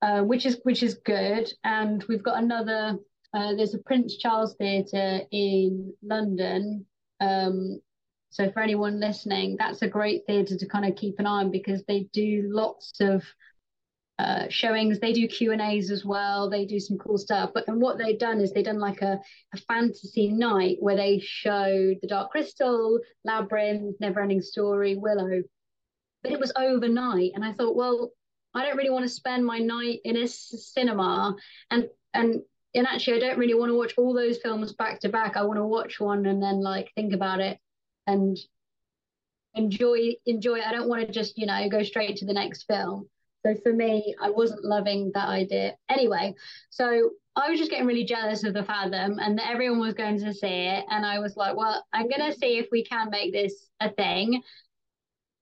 uh, 0.00 0.22
which 0.22 0.46
is 0.46 0.60
which 0.62 0.82
is 0.82 0.94
good. 1.04 1.52
And 1.64 2.02
we've 2.04 2.22
got 2.22 2.42
another. 2.42 2.98
Uh, 3.32 3.54
there's 3.56 3.74
a 3.74 3.78
Prince 3.78 4.16
Charles 4.16 4.54
Theatre 4.56 5.22
in 5.32 5.92
London. 6.02 6.86
Um, 7.20 7.80
so 8.34 8.50
for 8.50 8.60
anyone 8.60 8.98
listening, 8.98 9.54
that's 9.60 9.82
a 9.82 9.88
great 9.88 10.26
theatre 10.26 10.56
to 10.56 10.66
kind 10.66 10.84
of 10.84 10.96
keep 10.96 11.20
an 11.20 11.26
eye 11.26 11.42
on 11.42 11.52
because 11.52 11.84
they 11.84 12.08
do 12.12 12.48
lots 12.50 12.92
of 13.00 13.22
uh, 14.18 14.48
showings. 14.48 14.98
They 14.98 15.12
do 15.12 15.28
Q 15.28 15.52
and 15.52 15.60
A's 15.60 15.88
as 15.92 16.04
well. 16.04 16.50
They 16.50 16.64
do 16.64 16.80
some 16.80 16.98
cool 16.98 17.16
stuff. 17.16 17.52
But 17.54 17.68
and 17.68 17.80
what 17.80 17.96
they've 17.96 18.18
done 18.18 18.40
is 18.40 18.52
they've 18.52 18.64
done 18.64 18.80
like 18.80 19.02
a, 19.02 19.20
a 19.54 19.56
fantasy 19.68 20.32
night 20.32 20.78
where 20.80 20.96
they 20.96 21.20
showed 21.20 21.98
the 22.02 22.08
Dark 22.08 22.32
Crystal, 22.32 22.98
Labyrinth, 23.24 24.00
Neverending 24.02 24.42
Story, 24.42 24.96
Willow. 24.96 25.44
But 26.24 26.32
it 26.32 26.40
was 26.40 26.52
overnight, 26.56 27.32
and 27.36 27.44
I 27.44 27.52
thought, 27.52 27.76
well, 27.76 28.10
I 28.52 28.64
don't 28.64 28.76
really 28.76 28.90
want 28.90 29.04
to 29.04 29.08
spend 29.08 29.46
my 29.46 29.58
night 29.58 30.00
in 30.04 30.16
a 30.16 30.26
cinema, 30.26 31.36
and 31.70 31.88
and 32.12 32.42
and 32.74 32.86
actually, 32.88 33.18
I 33.18 33.28
don't 33.28 33.38
really 33.38 33.54
want 33.54 33.70
to 33.70 33.78
watch 33.78 33.94
all 33.96 34.12
those 34.12 34.38
films 34.38 34.72
back 34.72 34.98
to 35.00 35.08
back. 35.08 35.36
I 35.36 35.44
want 35.44 35.58
to 35.58 35.64
watch 35.64 36.00
one 36.00 36.26
and 36.26 36.42
then 36.42 36.60
like 36.60 36.90
think 36.96 37.14
about 37.14 37.38
it 37.38 37.60
and 38.06 38.38
enjoy 39.54 40.14
enjoy. 40.26 40.60
I 40.60 40.72
don't 40.72 40.88
want 40.88 41.06
to 41.06 41.12
just 41.12 41.38
you 41.38 41.46
know 41.46 41.68
go 41.68 41.82
straight 41.82 42.16
to 42.18 42.26
the 42.26 42.32
next 42.32 42.64
film. 42.64 43.08
So 43.44 43.54
for 43.62 43.72
me, 43.72 44.14
I 44.20 44.30
wasn't 44.30 44.64
loving 44.64 45.12
that 45.14 45.28
idea. 45.28 45.76
Anyway, 45.90 46.34
so 46.70 47.10
I 47.36 47.50
was 47.50 47.58
just 47.58 47.70
getting 47.70 47.86
really 47.86 48.04
jealous 48.04 48.42
of 48.44 48.54
the 48.54 48.64
Fathom 48.64 49.18
and 49.18 49.38
that 49.38 49.50
everyone 49.50 49.80
was 49.80 49.94
going 49.94 50.18
to 50.20 50.32
see 50.32 50.46
it. 50.46 50.84
And 50.88 51.04
I 51.04 51.18
was 51.18 51.36
like, 51.36 51.54
well, 51.54 51.84
I'm 51.92 52.08
going 52.08 52.32
to 52.32 52.38
see 52.38 52.58
if 52.58 52.68
we 52.72 52.84
can 52.84 53.10
make 53.10 53.32
this 53.32 53.68
a 53.80 53.90
thing. 53.90 54.40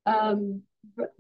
Um, 0.06 0.62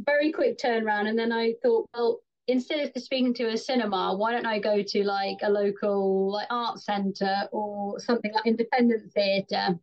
very 0.00 0.32
quick 0.32 0.58
turnaround. 0.58 1.08
And 1.08 1.16
then 1.16 1.30
I 1.30 1.54
thought, 1.62 1.88
well, 1.94 2.20
instead 2.48 2.80
of 2.80 3.02
speaking 3.02 3.34
to 3.34 3.50
a 3.50 3.56
cinema, 3.56 4.16
why 4.16 4.32
don't 4.32 4.46
I 4.46 4.58
go 4.58 4.82
to 4.82 5.04
like 5.04 5.38
a 5.42 5.50
local 5.50 6.32
like 6.32 6.48
art 6.50 6.80
center 6.80 7.48
or 7.52 8.00
something 8.00 8.32
like 8.32 8.46
independent 8.46 9.12
theatre 9.12 9.78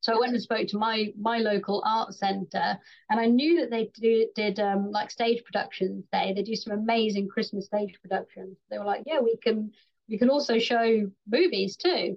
so 0.00 0.14
I 0.14 0.18
went 0.18 0.32
and 0.32 0.42
spoke 0.42 0.66
to 0.68 0.78
my 0.78 1.12
my 1.18 1.38
local 1.38 1.82
art 1.84 2.14
centre, 2.14 2.78
and 3.10 3.20
I 3.20 3.26
knew 3.26 3.60
that 3.60 3.70
they 3.70 3.90
do, 3.94 4.26
did 4.34 4.58
um, 4.58 4.90
like 4.90 5.10
stage 5.10 5.42
productions 5.44 6.04
there. 6.12 6.34
They 6.34 6.42
do 6.42 6.56
some 6.56 6.72
amazing 6.72 7.28
Christmas 7.28 7.66
stage 7.66 7.94
productions. 8.00 8.56
They 8.70 8.78
were 8.78 8.84
like, 8.84 9.02
yeah, 9.06 9.20
we 9.20 9.36
can 9.42 9.72
we 10.08 10.18
can 10.18 10.30
also 10.30 10.58
show 10.58 11.10
movies 11.30 11.76
too. 11.76 12.16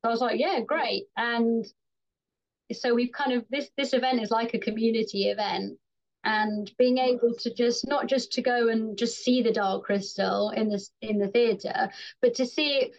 So 0.00 0.08
I 0.08 0.08
was 0.08 0.20
like, 0.20 0.38
yeah, 0.38 0.60
great. 0.60 1.04
And 1.16 1.66
so 2.72 2.94
we've 2.94 3.12
kind 3.12 3.32
of 3.32 3.44
this 3.50 3.68
this 3.76 3.92
event 3.94 4.22
is 4.22 4.30
like 4.30 4.54
a 4.54 4.58
community 4.58 5.28
event 5.28 5.78
and 6.24 6.70
being 6.78 6.98
able 6.98 7.34
to 7.34 7.54
just 7.54 7.86
not 7.86 8.06
just 8.06 8.32
to 8.32 8.42
go 8.42 8.68
and 8.68 8.98
just 8.98 9.18
see 9.24 9.42
the 9.42 9.52
dark 9.52 9.84
crystal 9.84 10.50
in 10.50 10.68
this 10.68 10.90
in 11.00 11.18
the 11.18 11.28
theater 11.28 11.88
but 12.20 12.34
to 12.34 12.44
see 12.44 12.78
it 12.78 12.90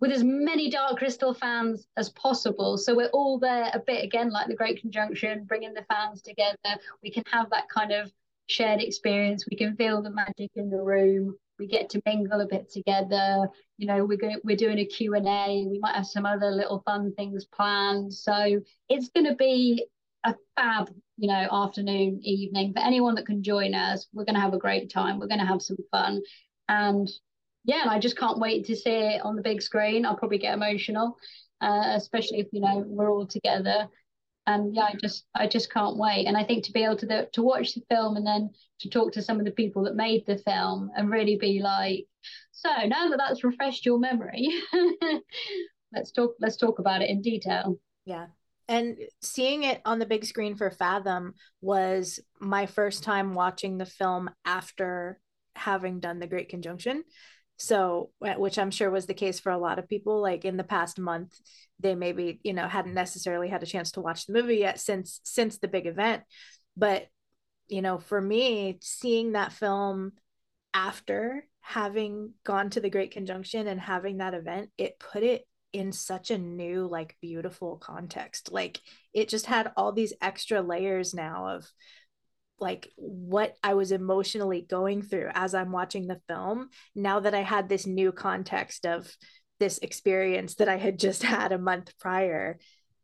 with 0.00 0.12
as 0.12 0.22
many 0.24 0.70
Dark 0.70 0.98
Crystal 0.98 1.32
fans 1.32 1.86
as 1.96 2.10
possible. 2.10 2.76
So 2.76 2.94
we're 2.94 3.08
all 3.08 3.38
there 3.38 3.70
a 3.72 3.78
bit 3.78 4.04
again, 4.04 4.30
like 4.30 4.48
the 4.48 4.54
Great 4.54 4.80
Conjunction, 4.80 5.44
bringing 5.44 5.74
the 5.74 5.86
fans 5.90 6.22
together. 6.22 6.56
We 7.02 7.10
can 7.10 7.24
have 7.30 7.50
that 7.50 7.68
kind 7.68 7.92
of 7.92 8.12
shared 8.46 8.80
experience. 8.80 9.46
We 9.50 9.56
can 9.56 9.74
feel 9.76 10.02
the 10.02 10.10
magic 10.10 10.50
in 10.54 10.70
the 10.70 10.82
room. 10.82 11.36
We 11.58 11.66
get 11.66 11.88
to 11.90 12.02
mingle 12.04 12.42
a 12.42 12.46
bit 12.46 12.70
together. 12.70 13.48
You 13.78 13.86
know, 13.86 14.04
we're 14.04 14.18
going, 14.18 14.38
we're 14.44 14.56
doing 14.56 14.78
a 14.78 14.84
Q 14.84 15.14
and 15.14 15.26
A. 15.26 15.66
We 15.66 15.78
might 15.78 15.94
have 15.94 16.06
some 16.06 16.26
other 16.26 16.50
little 16.50 16.82
fun 16.84 17.14
things 17.14 17.46
planned. 17.46 18.12
So 18.12 18.60
it's 18.90 19.08
going 19.08 19.26
to 19.26 19.34
be 19.34 19.86
a 20.24 20.34
fab, 20.56 20.90
you 21.16 21.28
know, 21.28 21.48
afternoon, 21.50 22.20
evening 22.22 22.74
for 22.74 22.80
anyone 22.80 23.14
that 23.14 23.26
can 23.26 23.42
join 23.42 23.74
us. 23.74 24.06
We're 24.12 24.24
going 24.24 24.34
to 24.34 24.40
have 24.40 24.54
a 24.54 24.58
great 24.58 24.92
time. 24.92 25.18
We're 25.18 25.28
going 25.28 25.40
to 25.40 25.46
have 25.46 25.62
some 25.62 25.78
fun, 25.90 26.20
and 26.68 27.08
yeah, 27.66 27.82
and 27.82 27.90
I 27.90 27.98
just 27.98 28.16
can't 28.16 28.38
wait 28.38 28.64
to 28.66 28.76
see 28.76 28.90
it 28.90 29.22
on 29.22 29.34
the 29.34 29.42
big 29.42 29.60
screen. 29.60 30.06
I'll 30.06 30.16
probably 30.16 30.38
get 30.38 30.54
emotional, 30.54 31.18
uh, 31.60 31.94
especially 31.94 32.38
if 32.38 32.46
you 32.52 32.60
know 32.60 32.84
we're 32.86 33.10
all 33.10 33.26
together. 33.26 33.88
And 34.46 34.74
yeah, 34.74 34.84
I 34.84 34.94
just 35.02 35.24
I 35.34 35.48
just 35.48 35.72
can't 35.72 35.98
wait. 35.98 36.26
And 36.26 36.36
I 36.36 36.44
think 36.44 36.64
to 36.64 36.72
be 36.72 36.84
able 36.84 36.96
to 36.98 37.06
the, 37.06 37.28
to 37.32 37.42
watch 37.42 37.74
the 37.74 37.82
film 37.90 38.16
and 38.16 38.24
then 38.24 38.50
to 38.80 38.88
talk 38.88 39.12
to 39.12 39.22
some 39.22 39.40
of 39.40 39.44
the 39.44 39.50
people 39.50 39.82
that 39.84 39.96
made 39.96 40.24
the 40.26 40.38
film 40.38 40.90
and 40.96 41.10
really 41.10 41.36
be 41.36 41.60
like, 41.60 42.06
so 42.52 42.70
now 42.86 43.08
that 43.08 43.18
that's 43.18 43.42
refreshed 43.42 43.84
your 43.84 43.98
memory, 43.98 44.48
let's 45.92 46.12
talk 46.12 46.34
let's 46.40 46.56
talk 46.56 46.78
about 46.78 47.02
it 47.02 47.10
in 47.10 47.20
detail. 47.20 47.80
Yeah. 48.04 48.26
And 48.68 48.96
seeing 49.22 49.64
it 49.64 49.80
on 49.84 49.98
the 49.98 50.06
big 50.06 50.24
screen 50.24 50.54
for 50.54 50.70
Fathom 50.70 51.34
was 51.60 52.20
my 52.40 52.66
first 52.66 53.02
time 53.02 53.34
watching 53.34 53.78
the 53.78 53.86
film 53.86 54.30
after 54.44 55.20
having 55.54 56.00
done 56.00 56.18
the 56.20 56.26
Great 56.26 56.48
Conjunction 56.48 57.02
so 57.56 58.10
which 58.20 58.58
i'm 58.58 58.70
sure 58.70 58.90
was 58.90 59.06
the 59.06 59.14
case 59.14 59.40
for 59.40 59.50
a 59.50 59.58
lot 59.58 59.78
of 59.78 59.88
people 59.88 60.20
like 60.20 60.44
in 60.44 60.56
the 60.56 60.64
past 60.64 60.98
month 60.98 61.38
they 61.78 61.94
maybe 61.94 62.40
you 62.42 62.52
know 62.52 62.66
hadn't 62.66 62.94
necessarily 62.94 63.48
had 63.48 63.62
a 63.62 63.66
chance 63.66 63.92
to 63.92 64.00
watch 64.00 64.26
the 64.26 64.32
movie 64.32 64.56
yet 64.56 64.80
since 64.80 65.20
since 65.24 65.58
the 65.58 65.68
big 65.68 65.86
event. 65.86 66.22
But 66.76 67.06
you 67.68 67.82
know 67.82 67.98
for 67.98 68.20
me 68.20 68.78
seeing 68.80 69.32
that 69.32 69.52
film 69.52 70.12
after 70.72 71.46
having 71.60 72.32
gone 72.44 72.70
to 72.70 72.80
the 72.80 72.90
great 72.90 73.10
conjunction 73.10 73.66
and 73.66 73.80
having 73.80 74.18
that 74.18 74.34
event 74.34 74.70
it 74.78 74.98
put 74.98 75.22
it 75.22 75.44
in 75.72 75.92
such 75.92 76.30
a 76.30 76.38
new 76.38 76.86
like 76.86 77.16
beautiful 77.20 77.76
context. 77.76 78.50
Like 78.52 78.80
it 79.12 79.28
just 79.28 79.46
had 79.46 79.72
all 79.76 79.92
these 79.92 80.14
extra 80.22 80.62
layers 80.62 81.12
now 81.12 81.48
of 81.48 81.66
like 82.58 82.90
what 82.96 83.54
I 83.62 83.74
was 83.74 83.92
emotionally 83.92 84.62
going 84.62 85.02
through 85.02 85.30
as 85.34 85.54
I'm 85.54 85.72
watching 85.72 86.06
the 86.06 86.20
film 86.28 86.68
now 86.94 87.20
that 87.20 87.34
I 87.34 87.42
had 87.42 87.68
this 87.68 87.86
new 87.86 88.12
context 88.12 88.86
of 88.86 89.14
this 89.58 89.78
experience 89.78 90.56
that 90.56 90.68
I 90.68 90.76
had 90.76 90.98
just 90.98 91.22
had 91.34 91.52
a 91.52 91.58
month 91.58 91.92
prior. 91.98 92.58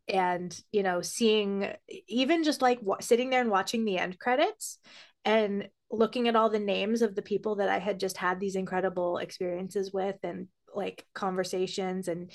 And 0.09 0.55
you 0.73 0.83
know 0.83 1.01
seeing 1.01 1.73
even 2.09 2.43
just 2.43 2.61
like 2.61 2.81
w- 2.81 2.97
sitting 3.01 3.31
there 3.31 3.41
and 3.41 3.51
watching 3.51 3.85
the 3.85 3.99
end 3.99 4.19
credits 4.19 4.79
and 5.25 5.69
looking 5.93 6.27
at 6.27 6.35
all 6.35 6.51
the 6.51 6.59
names 6.59 7.03
of 7.03 7.15
the 7.15 7.23
people 7.23 7.57
that 7.57 7.69
I 7.69 7.79
had 7.79 8.01
just 8.01 8.17
had 8.17 8.41
these 8.41 8.57
incredible 8.57 9.19
experiences 9.19 9.93
with 9.93 10.17
and 10.25 10.49
like 10.75 11.07
conversations 11.15 12.09
and 12.09 12.33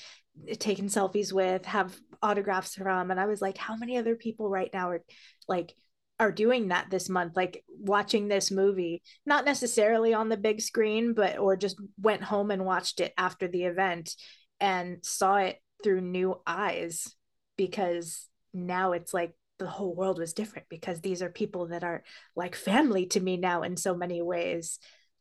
taken 0.58 0.86
selfies 0.86 1.32
with 1.32 1.66
have 1.66 1.94
autographs 2.22 2.74
from. 2.74 3.10
And 3.10 3.20
I 3.20 3.26
was 3.26 3.42
like 3.42 3.58
how 3.58 3.76
many 3.76 3.98
other 3.98 4.16
people 4.16 4.48
right 4.48 4.70
now 4.72 4.90
are 4.90 5.02
like 5.46 5.74
are 6.20 6.32
doing 6.32 6.68
that 6.68 6.90
this 6.90 7.08
month 7.08 7.36
like 7.36 7.64
watching 7.78 8.26
this 8.28 8.50
movie 8.50 9.02
not 9.24 9.44
necessarily 9.44 10.12
on 10.14 10.28
the 10.28 10.36
big 10.36 10.60
screen 10.60 11.14
but 11.14 11.38
or 11.38 11.56
just 11.56 11.76
went 12.00 12.22
home 12.22 12.50
and 12.50 12.64
watched 12.64 13.00
it 13.00 13.12
after 13.16 13.46
the 13.46 13.64
event 13.64 14.14
and 14.60 14.98
saw 15.04 15.36
it 15.36 15.56
through 15.84 16.00
new 16.00 16.40
eyes 16.46 17.14
because 17.56 18.26
now 18.52 18.92
it's 18.92 19.14
like 19.14 19.32
the 19.58 19.66
whole 19.66 19.94
world 19.94 20.18
was 20.18 20.32
different 20.32 20.68
because 20.68 21.00
these 21.00 21.22
are 21.22 21.30
people 21.30 21.68
that 21.68 21.84
are 21.84 22.02
like 22.34 22.54
family 22.54 23.06
to 23.06 23.20
me 23.20 23.36
now 23.36 23.62
in 23.62 23.76
so 23.76 23.94
many 23.94 24.22
ways. 24.22 24.78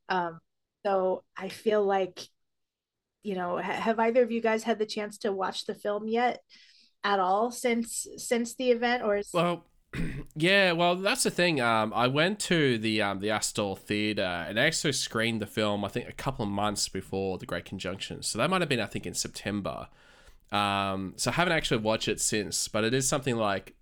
Um 0.10 0.40
so 0.86 1.24
i 1.36 1.50
feel 1.50 1.84
like 1.84 2.22
you 3.24 3.36
know 3.36 3.58
ha- 3.58 3.74
have 3.74 4.00
either 4.00 4.24
of 4.24 4.32
you 4.32 4.42
guys 4.42 4.64
had 4.64 4.80
the 4.80 4.86
chance 4.86 5.18
to 5.18 5.34
watch 5.34 5.66
the 5.66 5.76
film 5.76 6.08
yet 6.08 6.40
at 7.04 7.20
all 7.20 7.52
since 7.52 8.08
since 8.16 8.56
the 8.56 8.72
event 8.72 9.04
or 9.04 9.18
is- 9.18 9.30
well 9.34 9.66
yeah, 10.36 10.72
well, 10.74 10.96
that's 10.96 11.24
the 11.24 11.32
thing. 11.32 11.62
Um, 11.62 11.94
I 11.96 12.08
went 12.08 12.40
to 12.42 12.78
the 12.78 13.02
um, 13.02 13.20
the 13.20 13.30
Astor 13.30 13.76
Theatre 13.76 14.22
and 14.22 14.60
actually 14.60 14.94
screened 14.94 15.42
the 15.42 15.46
film. 15.46 15.86
I 15.86 15.88
think 15.88 16.08
a 16.08 16.14
couple 16.14 16.44
of 16.44 16.52
months 16.52 16.90
before 16.90 17.38
the 17.38 17.46
Great 17.46 17.66
Conjunction, 17.66 18.24
so 18.24 18.38
that 18.38 18.50
might 18.50 18.62
have 18.62 18.70
been 18.70 18.80
I 18.80 18.86
think 18.86 19.06
in 19.06 19.14
September. 19.14 19.88
Um, 20.52 21.14
so 21.18 21.32
I 21.32 21.34
haven't 21.34 21.54
actually 21.54 21.82
watched 21.82 22.08
it 22.08 22.22
since, 22.22 22.68
but 22.68 22.84
it 22.84 22.94
is 22.94 23.08
something 23.08 23.36
like 23.36 23.76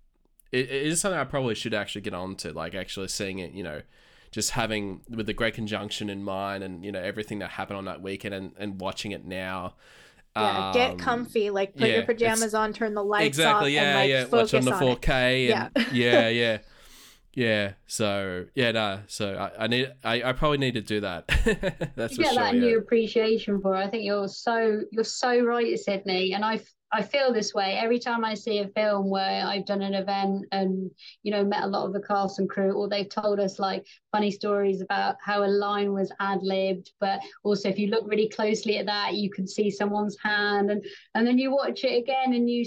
it, 0.52 0.70
it 0.70 0.86
is 0.86 1.00
something 1.00 1.18
I 1.18 1.24
probably 1.24 1.54
should 1.54 1.74
actually 1.74 2.02
get 2.02 2.14
on 2.14 2.36
to, 2.36 2.52
like 2.52 2.74
actually 2.74 3.08
seeing 3.08 3.38
it. 3.38 3.52
You 3.52 3.64
know, 3.64 3.82
just 4.30 4.52
having 4.52 5.00
with 5.08 5.26
the 5.26 5.34
Great 5.34 5.54
Conjunction 5.54 6.08
in 6.10 6.22
mind, 6.22 6.62
and 6.62 6.84
you 6.84 6.92
know 6.92 7.00
everything 7.00 7.40
that 7.40 7.50
happened 7.50 7.78
on 7.78 7.84
that 7.86 8.02
weekend, 8.02 8.34
and, 8.34 8.52
and 8.58 8.80
watching 8.80 9.12
it 9.12 9.24
now. 9.24 9.74
Yeah, 10.36 10.70
get 10.74 10.90
Um, 10.92 10.98
comfy. 10.98 11.50
Like 11.50 11.74
put 11.76 11.88
yeah, 11.88 11.96
your 11.96 12.04
pajamas 12.04 12.54
on, 12.54 12.72
turn 12.72 12.94
the 12.94 13.02
lights 13.04 13.26
exactly 13.26 13.76
off, 13.78 13.82
yeah 13.82 13.88
and 13.88 13.98
like 13.98 14.10
yeah 14.10 14.24
focus 14.24 14.52
watch 14.52 14.54
on 14.54 14.64
the 14.64 14.70
4k 14.72 15.48
Yeah. 15.48 15.68
and 15.74 15.86
yeah 15.92 16.28
yeah 16.28 16.58
yeah 17.34 17.72
so 17.86 18.46
yeah 18.54 18.72
no 18.72 19.00
so 19.08 19.34
i, 19.34 19.64
I 19.64 19.66
need 19.66 19.92
I, 20.02 20.22
I 20.22 20.32
probably 20.32 20.56
need 20.56 20.72
to 20.74 20.80
do 20.80 21.00
that 21.00 21.26
that's 21.94 22.12
you 22.12 22.16
for 22.16 22.22
get 22.22 22.32
sure 22.32 22.42
that 22.42 22.54
yeah. 22.54 22.60
new 22.60 22.78
appreciation 22.78 23.60
for 23.60 23.74
it. 23.74 23.78
I 23.78 23.88
think 23.88 24.04
you're 24.04 24.26
so 24.28 24.80
you're 24.90 25.04
so 25.04 25.40
right, 25.44 25.78
Sydney. 25.78 26.32
And 26.32 26.44
I 26.44 26.60
I 26.96 27.02
feel 27.02 27.30
this 27.30 27.52
way 27.52 27.76
every 27.76 27.98
time 27.98 28.24
I 28.24 28.32
see 28.32 28.60
a 28.60 28.68
film 28.68 29.10
where 29.10 29.44
I've 29.44 29.66
done 29.66 29.82
an 29.82 29.92
event 29.92 30.46
and 30.50 30.90
you 31.22 31.30
know 31.30 31.44
met 31.44 31.64
a 31.64 31.66
lot 31.66 31.84
of 31.84 31.92
the 31.92 32.00
cast 32.00 32.38
and 32.38 32.48
crew, 32.48 32.72
or 32.72 32.88
they've 32.88 33.08
told 33.08 33.38
us 33.38 33.58
like 33.58 33.86
funny 34.12 34.30
stories 34.30 34.80
about 34.80 35.16
how 35.22 35.44
a 35.44 35.46
line 35.46 35.92
was 35.92 36.10
ad 36.20 36.38
libbed. 36.42 36.92
But 36.98 37.20
also, 37.44 37.68
if 37.68 37.78
you 37.78 37.88
look 37.88 38.04
really 38.06 38.30
closely 38.30 38.78
at 38.78 38.86
that, 38.86 39.14
you 39.14 39.28
can 39.30 39.46
see 39.46 39.70
someone's 39.70 40.16
hand, 40.24 40.70
and 40.70 40.82
and 41.14 41.26
then 41.26 41.36
you 41.36 41.50
watch 41.50 41.84
it 41.84 41.98
again, 41.98 42.32
and 42.32 42.48
you. 42.48 42.64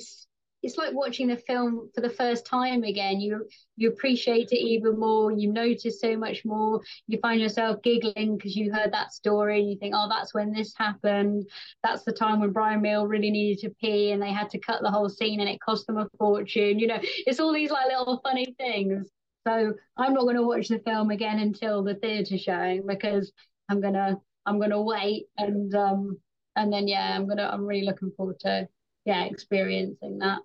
It's 0.62 0.78
like 0.78 0.94
watching 0.94 1.28
the 1.28 1.38
film 1.38 1.90
for 1.96 2.02
the 2.02 2.10
first 2.10 2.46
time 2.46 2.84
again. 2.84 3.20
You 3.22 3.48
you 3.78 3.90
appreciate 3.90 4.52
it 4.52 4.60
even 4.60 5.00
more. 5.00 5.32
You 5.32 5.52
notice 5.52 6.02
so 6.02 6.18
much 6.18 6.44
more 6.46 6.82
you 7.08 7.18
find 7.20 7.42
yourself 7.42 7.82
giggling 7.82 8.38
because 8.38 8.56
you 8.56 8.72
heard 8.72 8.94
that 8.94 9.14
story 9.14 9.60
and 9.60 9.70
you 9.70 9.78
think, 9.78 9.94
oh, 9.96 10.08
that's 10.10 10.34
when 10.34 10.52
this 10.52 10.74
happened. 10.78 11.48
That's 11.84 12.04
the 12.04 12.12
time 12.12 12.40
when 12.40 12.52
Brian 12.52 12.82
Mill 12.82 13.08
really 13.08 13.32
needed 13.32 13.60
to 13.62 13.76
pee 13.82 14.12
and 14.12 14.22
they 14.22 14.32
had 14.32 14.50
to 14.52 14.60
cut 14.60 14.82
the 14.82 14.92
whole 14.92 15.10
scene 15.10 15.40
and 15.40 15.50
it 15.50 15.60
cost 15.62 15.88
them 15.88 15.98
a 15.98 16.08
fortune. 16.18 16.80
You 16.80 16.88
know, 16.88 17.00
it's 17.02 17.40
all 17.40 17.54
these 17.54 17.72
like 17.72 17.88
little 17.88 18.20
funny 18.24 18.54
things. 18.58 19.08
So 19.48 19.74
I'm 19.98 20.14
not 20.14 20.24
going 20.24 20.36
to 20.36 20.44
watch 20.44 20.68
the 20.68 20.80
film 20.80 21.12
again 21.12 21.40
until 21.40 21.84
the 21.84 21.96
theatre 21.96 22.38
showing 22.38 22.86
because 22.86 23.32
I'm 23.70 23.82
gonna 23.82 24.18
I'm 24.46 24.60
gonna 24.60 24.82
wait 24.82 25.26
and 25.38 25.74
um 25.76 26.18
and 26.56 26.72
then 26.74 26.88
yeah 26.88 27.16
I'm 27.16 27.28
gonna 27.28 27.50
I'm 27.52 27.66
really 27.66 27.86
looking 27.86 28.12
forward 28.18 28.40
to 28.42 28.68
yeah 29.06 29.24
experiencing 29.26 30.20
that. 30.20 30.40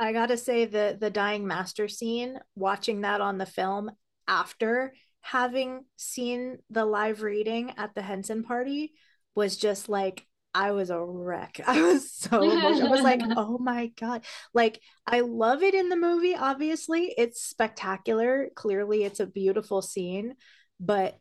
I 0.00 0.12
gotta 0.12 0.36
say 0.36 0.64
the 0.64 0.96
the 0.98 1.10
dying 1.10 1.46
master 1.46 1.88
scene, 1.88 2.38
watching 2.54 3.02
that 3.02 3.20
on 3.20 3.38
the 3.38 3.46
film 3.46 3.90
after 4.26 4.94
having 5.20 5.84
seen 5.96 6.58
the 6.70 6.84
live 6.84 7.22
reading 7.22 7.72
at 7.76 7.94
the 7.94 8.02
Henson 8.02 8.44
party 8.44 8.92
was 9.34 9.56
just 9.56 9.88
like 9.88 10.26
I 10.54 10.72
was 10.72 10.90
a 10.90 11.02
wreck. 11.02 11.60
I 11.66 11.82
was 11.82 12.10
so 12.10 12.42
emotional. 12.42 12.88
I 12.88 12.90
was 12.90 13.02
like, 13.02 13.20
oh 13.36 13.58
my 13.58 13.88
God. 13.98 14.24
Like, 14.54 14.80
I 15.06 15.20
love 15.20 15.62
it 15.62 15.74
in 15.74 15.88
the 15.88 15.96
movie, 15.96 16.34
obviously. 16.34 17.14
It's 17.16 17.42
spectacular. 17.42 18.48
Clearly, 18.54 19.04
it's 19.04 19.20
a 19.20 19.26
beautiful 19.26 19.82
scene. 19.82 20.34
But 20.80 21.18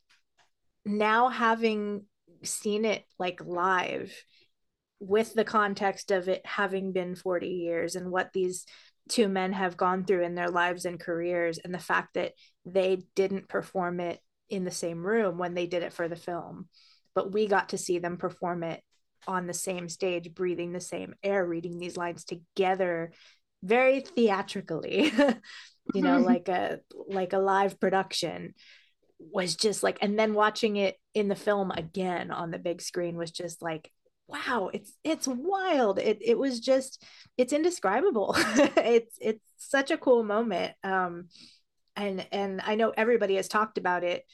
now 0.85 1.29
having 1.29 2.05
seen 2.43 2.85
it 2.85 3.03
like 3.19 3.41
live 3.43 4.13
with 4.99 5.33
the 5.33 5.43
context 5.43 6.11
of 6.11 6.27
it 6.27 6.45
having 6.45 6.91
been 6.91 7.15
40 7.15 7.47
years 7.47 7.95
and 7.95 8.11
what 8.11 8.33
these 8.33 8.65
two 9.09 9.27
men 9.27 9.53
have 9.53 9.77
gone 9.77 10.03
through 10.03 10.23
in 10.23 10.35
their 10.35 10.49
lives 10.49 10.85
and 10.85 10.99
careers 10.99 11.59
and 11.59 11.73
the 11.73 11.79
fact 11.79 12.15
that 12.15 12.33
they 12.65 13.03
didn't 13.15 13.47
perform 13.47 13.99
it 13.99 14.19
in 14.49 14.63
the 14.63 14.71
same 14.71 15.05
room 15.05 15.37
when 15.37 15.53
they 15.53 15.67
did 15.67 15.83
it 15.83 15.93
for 15.93 16.07
the 16.07 16.15
film. 16.15 16.67
But 17.13 17.31
we 17.31 17.47
got 17.47 17.69
to 17.69 17.77
see 17.77 17.99
them 17.99 18.17
perform 18.17 18.63
it 18.63 18.81
on 19.27 19.47
the 19.47 19.53
same 19.53 19.89
stage 19.89 20.33
breathing 20.33 20.71
the 20.71 20.79
same 20.79 21.13
air 21.23 21.45
reading 21.45 21.77
these 21.77 21.97
lines 21.97 22.23
together 22.23 23.11
very 23.63 23.99
theatrically 23.99 25.11
you 25.93 26.01
know 26.01 26.17
mm-hmm. 26.17 26.25
like 26.25 26.47
a 26.47 26.79
like 27.07 27.33
a 27.33 27.39
live 27.39 27.79
production 27.79 28.53
was 29.19 29.55
just 29.55 29.81
like 29.81 29.97
and 30.01 30.17
then 30.17 30.33
watching 30.33 30.75
it 30.75 30.95
in 31.13 31.27
the 31.27 31.35
film 31.35 31.71
again 31.71 32.31
on 32.31 32.51
the 32.51 32.59
big 32.59 32.81
screen 32.81 33.17
was 33.17 33.31
just 33.31 33.61
like 33.61 33.91
wow 34.27 34.69
it's 34.73 34.93
it's 35.03 35.27
wild. 35.27 35.99
It 35.99 36.19
it 36.21 36.37
was 36.37 36.59
just 36.59 37.03
it's 37.37 37.53
indescribable. 37.53 38.35
It's 38.77 39.17
it's 39.19 39.43
such 39.57 39.91
a 39.91 39.97
cool 39.97 40.23
moment 40.23 40.73
um 40.83 41.29
and 41.95 42.25
and 42.31 42.61
I 42.63 42.75
know 42.75 42.93
everybody 42.95 43.35
has 43.35 43.47
talked 43.47 43.77
about 43.77 44.03
it 44.03 44.25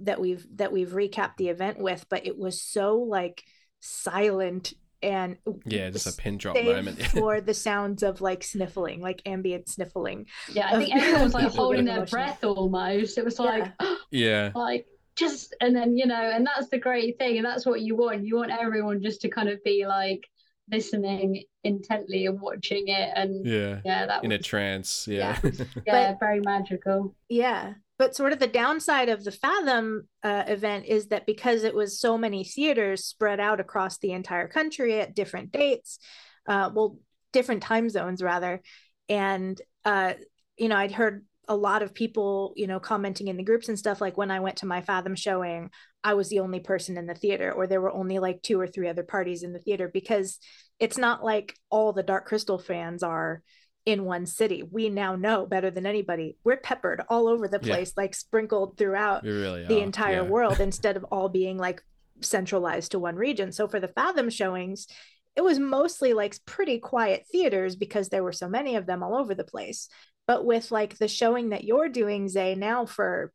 that 0.00 0.20
we've 0.20 0.46
that 0.56 0.72
we've 0.72 0.90
recapped 0.90 1.36
the 1.38 1.48
event 1.48 1.78
with 1.78 2.04
but 2.08 2.26
it 2.26 2.36
was 2.36 2.60
so 2.60 2.98
like 2.98 3.44
silent 3.80 4.74
and 5.02 5.36
yeah 5.64 5.90
just 5.90 6.06
a 6.06 6.12
pin 6.12 6.38
drop 6.38 6.56
moment. 6.56 7.00
For 7.06 7.40
the 7.40 7.54
sounds 7.54 8.02
of 8.02 8.20
like 8.20 8.42
sniffling 8.42 9.00
like 9.00 9.22
ambient 9.26 9.68
sniffling. 9.68 10.26
Yeah, 10.52 10.68
I 10.72 10.78
think 10.78 10.94
everyone 10.94 11.22
was 11.22 11.34
like 11.34 11.52
holding 11.54 11.84
their 11.84 12.06
breath 12.06 12.42
almost. 12.44 13.18
It 13.18 13.24
was 13.24 13.38
like 13.38 13.72
yeah. 14.10 14.50
like 14.54 14.86
just 15.16 15.54
and 15.60 15.74
then 15.74 15.96
you 15.96 16.06
know 16.06 16.30
and 16.32 16.46
that's 16.46 16.68
the 16.68 16.78
great 16.78 17.18
thing 17.18 17.36
and 17.36 17.46
that's 17.46 17.66
what 17.66 17.80
you 17.80 17.96
want. 17.96 18.24
You 18.24 18.36
want 18.36 18.52
everyone 18.52 19.02
just 19.02 19.20
to 19.22 19.28
kind 19.28 19.48
of 19.48 19.62
be 19.64 19.86
like 19.86 20.26
listening 20.70 21.44
intently 21.62 22.26
and 22.26 22.40
watching 22.40 22.88
it 22.88 23.10
and 23.14 23.46
yeah. 23.46 23.80
yeah 23.84 24.06
that 24.06 24.24
in 24.24 24.32
a 24.32 24.38
trance 24.38 25.06
yeah. 25.08 25.38
Yeah. 25.86 26.14
Very 26.20 26.40
magical. 26.40 27.14
Yeah 27.28 27.74
but 27.98 28.14
sort 28.14 28.32
of 28.32 28.38
the 28.38 28.46
downside 28.46 29.08
of 29.08 29.24
the 29.24 29.32
Fathom 29.32 30.06
uh, 30.22 30.44
event 30.46 30.84
is 30.86 31.06
that 31.08 31.24
because 31.24 31.64
it 31.64 31.74
was 31.74 31.98
so 31.98 32.18
many 32.18 32.44
theaters 32.44 33.04
spread 33.04 33.40
out 33.40 33.58
across 33.58 33.98
the 33.98 34.12
entire 34.12 34.48
country 34.48 35.00
at 35.00 35.14
different 35.14 35.50
dates, 35.50 35.98
uh, 36.46 36.70
well, 36.74 36.98
different 37.32 37.62
time 37.62 37.88
zones 37.88 38.22
rather, 38.22 38.62
and 39.08 39.60
uh, 39.84 40.12
you 40.58 40.68
know, 40.68 40.76
I'd 40.76 40.92
heard 40.92 41.24
a 41.48 41.56
lot 41.56 41.82
of 41.82 41.94
people, 41.94 42.52
you 42.56 42.66
know, 42.66 42.80
commenting 42.80 43.28
in 43.28 43.36
the 43.36 43.44
groups 43.44 43.68
and 43.68 43.78
stuff 43.78 44.00
like 44.00 44.16
when 44.16 44.30
I 44.30 44.40
went 44.40 44.56
to 44.58 44.66
my 44.66 44.82
Fathom 44.82 45.14
showing, 45.14 45.70
I 46.02 46.14
was 46.14 46.28
the 46.28 46.40
only 46.40 46.60
person 46.60 46.96
in 46.96 47.06
the 47.06 47.14
theater, 47.14 47.52
or 47.52 47.66
there 47.66 47.80
were 47.80 47.92
only 47.92 48.18
like 48.18 48.42
two 48.42 48.60
or 48.60 48.66
three 48.66 48.88
other 48.88 49.04
parties 49.04 49.42
in 49.42 49.52
the 49.52 49.58
theater 49.58 49.88
because 49.92 50.38
it's 50.78 50.98
not 50.98 51.24
like 51.24 51.54
all 51.70 51.92
the 51.92 52.02
Dark 52.02 52.26
Crystal 52.26 52.58
fans 52.58 53.02
are 53.02 53.42
in 53.84 54.04
one 54.04 54.26
city. 54.26 54.64
We 54.68 54.88
now 54.88 55.14
know 55.14 55.46
better 55.46 55.70
than 55.70 55.86
anybody. 55.86 56.36
We're 56.42 56.56
peppered 56.56 57.02
all 57.08 57.28
over 57.28 57.46
the 57.46 57.60
place, 57.60 57.92
yeah. 57.96 58.02
like 58.02 58.14
sprinkled 58.14 58.76
throughout 58.76 59.22
really 59.22 59.64
the 59.66 59.80
entire 59.80 60.22
yeah. 60.22 60.28
world 60.28 60.60
instead 60.60 60.96
of 60.96 61.04
all 61.04 61.28
being 61.28 61.56
like 61.56 61.82
centralized 62.20 62.92
to 62.92 62.98
one 62.98 63.16
region. 63.16 63.52
So 63.52 63.68
for 63.68 63.78
the 63.78 63.88
Fathom 63.88 64.28
showings, 64.28 64.88
it 65.36 65.44
was 65.44 65.58
mostly 65.58 66.14
like 66.14 66.34
pretty 66.46 66.78
quiet 66.78 67.26
theaters 67.30 67.76
because 67.76 68.08
there 68.08 68.24
were 68.24 68.32
so 68.32 68.48
many 68.48 68.74
of 68.76 68.86
them 68.86 69.02
all 69.02 69.14
over 69.14 69.34
the 69.34 69.44
place. 69.44 69.88
But 70.26 70.44
with 70.44 70.70
like 70.70 70.98
the 70.98 71.08
showing 71.08 71.50
that 71.50 71.64
you're 71.64 71.88
doing, 71.88 72.28
Zay, 72.28 72.54
now 72.54 72.86
for 72.86 73.32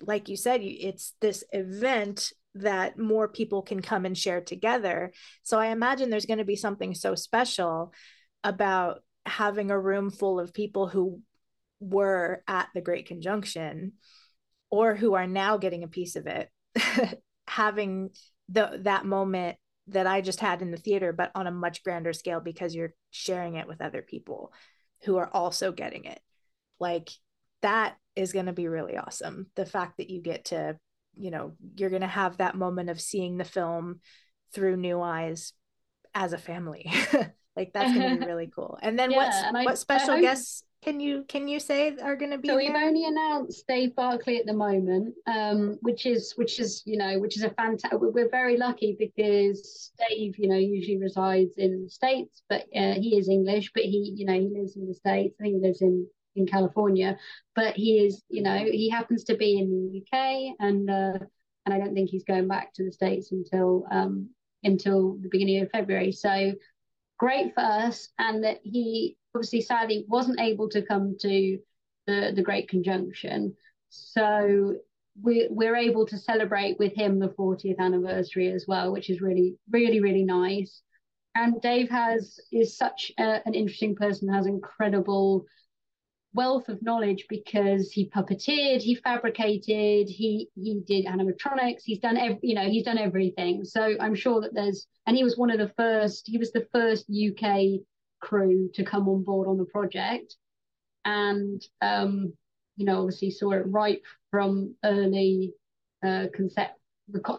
like 0.00 0.28
you 0.28 0.36
said, 0.36 0.60
it's 0.62 1.14
this 1.20 1.44
event 1.52 2.32
that 2.54 2.98
more 2.98 3.28
people 3.28 3.62
can 3.62 3.82
come 3.82 4.06
and 4.06 4.16
share 4.16 4.40
together. 4.40 5.12
So 5.42 5.58
I 5.58 5.66
imagine 5.68 6.08
there's 6.08 6.26
going 6.26 6.38
to 6.38 6.44
be 6.44 6.56
something 6.56 6.94
so 6.94 7.14
special 7.14 7.92
about 8.44 9.02
having 9.24 9.70
a 9.70 9.78
room 9.78 10.10
full 10.10 10.40
of 10.40 10.54
people 10.54 10.86
who 10.86 11.20
were 11.80 12.42
at 12.48 12.68
the 12.74 12.80
Great 12.80 13.06
Conjunction 13.06 13.92
or 14.70 14.94
who 14.94 15.14
are 15.14 15.26
now 15.26 15.58
getting 15.58 15.82
a 15.82 15.88
piece 15.88 16.16
of 16.16 16.26
it, 16.26 16.50
having 17.46 18.10
the 18.48 18.80
that 18.84 19.04
moment 19.04 19.56
that 19.88 20.06
I 20.06 20.20
just 20.20 20.40
had 20.40 20.62
in 20.62 20.70
the 20.70 20.76
theater, 20.76 21.12
but 21.12 21.30
on 21.34 21.46
a 21.46 21.52
much 21.52 21.84
grander 21.84 22.12
scale 22.12 22.40
because 22.40 22.74
you're 22.74 22.94
sharing 23.10 23.56
it 23.56 23.68
with 23.68 23.80
other 23.80 24.02
people 24.02 24.52
who 25.04 25.16
are 25.16 25.30
also 25.32 25.72
getting 25.72 26.04
it. 26.04 26.20
Like 26.78 27.10
that 27.62 27.96
is 28.14 28.32
going 28.32 28.46
to 28.46 28.52
be 28.52 28.68
really 28.68 28.96
awesome. 28.96 29.46
The 29.56 29.66
fact 29.66 29.98
that 29.98 30.10
you 30.10 30.20
get 30.20 30.46
to, 30.46 30.78
you 31.14 31.30
know, 31.30 31.52
you're 31.76 31.90
going 31.90 32.02
to 32.02 32.08
have 32.08 32.38
that 32.38 32.56
moment 32.56 32.90
of 32.90 33.00
seeing 33.00 33.36
the 33.36 33.44
film 33.44 34.00
through 34.52 34.76
new 34.76 35.00
eyes 35.00 35.52
as 36.14 36.32
a 36.32 36.38
family. 36.38 36.90
Like 37.56 37.72
that's 37.72 37.92
gonna 37.92 38.18
be 38.18 38.26
really 38.26 38.50
cool. 38.54 38.78
And 38.82 38.98
then 38.98 39.10
yeah, 39.10 39.50
what 39.50 39.64
what 39.64 39.78
special 39.78 40.14
hope... 40.14 40.20
guests 40.20 40.62
can 40.82 41.00
you 41.00 41.24
can 41.28 41.48
you 41.48 41.58
say 41.58 41.96
are 42.02 42.16
going 42.16 42.30
to 42.30 42.38
be? 42.38 42.48
So 42.48 42.56
we've 42.56 42.74
only 42.74 43.04
announced 43.04 43.66
Dave 43.66 43.94
Barclay 43.96 44.36
at 44.36 44.46
the 44.46 44.54
moment, 44.54 45.14
um, 45.26 45.78
which 45.80 46.06
is 46.06 46.32
which 46.36 46.60
is 46.60 46.82
you 46.86 46.96
know 46.96 47.18
which 47.18 47.36
is 47.36 47.42
a 47.42 47.50
fantastic. 47.50 47.98
We're 48.00 48.30
very 48.30 48.56
lucky 48.56 48.96
because 48.98 49.90
Dave, 50.08 50.38
you 50.38 50.48
know, 50.48 50.56
usually 50.56 50.98
resides 50.98 51.54
in 51.56 51.84
the 51.84 51.90
states, 51.90 52.42
but 52.48 52.62
uh, 52.74 52.94
he 52.94 53.16
is 53.16 53.28
English, 53.28 53.72
but 53.74 53.82
he 53.82 54.12
you 54.16 54.26
know 54.26 54.34
he 54.34 54.48
lives 54.48 54.76
in 54.76 54.86
the 54.86 54.94
states. 54.94 55.34
I 55.40 55.44
think 55.44 55.56
he 55.56 55.66
lives 55.66 55.82
in 55.82 56.06
in 56.36 56.46
California, 56.46 57.18
but 57.54 57.74
he 57.74 57.98
is 57.98 58.22
you 58.28 58.42
know 58.42 58.56
he 58.56 58.88
happens 58.88 59.24
to 59.24 59.36
be 59.36 59.58
in 59.58 59.70
the 59.70 60.00
UK 60.00 60.56
and. 60.60 60.90
Uh, 60.90 61.18
and 61.66 61.74
I 61.74 61.78
don't 61.78 61.94
think 61.94 62.10
he's 62.10 62.22
going 62.22 62.46
back 62.46 62.72
to 62.74 62.84
the 62.84 62.92
states 62.92 63.32
until 63.32 63.86
um, 63.90 64.30
until 64.62 65.16
the 65.20 65.28
beginning 65.28 65.62
of 65.62 65.70
February. 65.70 66.12
So 66.12 66.52
great 67.18 67.54
for 67.54 67.60
us, 67.60 68.08
and 68.18 68.44
that 68.44 68.60
he 68.62 69.16
obviously 69.36 69.60
sadly 69.60 70.04
wasn't 70.08 70.40
able 70.40 70.68
to 70.70 70.82
come 70.82 71.16
to 71.20 71.58
the, 72.06 72.32
the 72.34 72.42
Great 72.42 72.68
Conjunction. 72.68 73.54
So 73.90 74.76
we, 75.22 75.46
we're 75.50 75.76
able 75.76 76.06
to 76.06 76.18
celebrate 76.18 76.78
with 76.78 76.94
him 76.94 77.18
the 77.18 77.28
40th 77.28 77.78
anniversary 77.78 78.50
as 78.52 78.64
well, 78.66 78.92
which 78.92 79.10
is 79.10 79.20
really, 79.20 79.56
really, 79.70 80.00
really 80.00 80.24
nice. 80.24 80.82
And 81.34 81.60
Dave 81.60 81.90
has 81.90 82.40
is 82.50 82.76
such 82.76 83.12
a, 83.18 83.46
an 83.46 83.54
interesting 83.54 83.94
person, 83.94 84.32
has 84.32 84.46
incredible 84.46 85.44
wealth 86.32 86.68
of 86.68 86.82
knowledge 86.82 87.26
because 87.28 87.90
he 87.92 88.08
puppeteered, 88.10 88.80
he 88.80 88.94
fabricated, 88.94 90.08
he 90.08 90.48
he 90.54 90.80
did 90.86 91.06
animatronics, 91.06 91.82
he's 91.84 91.98
done 91.98 92.16
every, 92.16 92.38
you 92.42 92.54
know, 92.54 92.68
he's 92.68 92.84
done 92.84 92.98
everything. 92.98 93.64
So 93.64 93.96
I'm 94.00 94.14
sure 94.14 94.40
that 94.40 94.54
there's 94.54 94.86
and 95.06 95.16
he 95.16 95.24
was 95.24 95.36
one 95.36 95.50
of 95.50 95.58
the 95.58 95.72
first, 95.76 96.26
he 96.26 96.38
was 96.38 96.52
the 96.52 96.66
first 96.72 97.10
UK 97.10 97.80
crew 98.26 98.70
to 98.74 98.84
come 98.84 99.08
on 99.08 99.22
board 99.22 99.48
on 99.48 99.56
the 99.56 99.64
project. 99.64 100.36
And 101.04 101.62
um, 101.80 102.32
you 102.76 102.84
know, 102.84 103.00
obviously 103.00 103.30
saw 103.30 103.52
it 103.52 103.64
right 103.66 104.00
from 104.30 104.74
early 104.84 105.54
uh, 106.04 106.26
concept 106.34 106.78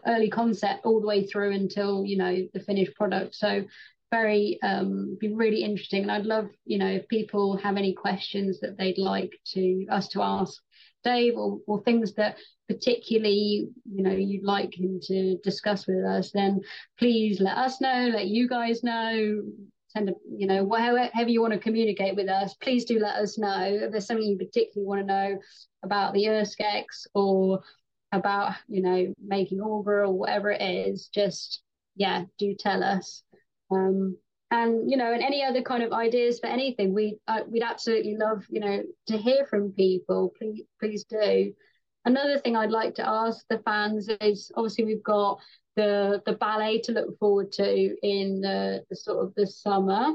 early 0.06 0.30
concept 0.30 0.86
all 0.86 1.02
the 1.02 1.08
way 1.08 1.26
through 1.26 1.52
until 1.52 2.06
you 2.06 2.18
know 2.18 2.48
the 2.54 2.60
finished 2.62 2.96
product. 2.96 3.36
So 3.36 3.66
very 4.10 4.58
um, 4.64 5.18
be 5.20 5.34
really 5.34 5.64
interesting. 5.64 6.04
And 6.04 6.12
i'd 6.12 6.26
love 6.26 6.48
you 6.66 6.78
know 6.78 6.88
if 6.88 7.08
people 7.10 7.58
have 7.58 7.76
any 7.78 7.94
questions 7.94 8.60
that 8.62 8.78
they'd 8.78 8.98
like 8.98 9.34
to 9.54 9.86
us 9.92 10.08
to 10.10 10.22
ask 10.22 10.62
dave 11.04 11.36
or, 11.38 11.60
or 11.68 11.82
things 11.82 12.14
that 12.14 12.38
particularly 12.68 13.70
you 13.86 14.04
know 14.04 14.12
you'd 14.12 14.44
like 14.44 14.78
him 14.78 15.00
to 15.02 15.38
discuss 15.44 15.88
with 15.88 16.04
us 16.06 16.32
then 16.32 16.62
please 16.98 17.40
let 17.40 17.58
us 17.58 17.80
know 17.80 18.10
let 18.14 18.28
you 18.28 18.48
guys 18.48 18.84
know 18.84 19.42
send 19.88 20.10
a 20.10 20.14
you 20.30 20.48
know 20.48 20.70
however 20.76 21.30
you 21.30 21.42
want 21.42 21.54
to 21.54 21.60
communicate 21.60 22.16
with 22.16 22.30
us 22.30 22.54
please 22.56 22.86
do 22.86 23.00
let 23.00 23.16
us 23.16 23.38
know 23.38 23.64
if 23.64 23.92
there's 23.92 24.06
something 24.06 24.26
you 24.26 24.38
particularly 24.38 24.88
want 24.88 25.02
to 25.02 25.06
know 25.06 25.40
about 25.84 26.14
the 26.14 26.26
urSkeks 26.26 27.08
or 27.14 27.62
about 28.12 28.54
you 28.68 28.82
know 28.82 29.14
making 29.26 29.62
over 29.62 30.04
or 30.04 30.14
whatever 30.14 30.52
it 30.52 30.62
is 30.62 31.10
just 31.14 31.62
yeah 31.96 32.24
do 32.38 32.56
tell 32.58 32.84
us 32.84 33.24
um, 33.72 34.18
and 34.50 34.90
you 34.90 34.98
know, 34.98 35.12
and 35.12 35.22
any 35.22 35.44
other 35.44 35.62
kind 35.62 35.84
of 35.84 35.92
ideas 35.92 36.40
for 36.40 36.48
anything, 36.48 36.94
we 36.94 37.18
uh, 37.28 37.42
we'd 37.50 37.64
absolutely 37.64 38.16
love 38.16 38.46
you 38.50 38.60
know 38.60 38.84
to 39.08 39.18
hear 39.18 39.46
from 39.46 39.74
people. 39.74 40.34
Please, 40.38 40.64
please 40.80 41.04
do. 41.04 41.54
Another 42.06 42.40
thing 42.40 42.56
I'd 42.56 42.72
like 42.72 42.96
to 42.96 43.08
ask 43.08 43.46
the 43.50 43.60
fans 43.60 44.10
is 44.22 44.50
obviously 44.56 44.86
we've 44.86 45.04
got 45.04 45.40
the 45.78 46.22
the 46.26 46.34
ballet 46.34 46.82
to 46.82 46.92
look 46.92 47.18
forward 47.20 47.54
to 47.54 47.96
in 48.06 48.42
the, 48.42 48.84
the 48.90 48.96
sort 48.96 49.24
of 49.24 49.34
the 49.36 49.48
summer, 49.48 50.12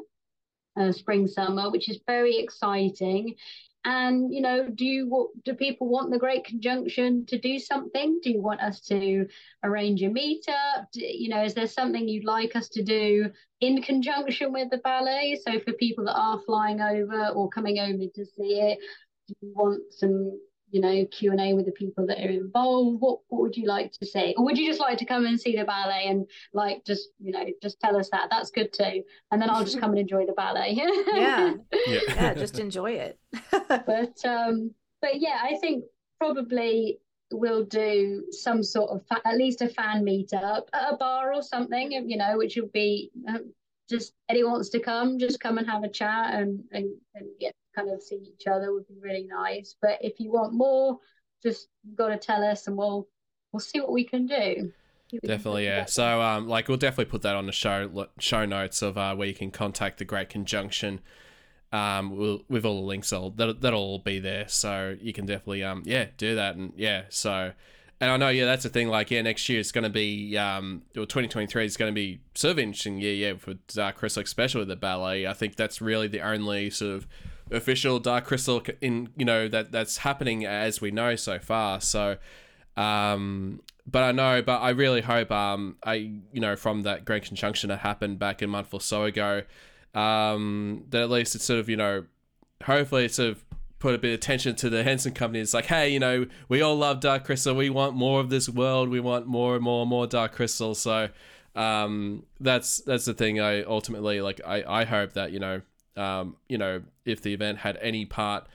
uh, 0.78 0.92
spring 0.92 1.26
summer, 1.26 1.70
which 1.70 1.88
is 1.88 2.00
very 2.06 2.36
exciting. 2.36 3.36
And 3.84 4.32
you 4.32 4.42
know, 4.42 4.68
do 4.68 4.84
you 4.84 5.30
do 5.44 5.54
people 5.54 5.88
want 5.88 6.10
the 6.10 6.18
Great 6.18 6.44
Conjunction 6.44 7.26
to 7.26 7.38
do 7.38 7.58
something? 7.58 8.20
Do 8.22 8.30
you 8.30 8.42
want 8.42 8.60
us 8.60 8.80
to 8.88 9.26
arrange 9.64 10.02
a 10.02 10.10
meetup? 10.10 10.86
Do, 10.92 11.00
you 11.00 11.28
know, 11.30 11.44
is 11.44 11.54
there 11.54 11.66
something 11.66 12.06
you'd 12.06 12.24
like 12.24 12.54
us 12.54 12.68
to 12.70 12.82
do 12.82 13.30
in 13.60 13.82
conjunction 13.82 14.52
with 14.52 14.70
the 14.70 14.78
ballet? 14.78 15.40
So 15.44 15.58
for 15.60 15.72
people 15.72 16.04
that 16.04 16.16
are 16.16 16.40
flying 16.46 16.80
over 16.80 17.28
or 17.28 17.48
coming 17.48 17.78
over 17.78 18.04
to 18.14 18.24
see 18.24 18.60
it, 18.60 18.78
do 19.28 19.34
you 19.40 19.52
want 19.54 19.82
some 19.90 20.38
you 20.72 20.80
know 20.80 21.04
Q 21.06 21.30
and 21.30 21.40
A 21.40 21.54
with 21.54 21.66
the 21.66 21.72
people 21.72 22.06
that 22.06 22.18
are 22.18 22.30
involved? 22.30 23.00
What 23.00 23.20
what 23.28 23.42
would 23.42 23.56
you 23.56 23.66
like 23.66 23.92
to 23.92 24.06
say, 24.06 24.34
or 24.36 24.44
would 24.44 24.58
you 24.58 24.66
just 24.66 24.80
like 24.80 24.98
to 24.98 25.04
come 25.04 25.26
and 25.26 25.40
see 25.40 25.54
the 25.54 25.64
ballet 25.64 26.06
and 26.08 26.26
like 26.52 26.84
just 26.84 27.10
you 27.20 27.30
know 27.30 27.44
just 27.62 27.78
tell 27.78 27.96
us 27.96 28.08
that? 28.10 28.28
That's 28.30 28.50
good 28.50 28.72
too, 28.72 29.02
and 29.30 29.40
then 29.40 29.50
I'll 29.50 29.64
just 29.64 29.78
come 29.78 29.90
and 29.90 30.00
enjoy 30.00 30.26
the 30.26 30.32
ballet. 30.32 30.72
yeah. 31.14 31.54
yeah, 31.86 32.00
yeah, 32.08 32.34
just 32.34 32.58
enjoy 32.58 32.92
it. 32.92 33.18
but 33.68 34.24
um, 34.24 34.72
but 35.00 35.20
yeah, 35.20 35.38
I 35.42 35.56
think 35.60 35.84
probably 36.18 36.98
we'll 37.30 37.64
do 37.64 38.24
some 38.30 38.62
sort 38.62 38.90
of 38.90 39.06
fa- 39.06 39.26
at 39.26 39.36
least 39.36 39.62
a 39.62 39.68
fan 39.68 40.04
meetup 40.04 40.68
at 40.72 40.92
a 40.92 40.96
bar 40.96 41.32
or 41.34 41.42
something, 41.42 41.92
you 42.08 42.16
know, 42.16 42.36
which 42.36 42.56
would 42.56 42.72
be 42.72 43.10
um, 43.28 43.52
just 43.88 44.14
anyone 44.28 44.52
wants 44.52 44.70
to 44.70 44.80
come, 44.80 45.18
just 45.18 45.40
come 45.40 45.58
and 45.58 45.68
have 45.68 45.84
a 45.84 45.88
chat 45.88 46.34
and 46.34 46.64
and, 46.72 46.90
and 47.14 47.26
get 47.38 47.54
kind 47.74 47.90
of 47.90 48.02
see 48.02 48.16
each 48.16 48.46
other 48.46 48.72
would 48.72 48.88
be 48.88 48.98
really 49.00 49.26
nice. 49.28 49.76
But 49.80 49.98
if 50.00 50.20
you 50.20 50.32
want 50.32 50.52
more, 50.52 50.98
just 51.42 51.68
got 51.96 52.08
to 52.08 52.16
tell 52.16 52.42
us, 52.44 52.66
and 52.66 52.76
we'll 52.76 53.08
we'll 53.52 53.60
see 53.60 53.80
what 53.80 53.92
we 53.92 54.04
can 54.04 54.26
do. 54.26 54.72
Definitely, 55.24 55.66
yeah. 55.66 55.84
So, 55.84 56.22
um, 56.22 56.48
like, 56.48 56.68
we'll 56.68 56.78
definitely 56.78 57.10
put 57.10 57.22
that 57.22 57.36
on 57.36 57.46
the 57.46 57.52
show 57.52 58.08
show 58.18 58.46
notes 58.46 58.80
of 58.80 58.96
uh, 58.96 59.14
where 59.14 59.28
you 59.28 59.34
can 59.34 59.50
contact 59.50 59.98
the 59.98 60.04
Great 60.04 60.30
Conjunction. 60.30 61.00
Um, 61.70 62.16
we'll, 62.16 62.42
with 62.48 62.64
all 62.64 62.80
the 62.80 62.86
links, 62.86 63.12
all 63.12 63.30
that'll, 63.30 63.54
that'll 63.54 63.80
all 63.80 63.98
be 63.98 64.18
there. 64.18 64.48
So 64.48 64.96
you 65.00 65.12
can 65.12 65.26
definitely, 65.26 65.64
um, 65.64 65.82
yeah, 65.84 66.06
do 66.16 66.34
that, 66.36 66.56
and 66.56 66.72
yeah. 66.76 67.04
So, 67.10 67.52
and 68.00 68.10
I 68.10 68.16
know, 68.16 68.30
yeah, 68.30 68.46
that's 68.46 68.62
the 68.62 68.68
thing. 68.70 68.88
Like, 68.88 69.10
yeah, 69.10 69.20
next 69.20 69.48
year 69.48 69.60
it's 69.60 69.72
going 69.72 69.84
to 69.84 69.90
be, 69.90 70.36
um, 70.38 70.82
or 70.96 71.04
2023 71.04 71.64
is 71.64 71.76
going 71.76 71.90
to 71.90 71.94
be 71.94 72.20
sort 72.34 72.52
of 72.52 72.58
interesting. 72.58 72.98
Yeah, 72.98 73.10
yeah, 73.10 73.34
for 73.34 73.54
Dark 73.68 73.96
Crystal, 73.96 74.22
especially 74.22 74.60
with 74.60 74.68
the 74.68 74.76
ballet. 74.76 75.26
I 75.26 75.34
think 75.34 75.56
that's 75.56 75.82
really 75.82 76.08
the 76.08 76.20
only 76.20 76.70
sort 76.70 76.94
of 76.94 77.06
official 77.52 77.98
Dark 77.98 78.24
Crystal 78.24 78.62
in 78.80 79.10
you 79.16 79.24
know 79.24 79.48
that 79.48 79.72
that's 79.72 79.98
happening 79.98 80.44
as 80.44 80.80
we 80.80 80.90
know 80.90 81.16
so 81.16 81.38
far. 81.38 81.80
So, 81.80 82.16
um, 82.76 83.60
but 83.86 84.02
I 84.02 84.12
know, 84.12 84.42
but 84.42 84.58
I 84.58 84.70
really 84.70 85.00
hope 85.02 85.30
um 85.30 85.76
I 85.84 85.94
you 85.94 86.40
know 86.40 86.56
from 86.56 86.82
that 86.82 87.04
Great 87.04 87.24
Conjunction 87.24 87.68
that 87.68 87.80
happened 87.80 88.18
back 88.18 88.42
a 88.42 88.46
month 88.46 88.72
or 88.72 88.80
so 88.80 89.04
ago, 89.04 89.42
um 89.94 90.84
that 90.90 91.02
at 91.02 91.10
least 91.10 91.34
it's 91.34 91.44
sort 91.44 91.60
of 91.60 91.68
you 91.68 91.76
know 91.76 92.04
hopefully 92.64 93.06
it's 93.06 93.16
sort 93.16 93.30
of 93.30 93.44
put 93.82 93.96
a 93.96 93.98
bit 93.98 94.10
of 94.10 94.14
attention 94.14 94.54
to 94.54 94.70
the 94.70 94.84
Henson 94.84 95.12
Company. 95.12 95.40
It's 95.40 95.52
like, 95.52 95.66
hey, 95.66 95.88
you 95.88 95.98
know, 95.98 96.26
we 96.48 96.62
all 96.62 96.76
love 96.76 97.00
Dark 97.00 97.24
Crystal. 97.24 97.52
We 97.52 97.68
want 97.68 97.96
more 97.96 98.20
of 98.20 98.30
this 98.30 98.48
world. 98.48 98.88
We 98.88 99.00
want 99.00 99.26
more 99.26 99.56
and 99.56 99.64
more 99.64 99.82
and 99.82 99.90
more 99.90 100.06
Dark 100.06 100.32
Crystal. 100.32 100.76
So 100.76 101.08
um, 101.56 102.24
that's 102.40 102.78
that's 102.78 103.04
the 103.04 103.12
thing. 103.12 103.40
I 103.40 103.64
ultimately 103.64 104.20
like. 104.20 104.40
I 104.46 104.62
I 104.66 104.84
hope 104.84 105.14
that 105.14 105.32
you 105.32 105.40
know, 105.40 105.62
um, 105.96 106.36
you 106.48 106.58
know, 106.58 106.82
if 107.04 107.22
the 107.22 107.32
event 107.32 107.58
had 107.58 107.78
any 107.80 108.04
part 108.04 108.46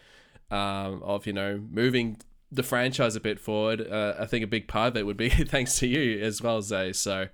um, 0.52 1.02
of 1.04 1.26
you 1.28 1.34
know 1.34 1.62
moving 1.70 2.18
the 2.52 2.64
franchise 2.64 3.16
a 3.16 3.20
bit 3.20 3.40
forward, 3.40 3.82
uh, 3.82 4.16
I 4.20 4.26
think 4.26 4.44
a 4.44 4.48
big 4.48 4.68
part 4.68 4.90
of 4.90 4.98
it 4.98 5.06
would 5.06 5.18
be 5.18 5.30
thanks 5.30 5.80
to 5.80 5.88
you 5.88 6.22
as 6.22 6.42
well, 6.42 6.62
Zay. 6.62 6.94
So. 6.94 7.28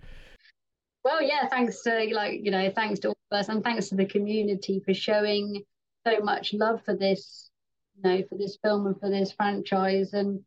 Well, 1.03 1.21
yeah, 1.21 1.47
thanks 1.49 1.81
to 1.83 2.09
like 2.13 2.39
you 2.43 2.51
know, 2.51 2.71
thanks 2.71 2.99
to 3.01 3.09
all 3.09 3.17
of 3.31 3.39
us, 3.39 3.49
and 3.49 3.63
thanks 3.63 3.89
to 3.89 3.95
the 3.95 4.05
community 4.05 4.81
for 4.85 4.93
showing 4.93 5.63
so 6.07 6.19
much 6.19 6.53
love 6.53 6.83
for 6.83 6.95
this, 6.95 7.49
you 7.95 8.09
know, 8.09 8.23
for 8.29 8.37
this 8.37 8.57
film 8.63 8.87
and 8.87 8.99
for 8.99 9.09
this 9.09 9.31
franchise, 9.31 10.13
and 10.13 10.41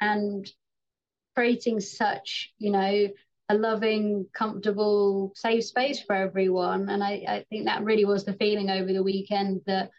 and 0.00 0.50
creating 1.34 1.80
such, 1.80 2.52
you 2.58 2.70
know, 2.70 3.08
a 3.48 3.54
loving, 3.54 4.26
comfortable, 4.34 5.32
safe 5.36 5.64
space 5.64 6.02
for 6.02 6.14
everyone. 6.14 6.88
And 6.88 7.02
I, 7.02 7.24
I 7.28 7.44
think 7.48 7.66
that 7.66 7.84
really 7.84 8.04
was 8.04 8.24
the 8.24 8.32
feeling 8.34 8.70
over 8.70 8.92
the 8.92 9.02
weekend 9.02 9.60
that 9.66 9.90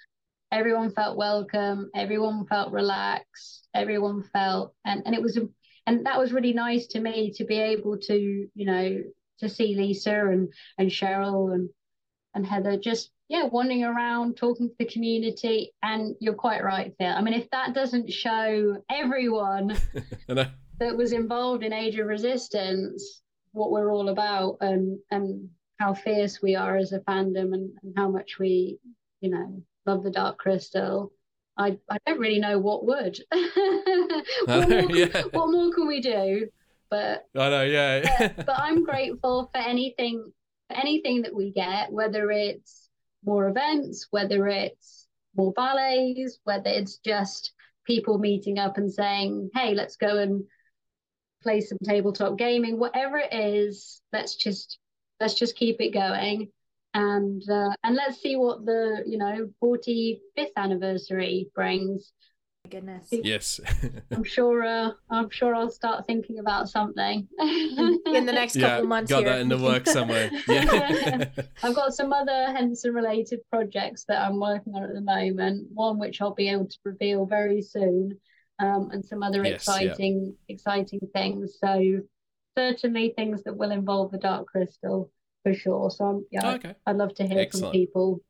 everyone 0.52 0.92
felt 0.92 1.18
welcome, 1.18 1.90
everyone 1.96 2.46
felt 2.48 2.74
relaxed, 2.74 3.68
everyone 3.74 4.24
felt, 4.34 4.74
and, 4.86 5.02
and 5.06 5.16
it 5.16 5.22
was, 5.22 5.40
and 5.86 6.06
that 6.06 6.20
was 6.20 6.34
really 6.34 6.54
nice 6.54 6.88
to 6.88 7.00
me 7.00 7.32
to 7.36 7.46
be 7.46 7.58
able 7.58 7.98
to, 7.98 8.48
you 8.54 8.66
know, 8.66 9.02
to 9.40 9.50
see 9.50 9.76
Lisa 9.76 10.28
and, 10.28 10.52
and 10.78 10.90
Cheryl 10.90 11.54
and, 11.54 11.70
and 12.36 12.46
Heather 12.46 12.78
just, 12.78 13.12
yeah, 13.30 13.46
wandering 13.46 13.84
around, 13.84 14.36
talking 14.36 14.70
to 14.70 14.76
the 14.80 14.86
community. 14.86 15.74
And 15.84 16.16
you're 16.20 16.34
quite 16.34 16.64
right, 16.64 16.94
Phil. 16.98 17.14
I 17.14 17.22
mean, 17.22 17.34
if 17.34 17.50
that 17.52 17.74
doesn't 17.74 18.12
show 18.12 18.82
everyone 18.90 19.78
that 20.28 20.98
was 20.98 21.14
involved 21.14 21.64
in 21.64 21.74
Age 21.74 21.98
of 21.98 22.08
Resistance, 22.08 23.22
what 23.58 23.72
we're 23.72 23.92
all 23.92 24.10
about 24.10 24.58
and 24.62 25.00
and 25.12 25.50
how 25.80 25.94
fierce 25.94 26.42
we 26.42 26.56
are 26.56 26.78
as 26.78 26.92
a 26.92 27.00
fandom 27.00 27.54
and, 27.54 27.72
and 27.84 27.94
how 27.96 28.10
much 28.10 28.40
we 28.40 28.80
you 29.22 29.30
know 29.30 29.64
love 29.86 30.04
the 30.04 30.12
dark 30.12 30.38
crystal. 30.38 31.12
I 31.58 31.78
i 31.90 31.98
don't 32.06 32.20
really 32.20 32.40
know 32.40 32.60
what 32.60 32.86
would. 32.86 33.20
What, 34.46 34.70
more, 34.70 34.96
yeah. 34.96 35.24
what 35.32 35.52
more 35.52 35.74
can 35.74 35.88
we 35.88 36.02
do? 36.02 36.48
But 36.90 37.26
i 37.36 37.50
know 37.50 37.64
yeah. 37.64 38.18
but, 38.18 38.46
but 38.46 38.60
i'm 38.60 38.86
grateful 38.86 39.50
for 39.54 39.60
anything 39.60 40.32
for 40.70 40.78
anything 40.78 41.24
that 41.24 41.36
we 41.36 41.52
get 41.52 41.92
whether 41.92 42.32
it's 42.32 42.90
more 43.26 43.50
events 43.50 44.08
whether 44.12 44.48
it's 44.48 45.08
more 45.36 45.52
ballets 45.52 46.40
whether 46.46 46.70
it's 46.70 46.98
just 46.98 47.52
people 47.86 48.20
meeting 48.20 48.58
up 48.58 48.78
and 48.78 48.92
saying 48.92 49.50
hey 49.54 49.74
let's 49.74 49.98
go 49.98 50.18
and 50.18 50.46
play 51.42 51.62
some 51.62 51.78
tabletop 51.84 52.38
gaming, 52.38 52.80
whatever 52.80 53.18
it 53.18 53.34
is. 53.34 54.02
Let's 54.12 54.36
just 54.36 54.80
let's 55.20 55.34
just 55.34 55.56
keep 55.56 55.82
it 55.82 55.94
going, 55.94 56.50
and 56.94 57.42
uh, 57.50 57.72
and 57.84 57.96
let's 57.96 58.22
see 58.22 58.36
what 58.36 58.66
the 58.66 59.04
you 59.06 59.18
know 59.18 59.50
45th 59.64 60.52
anniversary 60.56 61.50
brings. 61.56 62.12
goodness. 62.70 63.08
Yes. 63.12 63.60
I'm 64.12 64.24
sure. 64.24 64.66
Uh, 64.66 64.92
I'm 65.10 65.30
sure 65.30 65.56
I'll 65.56 65.70
start 65.70 66.06
thinking 66.06 66.40
about 66.40 66.70
something 66.70 67.28
in 67.40 68.26
the 68.26 68.34
next 68.34 68.60
couple 68.60 68.84
yeah, 68.84 68.90
months. 68.90 69.10
Got 69.10 69.20
here. 69.20 69.30
that 69.30 69.42
in 69.42 69.50
the 69.50 69.58
works 69.58 69.94
somewhere. 69.94 70.30
Yeah. 70.48 71.26
I've 71.64 71.76
got 71.76 71.94
some 71.94 72.14
other 72.14 72.52
Henson 72.54 72.94
related 72.94 73.40
projects 73.50 74.06
that 74.08 74.22
I'm 74.22 74.40
working 74.40 74.76
on 74.76 74.84
at 74.84 74.94
the 74.94 75.02
moment. 75.02 75.68
One 75.74 76.00
which 76.00 76.22
I'll 76.22 76.34
be 76.34 76.50
able 76.50 76.68
to 76.68 76.78
reveal 76.84 77.26
very 77.26 77.62
soon 77.62 78.20
um, 78.60 78.90
and 78.92 79.06
some 79.06 79.24
other 79.24 79.44
yes, 79.44 79.56
exciting 79.56 80.36
yeah. 80.48 80.54
exciting 80.54 81.02
things. 81.14 81.58
So 81.64 82.02
certainly 82.58 83.14
things 83.16 83.44
that 83.44 83.56
will 83.56 83.72
involve 83.72 84.12
the 84.12 84.18
dark 84.18 84.48
crystal 84.48 85.12
for 85.44 85.54
sure. 85.54 85.92
So 85.92 86.06
I'm, 86.06 86.26
yeah, 86.32 86.54
okay. 86.54 86.76
I'd 86.86 86.96
love 86.96 87.14
to 87.16 87.28
hear 87.28 87.40
Excellent. 87.40 87.66
from 87.66 87.72
people. 87.72 88.22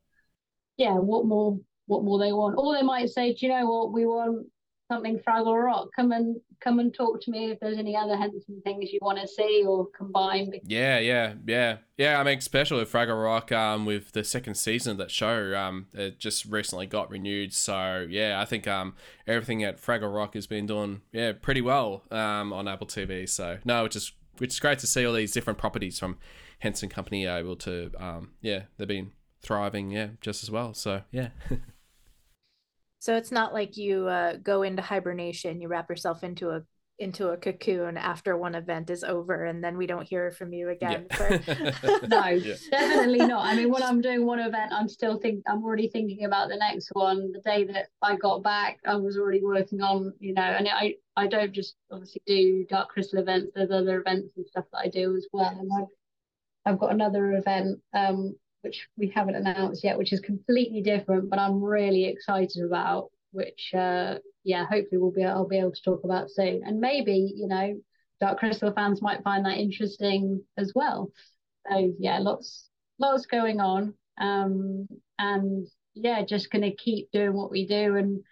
Yeah, 0.77 0.95
what 0.95 1.25
more? 1.25 1.59
What 1.85 2.03
more 2.03 2.19
they 2.19 2.33
want? 2.33 2.55
Or 2.57 2.75
they 2.75 2.83
might 2.83 3.09
say, 3.09 3.33
do 3.33 3.45
you 3.45 3.51
know 3.51 3.65
what 3.65 3.93
we 3.93 4.05
want? 4.05 4.47
Something 4.87 5.19
Fraggle 5.19 5.63
Rock, 5.63 5.89
come 5.95 6.11
and 6.11 6.39
come 6.59 6.79
and 6.79 6.93
talk 6.93 7.21
to 7.21 7.31
me 7.31 7.51
if 7.51 7.59
there's 7.59 7.77
any 7.77 7.95
other 7.95 8.15
Henson 8.15 8.61
things 8.63 8.91
you 8.91 8.99
want 9.01 9.19
to 9.19 9.27
see 9.27 9.63
or 9.65 9.87
combine. 9.87 10.51
Yeah, 10.63 10.99
yeah, 10.99 11.33
yeah, 11.45 11.77
yeah. 11.97 12.19
I 12.19 12.23
mean, 12.23 12.37
especially 12.37 12.79
with 12.79 12.91
Fraggle 12.91 13.21
Rock, 13.21 13.51
um, 13.51 13.85
with 13.85 14.11
the 14.13 14.23
second 14.23 14.55
season 14.55 14.93
of 14.93 14.97
that 14.97 15.11
show, 15.11 15.55
um, 15.55 15.87
it 15.93 16.19
just 16.19 16.45
recently 16.45 16.85
got 16.85 17.09
renewed. 17.09 17.53
So 17.53 18.05
yeah, 18.09 18.39
I 18.41 18.45
think 18.45 18.67
um, 18.67 18.95
everything 19.25 19.63
at 19.63 19.81
Fraggle 19.81 20.13
Rock 20.13 20.33
has 20.35 20.47
been 20.47 20.65
doing 20.65 21.01
yeah 21.11 21.33
pretty 21.33 21.61
well 21.61 22.03
um 22.11 22.53
on 22.53 22.67
Apple 22.67 22.87
TV. 22.87 23.27
So 23.27 23.57
no, 23.65 23.83
which 23.83 23.95
is 23.95 24.13
which 24.37 24.51
is 24.51 24.59
great 24.59 24.79
to 24.79 24.87
see 24.87 25.05
all 25.05 25.13
these 25.13 25.31
different 25.31 25.59
properties 25.59 25.99
from 25.99 26.17
Henson 26.59 26.89
Company 26.89 27.25
able 27.25 27.55
to 27.57 27.91
um 27.99 28.31
yeah 28.41 28.63
they've 28.77 28.87
been 28.87 29.11
thriving 29.41 29.91
yeah 29.91 30.09
just 30.21 30.43
as 30.43 30.51
well. 30.51 30.73
So 30.73 31.01
yeah. 31.11 31.29
So 33.07 33.15
it's 33.15 33.31
not 33.31 33.53
like 33.53 33.77
you 33.77 34.05
uh, 34.09 34.35
go 34.35 34.63
into 34.63 34.81
hibernation, 34.81 35.61
you 35.61 35.69
wrap 35.69 35.89
yourself 35.89 36.25
into 36.25 36.49
a 36.49 36.63
into 36.99 37.29
a 37.29 37.37
cocoon 37.37 37.95
after 37.95 38.35
one 38.35 38.53
event 38.53 38.89
is 38.89 39.01
over 39.01 39.45
and 39.45 39.63
then 39.63 39.77
we 39.77 39.87
don't 39.87 40.05
hear 40.05 40.29
from 40.31 40.51
you 40.51 40.67
again 40.67 41.05
yeah. 41.09 41.15
for... 41.15 42.07
no 42.07 42.25
yeah. 42.25 42.55
definitely 42.71 43.19
not 43.19 43.45
i 43.45 43.55
mean 43.55 43.69
when 43.69 43.83
i'm 43.83 44.01
doing 44.01 44.25
one 44.25 44.39
event 44.39 44.73
i'm 44.73 44.89
still 44.89 45.19
think 45.19 45.43
i'm 45.47 45.63
already 45.63 45.87
thinking 45.87 46.25
about 46.25 46.49
the 46.49 46.55
next 46.55 46.89
one 46.93 47.31
the 47.33 47.41
day 47.41 47.63
that 47.63 47.89
i 48.01 48.15
got 48.15 48.41
back 48.41 48.79
i 48.87 48.95
was 48.95 49.15
already 49.15 49.43
working 49.43 49.79
on 49.79 50.11
you 50.19 50.33
know 50.33 50.41
and 50.41 50.67
i 50.67 50.95
i 51.15 51.27
don't 51.27 51.53
just 51.53 51.75
obviously 51.91 52.19
do 52.25 52.65
dark 52.67 52.89
crystal 52.89 53.19
events 53.19 53.51
there's 53.53 53.69
other 53.69 53.99
events 53.99 54.35
and 54.35 54.47
stuff 54.47 54.65
that 54.71 54.79
i 54.79 54.87
do 54.87 55.15
as 55.15 55.27
well 55.31 55.55
and 55.55 55.69
i've, 55.77 56.73
I've 56.73 56.79
got 56.79 56.93
another 56.93 57.33
event 57.33 57.79
um 57.93 58.33
which 58.67 58.87
we 58.97 59.07
haven't 59.15 59.35
announced 59.35 59.83
yet, 59.83 59.97
which 59.97 60.11
is 60.11 60.19
completely 60.19 60.81
different, 60.81 61.29
but 61.29 61.39
I'm 61.39 61.63
really 61.63 62.05
excited 62.05 62.63
about. 62.63 63.09
Which, 63.31 63.71
uh, 63.73 64.15
yeah, 64.43 64.65
hopefully 64.65 64.99
we'll 64.99 65.11
be 65.11 65.23
I'll 65.23 65.47
be 65.47 65.59
able 65.59 65.71
to 65.71 65.81
talk 65.81 66.03
about 66.03 66.29
soon, 66.29 66.63
and 66.65 66.79
maybe 66.79 67.33
you 67.35 67.47
know, 67.47 67.79
Dark 68.19 68.39
Crystal 68.39 68.73
fans 68.73 69.01
might 69.01 69.23
find 69.23 69.45
that 69.45 69.57
interesting 69.57 70.43
as 70.57 70.73
well. 70.75 71.11
So 71.69 71.93
yeah, 71.99 72.19
lots 72.19 72.69
lots 72.99 73.25
going 73.25 73.59
on, 73.59 73.93
um, 74.19 74.87
and 75.19 75.67
yeah, 75.93 76.23
just 76.25 76.51
gonna 76.51 76.71
keep 76.71 77.11
doing 77.11 77.33
what 77.33 77.51
we 77.51 77.67
do 77.67 77.95
and 77.95 78.23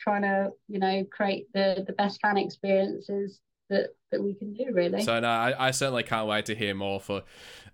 trying 0.00 0.22
to 0.22 0.50
you 0.68 0.78
know 0.78 1.04
create 1.10 1.46
the 1.54 1.84
the 1.86 1.92
best 1.92 2.20
fan 2.20 2.36
experiences 2.36 3.40
that 3.70 3.94
that 4.10 4.22
we 4.22 4.34
can 4.34 4.52
do 4.52 4.66
really. 4.72 5.02
So 5.02 5.18
no 5.20 5.28
I, 5.28 5.68
I 5.68 5.70
certainly 5.70 6.02
can't 6.02 6.28
wait 6.28 6.46
to 6.46 6.54
hear 6.54 6.74
more 6.74 7.00
for 7.00 7.22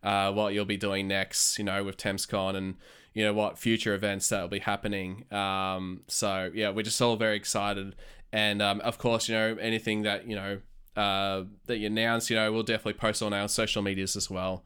uh, 0.03 0.33
what 0.33 0.55
you'll 0.55 0.65
be 0.65 0.77
doing 0.77 1.09
next 1.09 1.59
you 1.59 1.65
know 1.65 1.83
with 1.83 1.97
TemsCon 1.97 2.55
and 2.55 2.77
you 3.15 3.25
know 3.25 3.33
what 3.33 3.59
future 3.59 3.95
events 3.95 4.29
that 4.29 4.41
will 4.41 4.49
be 4.49 4.61
happening. 4.61 5.25
Um, 5.33 6.03
so 6.07 6.51
yeah 6.55 6.71
we're 6.71 6.83
just 6.83 7.01
all 7.01 7.17
very 7.17 7.37
excited. 7.37 7.97
And 8.33 8.63
um, 8.63 8.81
of 8.83 8.99
course 8.99 9.29
you 9.29 9.35
know 9.35 9.57
anything 9.61 10.03
that 10.03 10.29
you 10.29 10.37
know 10.37 10.61
uh, 10.95 11.45
that 11.67 11.79
you 11.79 11.89
announce 11.89 12.31
you 12.31 12.37
know 12.37 12.53
we'll 12.53 12.63
definitely 12.63 12.95
post 12.95 13.23
on 13.23 13.33
our 13.33 13.49
social 13.49 13.83
medias 13.83 14.17
as 14.17 14.31
well. 14.31 14.65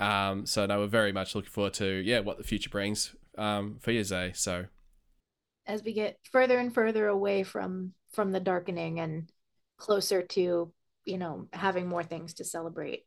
Um, 0.00 0.46
so 0.46 0.66
no 0.66 0.80
we're 0.80 0.86
very 0.88 1.12
much 1.12 1.34
looking 1.34 1.50
forward 1.50 1.74
to 1.74 1.86
yeah 1.86 2.20
what 2.20 2.38
the 2.38 2.44
future 2.44 2.70
brings 2.70 3.14
um, 3.38 3.78
for 3.80 3.92
you 3.92 4.02
Zay. 4.02 4.32
So 4.34 4.66
as 5.66 5.82
we 5.84 5.92
get 5.92 6.18
further 6.30 6.58
and 6.58 6.74
further 6.74 7.06
away 7.06 7.44
from 7.44 7.92
from 8.12 8.32
the 8.32 8.40
darkening 8.40 9.00
and 9.00 9.30
closer 9.82 10.22
to 10.22 10.72
you 11.04 11.18
know 11.18 11.48
having 11.52 11.88
more 11.88 12.04
things 12.04 12.34
to 12.34 12.44
celebrate 12.44 13.02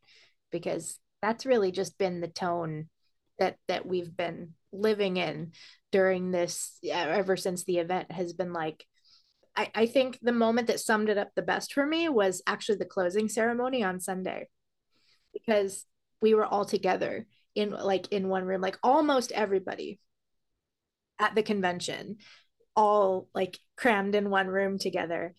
because 0.52 0.98
that's 1.22 1.46
really 1.46 1.72
just 1.72 1.96
been 1.96 2.20
the 2.20 2.28
tone 2.28 2.90
that 3.38 3.56
that 3.66 3.86
we've 3.86 4.14
been 4.14 4.52
living 4.72 5.16
in 5.16 5.52
during 5.90 6.30
this 6.30 6.78
ever 6.90 7.34
since 7.34 7.64
the 7.64 7.78
event 7.78 8.12
has 8.12 8.34
been 8.34 8.52
like 8.52 8.84
I, 9.56 9.70
I 9.74 9.86
think 9.86 10.18
the 10.20 10.32
moment 10.32 10.66
that 10.66 10.78
summed 10.78 11.08
it 11.08 11.16
up 11.16 11.30
the 11.34 11.40
best 11.40 11.72
for 11.72 11.86
me 11.86 12.10
was 12.10 12.42
actually 12.46 12.76
the 12.76 12.84
closing 12.84 13.30
ceremony 13.30 13.82
on 13.82 13.98
Sunday 13.98 14.48
because 15.32 15.86
we 16.20 16.34
were 16.34 16.44
all 16.44 16.66
together 16.66 17.26
in 17.54 17.70
like 17.70 18.12
in 18.12 18.28
one 18.28 18.44
room 18.44 18.60
like 18.60 18.78
almost 18.82 19.32
everybody 19.32 19.98
at 21.18 21.34
the 21.34 21.42
convention 21.42 22.18
all 22.74 23.30
like 23.34 23.58
crammed 23.76 24.14
in 24.14 24.28
one 24.28 24.48
room 24.48 24.78
together 24.78 25.34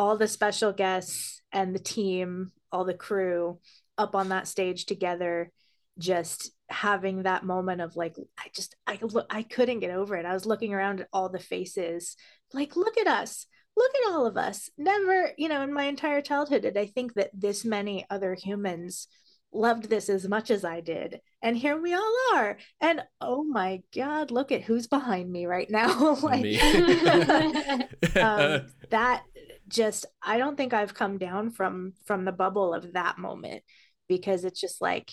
all 0.00 0.16
the 0.16 0.26
special 0.26 0.72
guests 0.72 1.42
and 1.52 1.74
the 1.74 1.78
team, 1.78 2.52
all 2.72 2.86
the 2.86 2.94
crew 2.94 3.58
up 3.98 4.14
on 4.14 4.30
that 4.30 4.48
stage 4.48 4.86
together, 4.86 5.52
just 5.98 6.52
having 6.70 7.24
that 7.24 7.44
moment 7.44 7.82
of 7.82 7.96
like, 7.96 8.16
I 8.38 8.46
just, 8.56 8.74
I 8.86 8.98
look, 9.02 9.26
I 9.28 9.42
couldn't 9.42 9.80
get 9.80 9.90
over 9.90 10.16
it. 10.16 10.24
I 10.24 10.32
was 10.32 10.46
looking 10.46 10.72
around 10.72 11.02
at 11.02 11.08
all 11.12 11.28
the 11.28 11.38
faces, 11.38 12.16
like, 12.54 12.76
look 12.76 12.96
at 12.96 13.08
us, 13.08 13.44
look 13.76 13.90
at 13.94 14.10
all 14.10 14.24
of 14.24 14.38
us. 14.38 14.70
Never, 14.78 15.32
you 15.36 15.50
know, 15.50 15.60
in 15.60 15.70
my 15.74 15.84
entire 15.84 16.22
childhood 16.22 16.62
did 16.62 16.78
I 16.78 16.86
think 16.86 17.12
that 17.14 17.28
this 17.34 17.62
many 17.66 18.06
other 18.08 18.34
humans 18.34 19.06
loved 19.52 19.90
this 19.90 20.08
as 20.08 20.26
much 20.26 20.50
as 20.50 20.64
I 20.64 20.80
did. 20.80 21.20
And 21.42 21.58
here 21.58 21.78
we 21.78 21.92
all 21.92 22.16
are. 22.32 22.56
And 22.80 23.02
oh 23.20 23.44
my 23.44 23.82
God, 23.94 24.30
look 24.30 24.50
at 24.50 24.62
who's 24.62 24.86
behind 24.86 25.30
me 25.30 25.44
right 25.44 25.70
now. 25.70 26.14
like 26.22 26.40
um, 28.16 28.66
that 28.88 29.24
just 29.70 30.06
I 30.22 30.38
don't 30.38 30.56
think 30.56 30.74
I've 30.74 30.94
come 30.94 31.18
down 31.18 31.50
from 31.50 31.94
from 32.04 32.24
the 32.24 32.32
bubble 32.32 32.74
of 32.74 32.92
that 32.92 33.18
moment 33.18 33.62
because 34.08 34.44
it's 34.44 34.60
just 34.60 34.80
like 34.80 35.10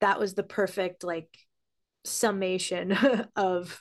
that 0.00 0.20
was 0.20 0.34
the 0.34 0.42
perfect 0.42 1.04
like 1.04 1.28
summation 2.04 2.92
of 3.36 3.80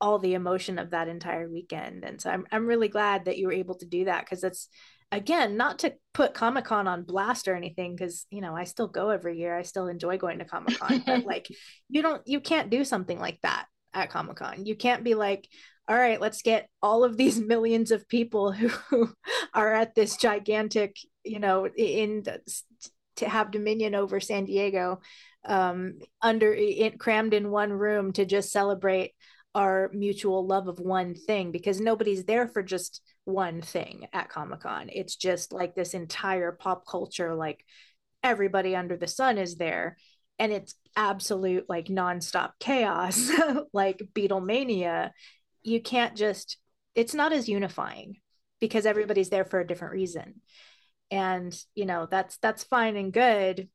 all 0.00 0.18
the 0.18 0.34
emotion 0.34 0.78
of 0.78 0.90
that 0.90 1.08
entire 1.08 1.48
weekend. 1.48 2.04
And 2.04 2.20
so 2.20 2.30
I'm 2.30 2.46
I'm 2.50 2.66
really 2.66 2.88
glad 2.88 3.26
that 3.26 3.38
you 3.38 3.46
were 3.46 3.52
able 3.52 3.76
to 3.76 3.86
do 3.86 4.06
that 4.06 4.24
because 4.24 4.44
it's 4.44 4.68
again 5.12 5.56
not 5.56 5.80
to 5.80 5.94
put 6.12 6.34
Comic 6.34 6.64
Con 6.64 6.88
on 6.88 7.04
blast 7.04 7.48
or 7.48 7.54
anything 7.54 7.94
because 7.94 8.26
you 8.30 8.40
know 8.40 8.54
I 8.56 8.64
still 8.64 8.88
go 8.88 9.10
every 9.10 9.38
year. 9.38 9.56
I 9.56 9.62
still 9.62 9.88
enjoy 9.88 10.18
going 10.18 10.38
to 10.38 10.44
Comic 10.44 10.78
Con, 10.78 11.02
but 11.06 11.24
like 11.26 11.48
you 11.88 12.02
don't 12.02 12.22
you 12.26 12.40
can't 12.40 12.70
do 12.70 12.84
something 12.84 13.18
like 13.18 13.40
that 13.42 13.66
at 13.94 14.10
Comic 14.10 14.36
Con. 14.36 14.66
You 14.66 14.76
can't 14.76 15.04
be 15.04 15.14
like, 15.14 15.48
all 15.88 15.96
right, 15.96 16.20
let's 16.20 16.42
get 16.42 16.68
all 16.82 17.04
of 17.04 17.16
these 17.16 17.40
millions 17.54 17.90
of 17.90 18.08
people 18.08 18.52
who 18.52 19.10
are 19.54 19.72
at 19.72 19.94
this 19.94 20.16
gigantic, 20.16 20.96
you 21.24 21.38
know, 21.38 21.66
in 21.66 22.24
to 23.16 23.28
have 23.28 23.50
dominion 23.50 23.94
over 23.94 24.20
San 24.20 24.44
Diego 24.44 25.00
um, 25.46 25.98
under 26.20 26.52
in, 26.52 26.98
crammed 26.98 27.34
in 27.34 27.50
one 27.50 27.72
room 27.72 28.12
to 28.12 28.24
just 28.24 28.52
celebrate 28.52 29.12
our 29.54 29.90
mutual 29.94 30.46
love 30.46 30.68
of 30.68 30.78
one 30.78 31.14
thing 31.14 31.50
because 31.50 31.80
nobody's 31.80 32.24
there 32.24 32.46
for 32.46 32.62
just 32.62 33.00
one 33.24 33.62
thing 33.62 34.06
at 34.12 34.28
Comic 34.28 34.60
Con. 34.60 34.90
It's 34.92 35.16
just 35.16 35.52
like 35.52 35.74
this 35.74 35.94
entire 35.94 36.52
pop 36.52 36.86
culture, 36.86 37.34
like 37.34 37.64
everybody 38.22 38.76
under 38.76 38.96
the 38.96 39.06
sun 39.06 39.38
is 39.38 39.56
there. 39.56 39.96
And 40.38 40.52
it's 40.52 40.74
absolute 40.94 41.64
like 41.70 41.86
nonstop 41.86 42.50
chaos, 42.60 43.30
like 43.72 44.02
Beatlemania. 44.14 45.10
You 45.66 45.80
can't 45.80 46.16
just, 46.16 46.58
it's 46.94 47.14
not 47.14 47.32
as 47.32 47.48
unifying 47.48 48.16
because 48.60 48.86
everybody's 48.86 49.28
there 49.28 49.44
for 49.44 49.60
a 49.60 49.66
different 49.66 49.94
reason. 49.94 50.40
And, 51.10 51.56
you 51.74 51.86
know, 51.86 52.08
that's 52.10 52.38
that's 52.38 52.64
fine 52.64 52.96
and 52.96 53.12
good, 53.12 53.68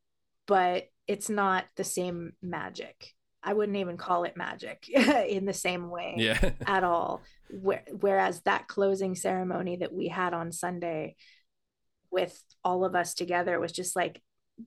but 0.48 0.86
it's 1.08 1.30
not 1.30 1.66
the 1.76 1.84
same 1.84 2.34
magic 2.42 3.14
I 3.44 3.54
wouldn't 3.54 3.78
even 3.78 3.98
call 3.98 4.24
it 4.24 4.38
magic 4.38 4.88
in 4.90 5.46
the 5.46 5.54
same 5.54 5.90
way 5.90 6.16
yeah. 6.18 6.52
at 6.66 6.84
all. 6.84 7.22
Where, 7.50 7.84
whereas 8.00 8.42
that 8.42 8.68
closing 8.68 9.16
ceremony 9.16 9.78
that 9.78 9.94
we 9.94 10.08
had 10.08 10.34
on 10.34 10.52
Sunday 10.52 11.16
with 12.12 12.40
all 12.64 12.86
of 12.86 12.96
us 12.96 13.14
together 13.14 13.60
was 13.60 13.72
just 13.72 13.96
like 13.96 14.22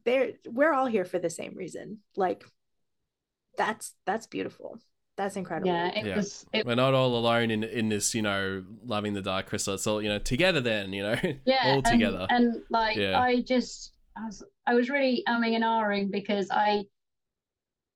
there 0.04 0.30
we're 0.46 0.72
all 0.72 0.86
here 0.86 1.04
for 1.04 1.18
the 1.18 1.30
same 1.30 1.54
reason. 1.54 1.98
Like 2.16 2.44
that's 3.56 3.94
that's 4.06 4.26
beautiful. 4.26 4.78
That's 5.16 5.36
incredible. 5.36 5.68
Yeah, 5.68 5.88
it 5.96 6.06
Yeah. 6.06 6.16
was. 6.16 6.44
It, 6.52 6.66
We're 6.66 6.74
not 6.74 6.92
all 6.94 7.16
alone 7.16 7.50
in 7.52 7.62
in 7.62 7.88
this, 7.88 8.14
you 8.14 8.22
know, 8.22 8.64
loving 8.84 9.12
the 9.14 9.22
Dark 9.22 9.46
Crystal. 9.46 9.74
It's 9.74 9.86
all, 9.86 10.02
you 10.02 10.08
know, 10.08 10.18
together 10.18 10.60
then, 10.60 10.92
you 10.92 11.02
know, 11.04 11.16
yeah, 11.44 11.58
all 11.66 11.74
and- 11.76 11.84
together. 11.84 12.26
And, 12.30 12.62
like, 12.70 12.96
Yeah. 12.96 13.20
I 13.20 13.40
just, 13.42 13.92
I 14.16 14.26
was, 14.26 14.42
I 14.66 14.74
was 14.74 14.90
really 14.90 15.22
umming 15.28 15.54
and 15.54 15.62
ahhing 15.64 16.10
because 16.10 16.48
I, 16.50 16.84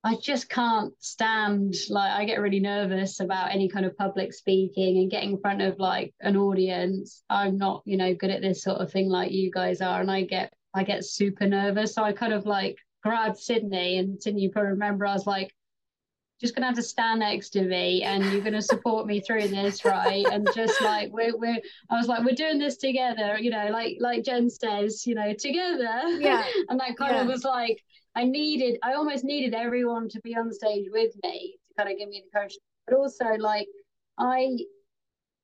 I 0.04 0.14
just 0.22 0.48
can't 0.48 0.92
stand. 1.00 1.74
Like, 1.90 2.12
I 2.12 2.24
get 2.24 2.40
really 2.40 2.60
nervous 2.60 3.18
about 3.18 3.50
any 3.52 3.68
kind 3.68 3.84
of 3.84 3.96
public 3.96 4.32
speaking 4.32 4.98
and 4.98 5.10
getting 5.10 5.32
in 5.32 5.40
front 5.40 5.60
of 5.60 5.78
like 5.80 6.14
an 6.20 6.36
audience. 6.36 7.24
I'm 7.28 7.58
not, 7.58 7.82
you 7.84 7.96
know, 7.96 8.14
good 8.14 8.30
at 8.30 8.42
this 8.42 8.62
sort 8.62 8.80
of 8.80 8.92
thing 8.92 9.08
like 9.08 9.32
you 9.32 9.50
guys 9.50 9.80
are, 9.80 10.00
and 10.00 10.10
I 10.10 10.22
get, 10.22 10.52
I 10.72 10.84
get 10.84 11.04
super 11.04 11.46
nervous. 11.48 11.94
So 11.94 12.04
I 12.04 12.12
kind 12.12 12.32
of 12.32 12.46
like 12.46 12.76
grabbed 13.02 13.38
Sydney, 13.38 13.98
and 13.98 14.22
Sydney, 14.22 14.42
you 14.42 14.50
probably 14.50 14.70
remember, 14.70 15.04
I 15.04 15.14
was 15.14 15.26
like. 15.26 15.52
Just 16.40 16.54
gonna 16.54 16.66
have 16.66 16.76
to 16.76 16.82
stand 16.82 17.20
next 17.20 17.50
to 17.50 17.62
me, 17.62 18.02
and 18.02 18.24
you're 18.32 18.42
gonna 18.42 18.62
support 18.62 19.06
me 19.06 19.20
through 19.20 19.48
this, 19.48 19.84
right? 19.84 20.24
And 20.30 20.48
just 20.54 20.80
like 20.82 21.10
we're, 21.12 21.36
we're, 21.36 21.60
I 21.90 21.96
was 21.96 22.06
like, 22.06 22.24
we're 22.24 22.34
doing 22.34 22.58
this 22.58 22.76
together, 22.76 23.38
you 23.38 23.50
know, 23.50 23.68
like 23.70 23.96
like 24.00 24.24
Jen 24.24 24.48
says, 24.48 25.06
you 25.06 25.14
know, 25.14 25.32
together. 25.32 26.02
Yeah. 26.18 26.44
and 26.68 26.78
that 26.80 26.96
kind 26.96 27.16
of 27.16 27.26
was 27.26 27.44
like, 27.44 27.82
I 28.14 28.24
needed, 28.24 28.78
I 28.82 28.94
almost 28.94 29.24
needed 29.24 29.54
everyone 29.54 30.08
to 30.10 30.20
be 30.20 30.36
on 30.36 30.52
stage 30.52 30.86
with 30.90 31.12
me 31.22 31.56
to 31.68 31.74
kind 31.76 31.92
of 31.92 31.98
give 31.98 32.08
me 32.08 32.24
the 32.24 32.38
courage, 32.38 32.56
but 32.86 32.96
also 32.96 33.24
like, 33.38 33.68
I, 34.18 34.58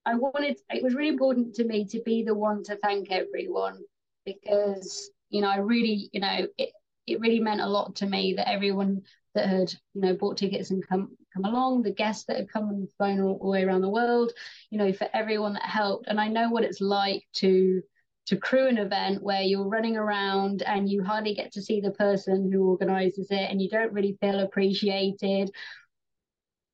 I 0.07 0.15
wanted, 0.15 0.59
it 0.71 0.83
was 0.83 0.95
really 0.95 1.09
important 1.09 1.55
to 1.55 1.65
me 1.65 1.85
to 1.87 2.01
be 2.05 2.23
the 2.23 2.35
one 2.35 2.63
to 2.65 2.77
thank 2.77 3.11
everyone 3.11 3.79
because 4.25 5.11
you 5.31 5.41
know 5.41 5.49
I 5.49 5.59
really, 5.59 6.09
you 6.13 6.21
know, 6.21 6.47
it 6.59 6.71
it 7.07 7.21
really 7.21 7.41
meant 7.41 7.61
a 7.61 7.67
lot 7.67 7.97
to 7.97 8.07
me 8.07 8.35
that 8.35 8.49
everyone 8.49 9.03
that 9.35 9.49
had 9.49 9.73
you 9.95 10.01
know 10.01 10.15
bought 10.15 10.37
tickets 10.37 10.71
and 10.71 10.87
come 10.87 11.17
come 11.33 11.45
along, 11.45 11.83
the 11.83 11.93
guests 11.93 12.25
that 12.27 12.37
had 12.37 12.49
come 12.49 12.69
and 12.71 12.89
flown 12.97 13.21
all 13.21 13.39
the 13.39 13.49
way 13.49 13.65
around 13.65 13.81
the 13.81 13.91
world, 13.91 14.33
you 14.71 14.79
know, 14.79 14.93
for 14.93 15.09
everyone 15.13 15.55
that 15.55 15.65
helped, 15.65 16.07
and 16.07 16.21
I 16.21 16.29
know 16.29 16.51
what 16.51 16.65
it's 16.65 16.81
like 16.81 17.25
to 17.35 17.83
to 18.27 18.37
crew 18.37 18.69
an 18.69 18.79
event 18.79 19.23
where 19.23 19.43
you're 19.43 19.69
running 19.69 19.97
around 19.97 20.63
and 20.63 20.89
you 20.89 21.05
hardly 21.05 21.35
get 21.35 21.53
to 21.53 21.63
see 21.63 21.81
the 21.81 21.91
person 21.91 22.51
who 22.51 22.71
organizes 22.71 23.27
it 23.31 23.51
and 23.51 23.61
you 23.61 23.69
don't 23.69 23.93
really 23.93 24.17
feel 24.21 24.41
appreciated 24.41 25.51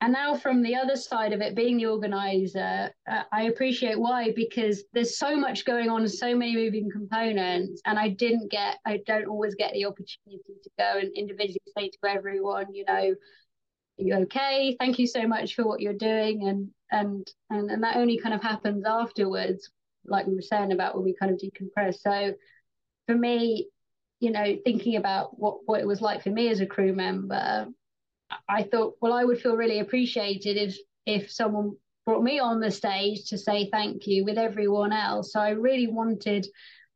and 0.01 0.13
now 0.13 0.35
from 0.35 0.63
the 0.63 0.75
other 0.75 0.97
side 0.97 1.33
of 1.33 1.41
it 1.41 1.55
being 1.55 1.77
the 1.77 1.87
organizer 1.87 2.91
uh, 3.11 3.23
i 3.33 3.43
appreciate 3.45 3.99
why 3.99 4.33
because 4.35 4.85
there's 4.93 5.19
so 5.19 5.37
much 5.37 5.65
going 5.65 5.89
on 5.89 6.07
so 6.09 6.35
many 6.35 6.55
moving 6.55 6.91
components 6.91 7.81
and 7.85 7.99
i 7.99 8.09
didn't 8.09 8.51
get 8.51 8.79
i 8.87 8.99
don't 9.07 9.27
always 9.27 9.55
get 9.55 9.73
the 9.73 9.85
opportunity 9.85 10.55
to 10.63 10.71
go 10.79 10.99
and 10.99 11.13
individually 11.17 11.61
say 11.77 11.89
to 11.89 11.99
everyone 12.09 12.67
you 12.73 12.85
know 12.87 13.15
you 14.01 14.15
okay? 14.15 14.77
Thank 14.79 14.99
you 14.99 15.07
so 15.07 15.27
much 15.27 15.55
for 15.55 15.67
what 15.67 15.81
you're 15.81 15.93
doing. 15.93 16.49
And 16.49 16.69
and 16.91 17.31
and, 17.51 17.71
and 17.71 17.83
that 17.83 17.97
only 17.97 18.19
kind 18.19 18.35
of 18.35 18.43
happens 18.43 18.85
afterwards 18.87 19.71
like 20.07 20.27
we 20.27 20.35
were 20.35 20.43
saying 20.43 20.73
about 20.73 20.95
when 20.95 21.05
we 21.05 21.15
kind 21.15 21.33
of 21.33 21.41
decompress. 21.41 22.01
So 22.01 22.35
for 23.07 23.15
me 23.15 23.69
you 24.21 24.31
know 24.31 24.57
thinking 24.65 24.97
about 24.97 25.39
what 25.39 25.59
what 25.65 25.81
it 25.81 25.87
was 25.87 26.03
like 26.03 26.23
for 26.23 26.31
me 26.31 26.49
as 26.49 26.61
a 26.61 26.67
crew 26.67 26.93
member 26.93 27.67
I 28.49 28.63
thought, 28.65 28.97
well, 29.01 29.13
I 29.13 29.25
would 29.25 29.41
feel 29.41 29.57
really 29.57 29.81
appreciated 29.81 30.57
if 30.57 30.79
if 31.07 31.31
someone 31.31 31.77
brought 32.07 32.23
me 32.23 32.39
on 32.39 32.61
the 32.61 32.71
stage 32.71 33.29
to 33.29 33.39
say 33.39 33.69
thank 33.71 34.07
you 34.07 34.25
with 34.25 34.39
everyone 34.39 34.93
else. 34.93 35.33
So 35.33 35.41
I 35.41 35.51
really 35.51 35.87
wanted 35.87 36.47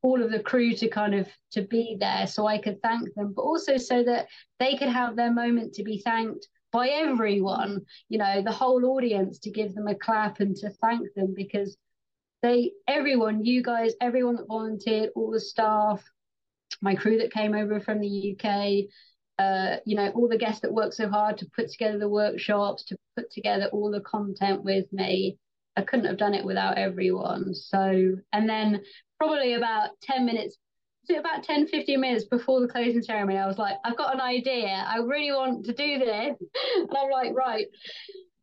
all 0.02 0.22
of 0.22 0.30
the 0.30 0.40
crew 0.40 0.74
to 0.74 0.88
kind 0.88 1.14
of 1.14 1.28
to 1.52 1.62
be 1.62 1.96
there 1.98 2.26
so 2.26 2.46
I 2.46 2.58
could 2.58 2.82
thank 2.82 3.14
them, 3.14 3.32
but 3.34 3.42
also 3.42 3.76
so 3.76 4.02
that 4.04 4.28
they 4.58 4.76
could 4.76 4.88
have 4.88 5.16
their 5.16 5.32
moment 5.32 5.74
to 5.74 5.82
be 5.82 5.98
thanked 5.98 6.46
by 6.72 6.88
everyone, 6.88 7.82
you 8.08 8.18
know, 8.18 8.42
the 8.42 8.52
whole 8.52 8.84
audience 8.84 9.38
to 9.38 9.50
give 9.50 9.74
them 9.74 9.86
a 9.86 9.94
clap 9.94 10.40
and 10.40 10.56
to 10.56 10.70
thank 10.70 11.06
them 11.14 11.32
because 11.34 11.76
they 12.42 12.72
everyone, 12.86 13.44
you 13.44 13.62
guys, 13.62 13.94
everyone 14.00 14.36
that 14.36 14.48
volunteered, 14.48 15.10
all 15.14 15.30
the 15.30 15.40
staff, 15.40 16.04
my 16.82 16.94
crew 16.94 17.18
that 17.18 17.32
came 17.32 17.54
over 17.54 17.80
from 17.80 18.00
the 18.00 18.36
UK, 18.36 18.90
uh, 19.38 19.76
you 19.84 19.96
know, 19.96 20.10
all 20.10 20.28
the 20.28 20.38
guests 20.38 20.60
that 20.60 20.72
worked 20.72 20.94
so 20.94 21.08
hard 21.08 21.38
to 21.38 21.50
put 21.56 21.70
together 21.70 21.98
the 21.98 22.08
workshops, 22.08 22.84
to 22.84 22.96
put 23.16 23.30
together 23.30 23.68
all 23.72 23.90
the 23.90 24.00
content 24.00 24.62
with 24.62 24.92
me. 24.92 25.38
I 25.76 25.82
couldn't 25.82 26.06
have 26.06 26.18
done 26.18 26.34
it 26.34 26.44
without 26.44 26.78
everyone. 26.78 27.52
So, 27.54 28.14
and 28.32 28.48
then 28.48 28.82
probably 29.18 29.54
about 29.54 29.90
10 30.02 30.24
minutes, 30.24 30.56
was 31.02 31.16
it 31.16 31.20
about 31.20 31.42
10, 31.42 31.66
15 31.66 32.00
minutes 32.00 32.24
before 32.24 32.60
the 32.60 32.68
closing 32.68 33.02
ceremony, 33.02 33.38
I 33.38 33.46
was 33.46 33.58
like, 33.58 33.76
I've 33.84 33.96
got 33.96 34.14
an 34.14 34.20
idea. 34.20 34.68
I 34.68 34.98
really 34.98 35.32
want 35.32 35.64
to 35.66 35.72
do 35.72 35.98
this. 35.98 36.36
And 36.76 36.96
I'm 36.96 37.10
like, 37.10 37.34
right. 37.34 37.66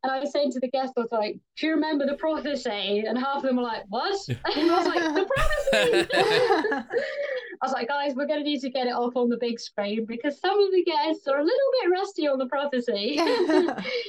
And 0.04 0.12
I 0.12 0.20
was 0.20 0.32
saying 0.32 0.52
to 0.54 0.60
the 0.60 0.68
guests, 0.68 0.94
I 0.98 1.02
was 1.02 1.12
like, 1.12 1.38
do 1.58 1.68
you 1.68 1.74
remember 1.74 2.08
the 2.08 2.16
prophecy? 2.16 3.04
And 3.08 3.18
half 3.18 3.38
of 3.38 3.44
them 3.44 3.58
were 3.58 3.64
like, 3.64 3.84
what? 3.90 4.18
And 4.30 4.72
I 4.72 4.78
was 4.78 4.88
like, 4.88 5.16
the 5.16 5.30
prophecy. 5.36 6.08
I 7.62 7.66
was 7.66 7.74
like, 7.74 7.88
guys, 7.88 8.16
we're 8.16 8.26
going 8.26 8.44
to 8.44 8.50
need 8.50 8.62
to 8.62 8.70
get 8.70 8.88
it 8.88 8.94
off 8.94 9.16
on 9.16 9.30
the 9.30 9.38
big 9.38 9.60
screen 9.60 10.06
because 10.06 10.40
some 10.40 10.60
of 10.60 10.72
the 10.72 10.84
guests 10.84 11.28
are 11.28 11.40
a 11.40 11.44
little 11.44 11.72
bit 11.82 11.92
rusty 11.92 12.28
on 12.28 12.40
the 12.40 12.48
prophecy. 12.48 13.14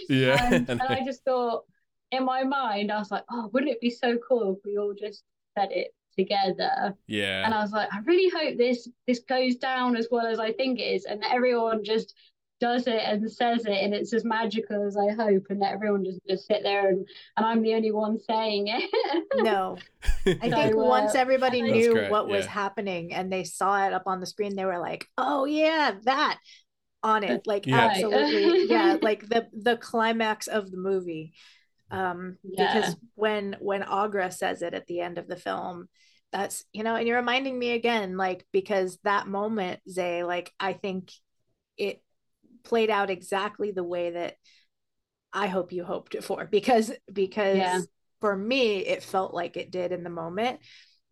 yeah. 0.09 0.55
and, 0.55 0.71
um, 0.71 0.81
and 0.81 0.83
I 0.83 1.05
just 1.05 1.23
thought, 1.25 1.65
in 2.11 2.25
my 2.25 2.45
mind, 2.45 2.91
I 2.91 2.99
was 2.99 3.11
like, 3.11 3.25
oh, 3.31 3.51
wouldn't 3.53 3.73
it 3.73 3.81
be 3.81 3.91
so 3.91 4.17
cool 4.27 4.55
if 4.57 4.65
we 4.65 4.79
all 4.79 4.95
just 4.95 5.25
said 5.59 5.73
it 5.73 5.95
together? 6.17 6.95
yeah. 7.07 7.45
And 7.45 7.53
I 7.53 7.61
was 7.61 7.73
like, 7.73 7.89
I 7.93 7.99
really 8.01 8.31
hope 8.31 8.57
this 8.57 8.89
this 9.07 9.21
goes 9.21 9.57
down 9.57 9.97
as 9.97 10.09
well 10.11 10.27
as 10.27 10.39
I 10.39 10.53
think 10.53 10.79
it 10.79 10.85
is, 10.85 11.05
and 11.05 11.23
that 11.23 11.33
everyone 11.33 11.85
just 11.85 12.15
does 12.63 12.87
it 12.87 13.03
and 13.05 13.31
says 13.31 13.67
it, 13.67 13.73
and 13.73 13.93
it's 13.93 14.13
as 14.15 14.25
magical 14.25 14.87
as 14.87 14.97
I 14.97 15.11
hope, 15.11 15.47
and 15.51 15.61
that 15.61 15.73
everyone 15.73 16.05
just 16.05 16.21
just 16.29 16.47
sit 16.47 16.63
there 16.63 16.89
and 16.89 17.07
and 17.37 17.45
I'm 17.45 17.61
the 17.63 17.75
only 17.75 17.91
one 17.91 18.21
saying 18.21 18.69
it. 18.69 19.25
no. 19.43 19.77
I 20.27 20.49
think 20.49 20.75
So, 20.75 20.81
uh, 20.81 20.89
once 20.89 21.15
everybody 21.15 21.61
knew 21.63 21.93
great, 21.93 22.11
what 22.11 22.29
was 22.29 22.47
happening 22.47 23.13
and 23.13 23.33
they 23.33 23.45
saw 23.45 23.87
it 23.87 23.93
up 23.93 24.05
on 24.07 24.21
the 24.21 24.27
screen, 24.27 24.55
they 24.55 24.65
were 24.65 24.79
like, 24.79 25.07
"Oh 25.19 25.45
yeah, 25.45 25.97
that." 26.05 26.39
On 27.05 27.25
it, 27.25 27.43
like 27.47 27.67
Yeah. 27.67 27.89
absolutely, 27.89 28.67
yeah, 28.71 28.97
like 29.03 29.29
the 29.29 29.49
the 29.53 29.77
climax 29.77 30.47
of 30.47 30.71
the 30.71 30.77
movie. 30.77 31.33
Um, 31.91 32.39
Yeah. 32.45 32.65
because 32.73 32.95
when 33.17 33.57
when 33.61 33.83
Aughra 33.83 34.33
says 34.33 34.63
it 34.63 34.73
at 34.73 34.87
the 34.87 35.01
end 35.01 35.19
of 35.19 35.27
the 35.27 35.35
film, 35.37 35.89
that's 36.33 36.65
you 36.73 36.83
know 36.83 36.95
and 36.97 37.07
you're 37.07 37.19
reminding 37.19 37.59
me 37.59 37.73
again 37.73 38.17
like 38.17 38.47
because 38.53 38.99
that 39.05 39.27
moment 39.29 39.81
zay 39.89 40.25
like 40.25 40.51
i 40.59 40.73
think 40.73 41.13
it 41.77 42.03
played 42.65 42.91
out 42.91 43.11
exactly 43.11 43.71
the 43.71 43.85
way 43.85 44.11
that 44.11 44.37
i 45.33 45.47
hope 45.47 45.73
you 45.73 45.85
hoped 45.85 46.15
it 46.15 46.25
for 46.25 46.47
because 46.47 46.93
because 47.13 47.57
Yeah. 47.59 47.81
for 48.21 48.37
me 48.37 48.79
it 48.79 49.03
felt 49.03 49.35
like 49.35 49.57
it 49.57 49.71
did 49.71 49.93
in 49.93 50.05
the 50.05 50.11
moment 50.11 50.61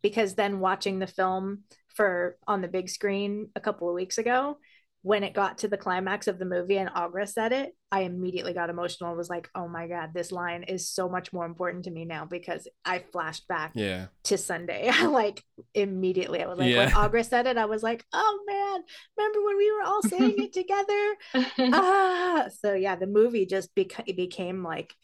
because 0.02 0.34
then 0.34 0.60
watching 0.60 0.98
the 0.98 1.06
film 1.06 1.64
for 1.88 2.36
on 2.46 2.60
the 2.62 2.68
big 2.68 2.88
screen 2.88 3.48
a 3.56 3.60
couple 3.60 3.88
of 3.88 3.94
weeks 3.94 4.18
ago 4.18 4.58
when 5.02 5.24
it 5.24 5.32
got 5.32 5.58
to 5.58 5.68
the 5.68 5.78
climax 5.78 6.26
of 6.28 6.38
the 6.38 6.44
movie 6.44 6.76
and 6.76 6.90
Aughra 6.90 7.26
said 7.26 7.52
it, 7.52 7.74
I 7.90 8.02
immediately 8.02 8.52
got 8.52 8.68
emotional 8.68 9.08
and 9.10 9.16
was 9.16 9.30
like, 9.30 9.48
oh 9.54 9.66
my 9.66 9.86
God, 9.88 10.10
this 10.12 10.30
line 10.30 10.62
is 10.64 10.90
so 10.90 11.08
much 11.08 11.32
more 11.32 11.46
important 11.46 11.84
to 11.84 11.90
me 11.90 12.04
now 12.04 12.26
because 12.26 12.68
I 12.84 12.98
flashed 13.10 13.48
back 13.48 13.72
Yeah. 13.74 14.08
to 14.24 14.36
Sunday. 14.36 14.90
like 15.02 15.42
immediately. 15.74 16.42
I 16.42 16.46
was 16.48 16.58
like, 16.58 16.76
when 16.76 16.88
Yeah. 16.88 16.94
Aughra 16.94 17.24
said 17.24 17.46
it, 17.46 17.56
I 17.56 17.64
was 17.64 17.82
like, 17.82 18.04
oh 18.12 18.40
man, 18.46 18.82
remember 19.16 19.42
when 19.46 19.56
we 19.56 19.72
were 19.72 19.82
all 19.82 20.02
saying 20.02 20.34
it 20.38 20.52
together? 21.42 21.72
ah, 21.74 22.48
so 22.60 22.74
yeah, 22.74 22.96
the 22.96 23.06
movie 23.06 23.46
just 23.46 23.74
beca- 23.74 24.14
became 24.14 24.62
like 24.62 24.94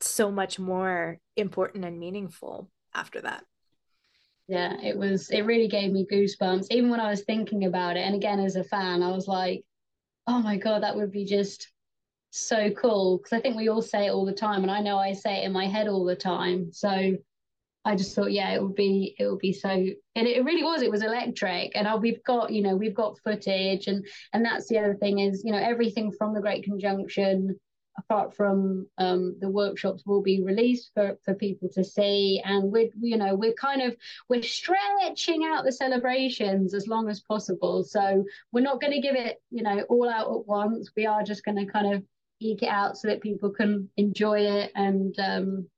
so 0.00 0.30
much 0.30 0.58
more 0.58 1.18
important 1.36 1.84
and 1.84 1.98
meaningful 1.98 2.70
after 2.94 3.20
that. 3.20 3.44
Yeah, 4.46 4.74
it 4.82 4.96
was, 4.96 5.30
it 5.30 5.42
really 5.42 5.68
gave 5.68 5.90
me 5.90 6.06
goosebumps. 6.10 6.66
Even 6.70 6.90
when 6.90 7.00
I 7.00 7.08
was 7.08 7.22
thinking 7.22 7.64
about 7.64 7.96
it, 7.96 8.00
and 8.00 8.14
again, 8.14 8.40
as 8.40 8.56
a 8.56 8.64
fan, 8.64 9.02
I 9.02 9.10
was 9.10 9.26
like, 9.26 9.64
oh 10.26 10.40
my 10.40 10.58
God, 10.58 10.82
that 10.82 10.96
would 10.96 11.10
be 11.10 11.24
just 11.24 11.70
so 12.30 12.70
cool. 12.70 13.18
Because 13.18 13.32
I 13.32 13.40
think 13.40 13.56
we 13.56 13.68
all 13.68 13.80
say 13.80 14.06
it 14.06 14.10
all 14.10 14.26
the 14.26 14.32
time, 14.34 14.62
and 14.62 14.70
I 14.70 14.80
know 14.80 14.98
I 14.98 15.12
say 15.12 15.42
it 15.42 15.44
in 15.46 15.52
my 15.52 15.66
head 15.66 15.88
all 15.88 16.04
the 16.04 16.16
time. 16.16 16.72
So 16.72 17.16
I 17.86 17.96
just 17.96 18.14
thought, 18.14 18.32
yeah, 18.32 18.52
it 18.52 18.62
would 18.62 18.74
be, 18.74 19.14
it 19.18 19.26
would 19.26 19.38
be 19.38 19.52
so, 19.52 19.68
and 19.70 20.26
it 20.26 20.44
really 20.44 20.62
was, 20.62 20.82
it 20.82 20.90
was 20.90 21.02
electric. 21.02 21.72
And 21.74 21.86
uh, 21.86 21.98
we've 22.00 22.22
got, 22.24 22.52
you 22.52 22.62
know, 22.62 22.76
we've 22.76 22.94
got 22.94 23.18
footage, 23.20 23.86
and 23.86 24.06
and 24.34 24.44
that's 24.44 24.68
the 24.68 24.78
other 24.78 24.94
thing 24.94 25.20
is, 25.20 25.42
you 25.42 25.52
know, 25.52 25.58
everything 25.58 26.12
from 26.12 26.34
the 26.34 26.40
Great 26.40 26.64
Conjunction 26.64 27.58
apart 27.98 28.34
from 28.34 28.86
um, 28.98 29.36
the 29.40 29.48
workshops 29.48 30.04
will 30.04 30.22
be 30.22 30.42
released 30.42 30.90
for, 30.94 31.18
for 31.24 31.34
people 31.34 31.68
to 31.70 31.84
see. 31.84 32.42
And 32.44 32.70
we're 32.72 32.90
you 33.00 33.16
know 33.16 33.34
we're 33.34 33.54
kind 33.54 33.82
of 33.82 33.96
we're 34.28 34.42
stretching 34.42 35.44
out 35.44 35.64
the 35.64 35.72
celebrations 35.72 36.74
as 36.74 36.88
long 36.88 37.08
as 37.08 37.20
possible. 37.20 37.84
So 37.84 38.24
we're 38.52 38.60
not 38.60 38.80
going 38.80 38.92
to 38.92 39.00
give 39.00 39.16
it 39.16 39.42
you 39.50 39.62
know 39.62 39.80
all 39.88 40.08
out 40.08 40.30
at 40.30 40.46
once. 40.46 40.90
We 40.96 41.06
are 41.06 41.22
just 41.22 41.44
going 41.44 41.64
to 41.64 41.70
kind 41.70 41.94
of 41.94 42.02
eke 42.40 42.62
it 42.62 42.68
out 42.68 42.98
so 42.98 43.08
that 43.08 43.20
people 43.20 43.50
can 43.50 43.88
enjoy 43.96 44.40
it 44.40 44.72
and 44.74 45.16
um 45.18 45.68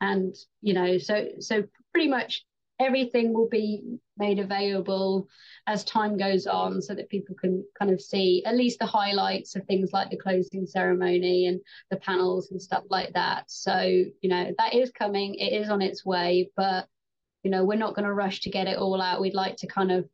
and 0.00 0.34
you 0.60 0.74
know 0.74 0.98
so 0.98 1.28
so 1.40 1.64
pretty 1.92 2.08
much 2.08 2.44
everything 2.80 3.32
will 3.32 3.48
be 3.48 3.98
made 4.16 4.38
available 4.38 5.28
as 5.66 5.84
time 5.84 6.16
goes 6.16 6.46
on 6.46 6.82
so 6.82 6.94
that 6.94 7.08
people 7.08 7.34
can 7.34 7.64
kind 7.78 7.90
of 7.90 8.00
see 8.00 8.42
at 8.44 8.56
least 8.56 8.78
the 8.78 8.86
highlights 8.86 9.54
of 9.54 9.64
things 9.64 9.92
like 9.92 10.10
the 10.10 10.16
closing 10.16 10.66
ceremony 10.66 11.46
and 11.46 11.60
the 11.90 11.96
panels 11.96 12.50
and 12.50 12.60
stuff 12.60 12.84
like 12.90 13.12
that. 13.12 13.44
So 13.48 13.80
you 13.82 14.28
know 14.28 14.52
that 14.58 14.74
is 14.74 14.90
coming. 14.90 15.34
It 15.34 15.52
is 15.52 15.70
on 15.70 15.82
its 15.82 16.04
way 16.04 16.50
but 16.56 16.86
you 17.42 17.50
know 17.50 17.64
we're 17.64 17.78
not 17.78 17.94
going 17.94 18.06
to 18.06 18.12
rush 18.12 18.40
to 18.42 18.50
get 18.50 18.66
it 18.66 18.78
all 18.78 19.00
out. 19.00 19.20
We'd 19.20 19.34
like 19.34 19.56
to 19.58 19.66
kind 19.66 19.92
of 19.92 20.08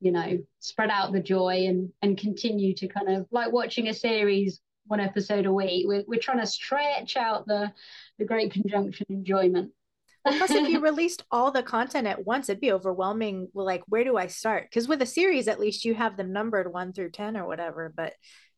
you 0.00 0.12
know 0.12 0.38
spread 0.60 0.90
out 0.90 1.12
the 1.12 1.20
joy 1.20 1.66
and 1.66 1.90
and 2.02 2.18
continue 2.18 2.74
to 2.74 2.88
kind 2.88 3.08
of 3.08 3.26
like 3.30 3.52
watching 3.52 3.88
a 3.88 3.94
series 3.94 4.60
one 4.86 5.00
episode 5.00 5.46
a 5.46 5.52
week. 5.52 5.86
We're, 5.88 6.04
we're 6.06 6.20
trying 6.20 6.40
to 6.40 6.46
stretch 6.46 7.16
out 7.16 7.46
the 7.46 7.72
the 8.18 8.24
great 8.24 8.52
conjunction 8.52 9.06
enjoyment 9.08 9.72
Plus, 10.26 10.50
if 10.50 10.68
you 10.68 10.80
released 10.82 11.24
all 11.30 11.50
the 11.50 11.62
content 11.62 12.06
at 12.06 12.24
once, 12.26 12.48
it'd 12.48 12.60
be 12.60 12.72
overwhelming. 12.72 13.48
Like, 13.54 13.82
where 13.88 14.04
do 14.04 14.16
I 14.16 14.26
start? 14.26 14.64
Because 14.70 14.88
with 14.88 15.02
a 15.02 15.06
series, 15.06 15.48
at 15.48 15.60
least 15.60 15.84
you 15.84 15.94
have 15.94 16.16
them 16.16 16.32
numbered 16.32 16.72
one 16.72 16.92
through 16.92 17.10
10 17.10 17.36
or 17.36 17.46
whatever. 17.46 17.92
But 17.96 18.14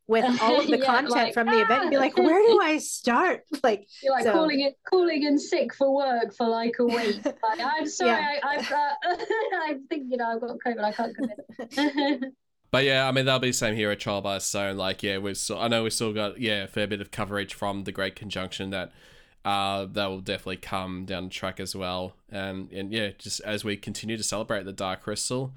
with 0.06 0.24
all 0.42 0.60
of 0.60 0.66
the 0.66 0.78
Yeah, 0.78 0.84
content 0.86 1.10
like, 1.10 1.34
from 1.34 1.48
the 1.48 1.60
event, 1.60 1.90
be 1.90 1.96
ah! 1.96 2.00
like, 2.00 2.16
where 2.16 2.40
do 2.46 2.58
I 2.62 2.78
start? 2.78 3.42
Like, 3.62 3.86
You're 4.02 4.14
like 4.14 4.24
So- 4.24 4.32
calling 4.32 4.60
it 4.60 4.74
calling 4.88 5.22
in 5.22 5.38
sick 5.38 5.74
for 5.74 5.94
work 5.94 6.34
for 6.34 6.48
like 6.48 6.76
a 6.78 6.84
week. 6.84 7.24
Like, 7.24 7.60
I'm 7.60 7.86
sorry, 7.86 8.10
Yeah. 8.10 8.38
I, 8.42 8.56
I've 8.56 8.72
uh, 8.72 8.94
I 9.52 9.74
think 9.90 10.06
you 10.10 10.16
know 10.16 10.26
I've 10.34 10.40
got 10.40 10.56
COVID. 10.66 10.82
I 10.84 10.92
can't 10.92 11.16
come 11.16 11.30
in. 11.76 12.32
But 12.70 12.84
yeah, 12.84 13.08
I 13.08 13.12
mean 13.12 13.24
that'll 13.24 13.40
be 13.40 13.48
the 13.48 13.52
same 13.54 13.74
here 13.74 13.90
at 13.90 13.98
Trial 14.00 14.20
by 14.20 14.36
Stone. 14.38 14.76
Like, 14.76 15.02
yeah, 15.02 15.16
we've 15.18 15.38
still, 15.38 15.58
I 15.58 15.68
know 15.68 15.84
we've 15.84 15.92
still 15.92 16.12
got 16.12 16.38
yeah 16.38 16.64
a 16.64 16.66
fair 16.66 16.86
bit 16.86 17.00
of 17.00 17.10
coverage 17.10 17.54
from 17.54 17.84
the 17.84 17.92
Great 17.92 18.14
Conjunction 18.14 18.68
that 18.70 18.92
uh 19.48 19.86
that 19.86 20.06
will 20.06 20.20
definitely 20.20 20.58
come 20.58 21.06
down 21.06 21.24
the 21.24 21.30
track 21.30 21.58
as 21.58 21.74
well. 21.74 22.14
And 22.30 22.70
and 22.70 22.92
yeah, 22.92 23.10
just 23.18 23.40
as 23.40 23.64
we 23.64 23.76
continue 23.76 24.18
to 24.18 24.22
celebrate 24.22 24.64
the 24.64 24.72
Dark 24.72 25.02
Crystal, 25.02 25.54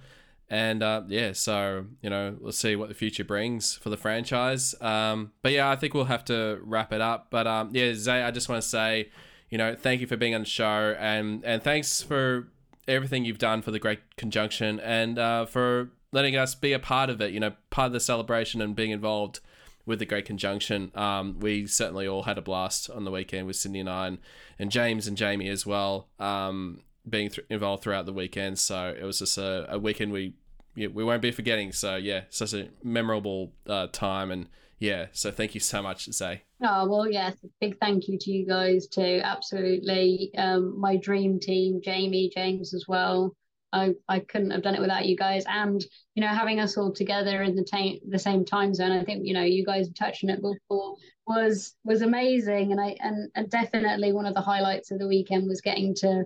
and 0.49 0.81
uh, 0.81 1.01
yeah, 1.07 1.33
so 1.33 1.85
you 2.01 2.09
know 2.09 2.37
we'll 2.39 2.53
see 2.53 2.77
what 2.77 2.87
the 2.87 2.95
future 2.95 3.25
brings 3.25 3.75
for 3.75 3.89
the 3.89 3.97
franchise. 3.97 4.73
Um, 4.79 5.33
but 5.41 5.51
yeah, 5.51 5.69
I 5.69 5.75
think 5.75 5.93
we'll 5.93 6.05
have 6.05 6.23
to 6.25 6.61
wrap 6.63 6.93
it 6.93 7.01
up. 7.01 7.27
But 7.29 7.47
um, 7.47 7.71
yeah, 7.73 7.93
Zay, 7.93 8.21
I 8.23 8.31
just 8.31 8.47
want 8.47 8.61
to 8.61 8.67
say, 8.67 9.09
you 9.49 9.57
know, 9.57 9.75
thank 9.75 9.99
you 9.99 10.07
for 10.07 10.15
being 10.15 10.35
on 10.35 10.41
the 10.41 10.47
show, 10.47 10.95
and 10.97 11.43
and 11.43 11.61
thanks 11.61 12.01
for 12.01 12.47
everything 12.87 13.25
you've 13.25 13.39
done 13.39 13.61
for 13.61 13.71
the 13.71 13.79
Great 13.79 13.99
Conjunction, 14.15 14.79
and 14.79 15.19
uh, 15.19 15.45
for 15.45 15.89
letting 16.13 16.37
us 16.37 16.55
be 16.55 16.71
a 16.71 16.79
part 16.79 17.09
of 17.09 17.19
it. 17.19 17.33
You 17.33 17.41
know, 17.41 17.53
part 17.69 17.87
of 17.87 17.93
the 17.93 17.99
celebration 17.99 18.61
and 18.61 18.73
being 18.73 18.91
involved 18.91 19.41
with 19.85 19.99
the 19.99 20.05
Great 20.05 20.25
Conjunction. 20.25 20.91
Um, 20.95 21.39
we 21.39 21.67
certainly 21.67 22.07
all 22.07 22.23
had 22.23 22.37
a 22.37 22.41
blast 22.41 22.89
on 22.89 23.03
the 23.03 23.11
weekend 23.11 23.47
with 23.47 23.55
Sydney 23.55 23.79
and 23.81 23.89
I, 23.89 24.07
and, 24.07 24.17
and 24.59 24.71
James 24.71 25.07
and 25.07 25.17
Jamie 25.17 25.49
as 25.49 25.65
well, 25.65 26.07
um, 26.19 26.81
being 27.07 27.29
th- 27.29 27.45
involved 27.49 27.83
throughout 27.83 28.05
the 28.05 28.13
weekend. 28.13 28.59
So 28.59 28.95
it 28.97 29.03
was 29.03 29.19
just 29.19 29.37
a, 29.37 29.65
a 29.73 29.79
weekend 29.79 30.11
we 30.11 30.35
yeah, 30.75 30.87
we 30.87 31.03
won't 31.03 31.21
be 31.21 31.31
forgetting. 31.31 31.71
So 31.71 31.95
yeah, 31.95 32.21
such 32.29 32.53
a 32.53 32.69
memorable 32.83 33.53
uh, 33.67 33.87
time, 33.91 34.31
and 34.31 34.47
yeah, 34.79 35.07
so 35.11 35.31
thank 35.31 35.53
you 35.53 35.59
so 35.59 35.81
much, 35.81 36.11
Zay. 36.11 36.43
Oh 36.63 36.87
well, 36.87 37.09
yes, 37.09 37.35
big 37.59 37.79
thank 37.79 38.07
you 38.07 38.17
to 38.17 38.31
you 38.31 38.45
guys 38.47 38.87
too. 38.87 39.21
Absolutely, 39.23 40.31
um, 40.37 40.79
my 40.79 40.97
dream 40.97 41.39
team, 41.39 41.81
Jamie, 41.83 42.31
James 42.33 42.73
as 42.73 42.85
well. 42.87 43.35
I 43.73 43.93
I 44.07 44.19
couldn't 44.19 44.51
have 44.51 44.63
done 44.63 44.75
it 44.75 44.81
without 44.81 45.05
you 45.05 45.15
guys, 45.15 45.43
and 45.47 45.83
you 46.15 46.21
know 46.21 46.27
having 46.27 46.59
us 46.59 46.77
all 46.77 46.91
together 46.91 47.41
in 47.43 47.55
the 47.55 47.63
ta- 47.63 47.99
the 48.07 48.19
same 48.19 48.45
time 48.45 48.73
zone. 48.73 48.91
I 48.91 49.03
think 49.03 49.25
you 49.25 49.33
know 49.33 49.43
you 49.43 49.65
guys 49.65 49.89
touching 49.97 50.29
it 50.29 50.41
before 50.41 50.95
was 51.27 51.75
was 51.83 52.01
amazing, 52.01 52.71
and 52.71 52.81
I 52.81 52.95
and 52.99 53.29
and 53.35 53.49
definitely 53.49 54.11
one 54.11 54.25
of 54.25 54.33
the 54.33 54.41
highlights 54.41 54.91
of 54.91 54.99
the 54.99 55.07
weekend 55.07 55.47
was 55.47 55.61
getting 55.61 55.95
to, 55.95 56.25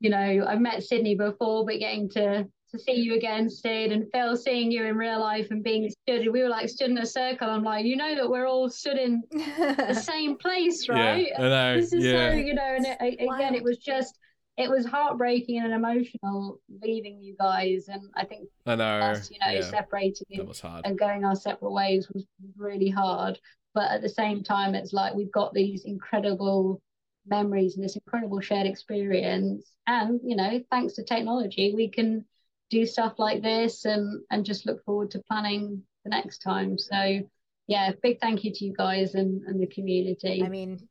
you 0.00 0.10
know, 0.10 0.44
I've 0.46 0.60
met 0.60 0.82
Sydney 0.82 1.14
before, 1.14 1.66
but 1.66 1.78
getting 1.78 2.08
to 2.10 2.46
to 2.72 2.78
see 2.78 2.94
you 2.94 3.14
again, 3.14 3.48
Sid, 3.48 3.92
and 3.92 4.06
Phil, 4.12 4.36
seeing 4.36 4.72
you 4.72 4.84
in 4.84 4.96
real 4.96 5.20
life 5.20 5.48
and 5.50 5.62
being 5.62 5.88
stood, 5.88 6.26
we 6.32 6.42
were 6.42 6.48
like 6.48 6.68
stood 6.68 6.90
in 6.90 6.98
a 6.98 7.06
circle. 7.06 7.48
I'm 7.48 7.62
like, 7.62 7.86
you 7.86 7.96
know 7.96 8.14
that 8.14 8.28
we're 8.28 8.46
all 8.46 8.68
stood 8.68 8.98
in 8.98 9.22
the 9.30 9.94
same 9.94 10.36
place, 10.36 10.88
right? 10.88 11.28
Yeah, 11.30 11.44
I 11.44 11.48
know. 11.48 11.76
This 11.76 11.92
is 11.92 12.04
yeah, 12.04 12.32
so, 12.32 12.36
you 12.36 12.54
know, 12.54 12.74
and 12.76 12.86
it, 12.86 12.96
again, 13.00 13.26
Wild. 13.26 13.54
it 13.54 13.62
was 13.62 13.78
just, 13.78 14.18
it 14.56 14.70
was 14.70 14.86
heartbreaking 14.86 15.58
and 15.58 15.72
emotional 15.72 16.60
leaving 16.82 17.20
you 17.20 17.36
guys, 17.38 17.88
and 17.88 18.02
I 18.14 18.24
think 18.24 18.48
I 18.64 18.74
know. 18.74 19.00
us, 19.00 19.30
you 19.30 19.38
know, 19.38 19.52
yeah, 19.52 19.62
separating 19.62 20.26
that 20.36 20.48
was 20.48 20.60
hard. 20.60 20.86
and 20.86 20.98
going 20.98 21.24
our 21.24 21.36
separate 21.36 21.72
ways 21.72 22.08
was 22.12 22.24
really 22.56 22.88
hard. 22.88 23.38
But 23.74 23.90
at 23.90 24.02
the 24.02 24.08
same 24.08 24.42
time, 24.42 24.74
it's 24.74 24.94
like 24.94 25.14
we've 25.14 25.32
got 25.32 25.52
these 25.52 25.84
incredible 25.84 26.80
memories 27.26 27.76
and 27.76 27.84
this 27.84 27.96
incredible 27.96 28.40
shared 28.40 28.66
experience, 28.66 29.70
and 29.86 30.20
you 30.24 30.36
know, 30.36 30.60
thanks 30.70 30.94
to 30.94 31.04
technology, 31.04 31.74
we 31.74 31.88
can 31.88 32.24
do 32.70 32.86
stuff 32.86 33.14
like 33.18 33.42
this 33.42 33.84
and 33.84 34.22
and 34.30 34.44
just 34.44 34.66
look 34.66 34.82
forward 34.84 35.10
to 35.10 35.22
planning 35.28 35.82
the 36.04 36.10
next 36.10 36.38
time. 36.38 36.78
So 36.78 37.20
yeah, 37.66 37.92
big 38.02 38.20
thank 38.20 38.44
you 38.44 38.52
to 38.54 38.64
you 38.64 38.72
guys 38.72 39.14
and, 39.14 39.42
and 39.42 39.60
the 39.60 39.66
community. 39.66 40.42
I 40.42 40.48
mean, 40.48 40.88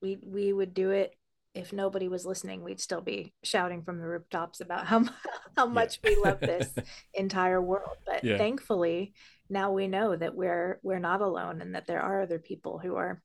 we 0.00 0.18
we 0.24 0.52
would 0.52 0.72
do 0.72 0.90
it 0.90 1.17
if 1.58 1.72
nobody 1.72 2.08
was 2.08 2.24
listening. 2.26 2.62
We'd 2.62 2.80
still 2.80 3.00
be 3.00 3.32
shouting 3.42 3.82
from 3.82 3.98
the 3.98 4.06
rooftops 4.06 4.60
about 4.60 4.86
how 4.86 5.04
how 5.56 5.66
much 5.66 5.98
we 6.04 6.16
love 6.16 6.40
this 6.52 6.72
entire 7.14 7.60
world. 7.60 7.96
But 8.06 8.24
Yeah. 8.24 8.38
thankfully, 8.38 9.12
now 9.50 9.72
we 9.72 9.88
know 9.88 10.16
that 10.16 10.34
we're 10.34 10.78
we're 10.82 10.98
not 10.98 11.20
alone 11.20 11.60
and 11.60 11.74
that 11.74 11.86
there 11.86 12.00
are 12.00 12.22
other 12.22 12.38
people 12.38 12.78
who 12.78 12.96
are 12.96 13.22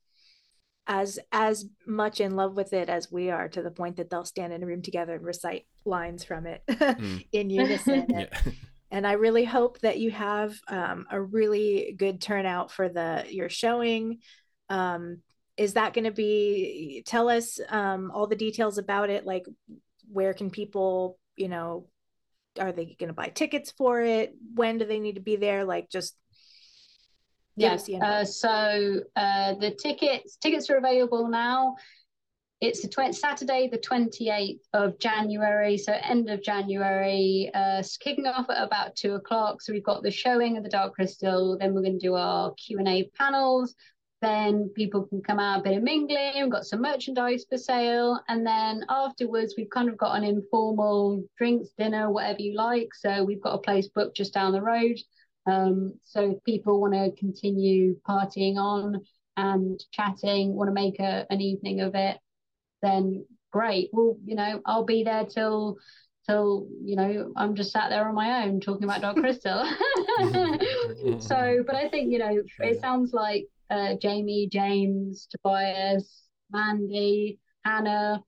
as 0.86 1.18
as 1.32 1.64
much 1.86 2.20
in 2.20 2.36
love 2.36 2.56
with 2.56 2.72
it 2.74 2.88
as 2.90 3.10
we 3.10 3.30
are 3.30 3.48
to 3.48 3.62
the 3.62 3.70
point 3.70 3.96
that 3.96 4.10
they'll 4.10 4.24
stand 4.24 4.52
in 4.52 4.62
a 4.62 4.66
room 4.66 4.82
together 4.82 5.14
and 5.14 5.24
recite 5.24 5.64
lines 5.86 6.24
from 6.24 6.46
it 6.46 6.62
Mm. 6.68 7.26
in 7.32 7.50
unison. 7.50 8.00
And- 8.12 8.28
yeah. 8.32 8.40
and 8.90 9.06
I 9.06 9.12
really 9.12 9.44
hope 9.44 9.80
that 9.80 9.98
you 9.98 10.10
have 10.10 10.54
um, 10.68 11.06
a 11.10 11.20
really 11.20 11.94
good 11.96 12.20
turnout 12.20 12.70
for 12.70 12.88
the 12.88 13.24
your 13.30 13.48
showing. 13.48 14.18
Um, 14.68 15.22
is 15.56 15.74
that 15.74 15.94
going 15.94 16.04
to 16.04 16.10
be? 16.10 17.02
Tell 17.06 17.28
us 17.28 17.60
um, 17.68 18.10
all 18.12 18.26
the 18.26 18.36
details 18.36 18.78
about 18.78 19.10
it. 19.10 19.24
Like, 19.24 19.46
where 20.10 20.34
can 20.34 20.50
people, 20.50 21.18
you 21.36 21.48
know, 21.48 21.88
are 22.58 22.72
they 22.72 22.96
going 22.98 23.08
to 23.08 23.14
buy 23.14 23.28
tickets 23.28 23.72
for 23.76 24.00
it? 24.00 24.34
When 24.54 24.78
do 24.78 24.84
they 24.84 24.98
need 25.00 25.14
to 25.14 25.20
be 25.20 25.36
there? 25.36 25.64
Like, 25.64 25.88
just 25.90 26.16
give 27.58 27.68
Yeah. 27.68 27.74
us 27.74 27.84
the 27.84 27.94
info. 27.94 28.06
Uh, 28.06 28.24
so 28.24 29.00
uh, 29.16 29.54
the 29.54 29.70
tickets 29.70 30.36
tickets 30.36 30.68
are 30.70 30.76
available 30.76 31.28
now. 31.28 31.76
it's 32.60 32.80
the 32.80 32.88
20, 32.88 33.12
Saturday, 33.12 33.68
the 33.68 33.76
28th 33.78 34.60
of 34.72 34.98
January, 34.98 35.76
so 35.76 35.92
end 35.92 36.30
of 36.30 36.42
January, 36.42 37.50
uh, 37.52 37.82
kicking 38.00 38.26
off 38.26 38.48
at 38.48 38.62
about 38.62 38.96
two 38.96 39.14
o'clock. 39.14 39.60
So 39.60 39.72
we've 39.72 39.84
got 39.84 40.02
the 40.02 40.10
showing 40.10 40.56
of 40.56 40.62
the 40.62 40.70
Dark 40.70 40.94
Crystal, 40.94 41.58
then 41.58 41.74
we're 41.74 41.82
going 41.82 41.98
to 41.98 42.06
do 42.06 42.14
our 42.14 42.54
Q&A 42.54 43.10
panels, 43.18 43.74
then 44.24 44.70
people 44.70 45.06
can 45.06 45.22
come 45.22 45.38
out 45.38 45.60
a 45.60 45.62
bit 45.62 45.76
of 45.76 45.82
mingling, 45.82 46.42
we've 46.42 46.50
got 46.50 46.66
some 46.66 46.80
merchandise 46.80 47.44
for 47.48 47.58
sale, 47.58 48.20
and 48.28 48.46
then 48.46 48.84
afterwards 48.88 49.54
we've 49.56 49.70
kind 49.70 49.88
of 49.88 49.98
got 49.98 50.16
an 50.16 50.24
informal 50.24 51.24
drinks, 51.36 51.70
dinner, 51.76 52.10
whatever 52.10 52.40
you 52.40 52.54
like. 52.56 52.88
So 52.94 53.24
we've 53.24 53.42
got 53.42 53.54
a 53.54 53.58
place 53.58 53.88
booked 53.88 54.16
just 54.16 54.34
down 54.34 54.52
the 54.52 54.62
road. 54.62 54.98
Um, 55.46 55.94
so 56.04 56.32
if 56.32 56.44
people 56.44 56.80
want 56.80 56.94
to 56.94 57.12
continue 57.18 57.96
partying 58.08 58.56
on 58.56 59.02
and 59.36 59.82
chatting, 59.92 60.54
want 60.54 60.68
to 60.68 60.74
make 60.74 60.98
a, 61.00 61.26
an 61.30 61.40
evening 61.40 61.80
of 61.80 61.94
it, 61.94 62.16
then 62.82 63.26
great. 63.52 63.90
Well, 63.92 64.16
you 64.24 64.36
know, 64.36 64.60
I'll 64.64 64.84
be 64.84 65.04
there 65.04 65.24
till 65.24 65.78
till 66.26 66.66
you 66.82 66.96
know 66.96 67.32
I'm 67.36 67.54
just 67.54 67.70
sat 67.70 67.90
there 67.90 68.08
on 68.08 68.14
my 68.14 68.44
own 68.44 68.60
talking 68.60 68.84
about 68.84 69.02
Dark 69.02 69.16
Crystal. 69.16 69.64
so, 71.20 71.62
but 71.66 71.74
I 71.76 71.88
think 71.90 72.10
you 72.10 72.18
know 72.18 72.42
it 72.60 72.80
sounds 72.80 73.12
like 73.12 73.46
uh, 73.70 73.94
Jamie, 73.94 74.48
James, 74.50 75.26
Tobias, 75.30 76.28
Mandy, 76.50 77.38
Hannah, 77.64 78.22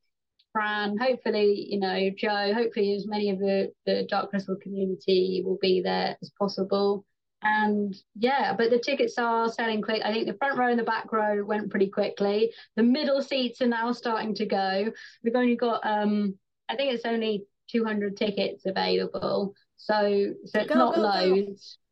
Fran. 0.53 0.97
Hopefully, 0.99 1.67
you 1.69 1.81
know 1.81 2.11
Joe. 2.17 2.53
Hopefully, 2.55 2.95
as 2.95 3.07
many 3.07 3.31
of 3.31 3.39
the 3.39 3.73
the 3.85 4.07
Dark 4.09 4.31
Crystal 4.31 4.57
community 4.57 5.43
will 5.45 5.59
be 5.61 5.81
there 5.83 6.17
as 6.23 6.31
possible. 6.39 7.05
And 7.43 7.95
yeah, 8.15 8.55
but 8.57 8.71
the 8.71 8.79
tickets 8.79 9.19
are 9.19 9.49
selling 9.51 9.83
quick. 9.83 10.03
I 10.05 10.13
think 10.13 10.27
the 10.27 10.35
front 10.35 10.59
row 10.59 10.71
and 10.71 10.79
the 10.79 10.85
back 10.85 11.13
row 11.13 11.45
went 11.45 11.71
pretty 11.71 11.89
quickly. 11.89 12.53
The 12.77 12.83
middle 12.83 13.23
seats 13.23 13.61
are 13.61 13.67
now 13.67 13.93
starting 13.93 14.35
to 14.37 14.47
go. 14.47 14.91
We've 15.23 15.37
only 15.37 15.57
got 15.57 15.87
um 15.87 16.39
I 16.69 16.77
think 16.77 16.95
it's 16.95 17.05
only 17.05 17.45
200 17.71 18.17
tickets 18.17 18.65
available. 18.67 19.55
So 19.77 20.33
so 20.47 20.61
it's 20.61 20.69
go, 20.69 20.79
not 20.79 20.95
go, 20.95 21.03
loads. 21.03 21.79
Go. 21.79 21.86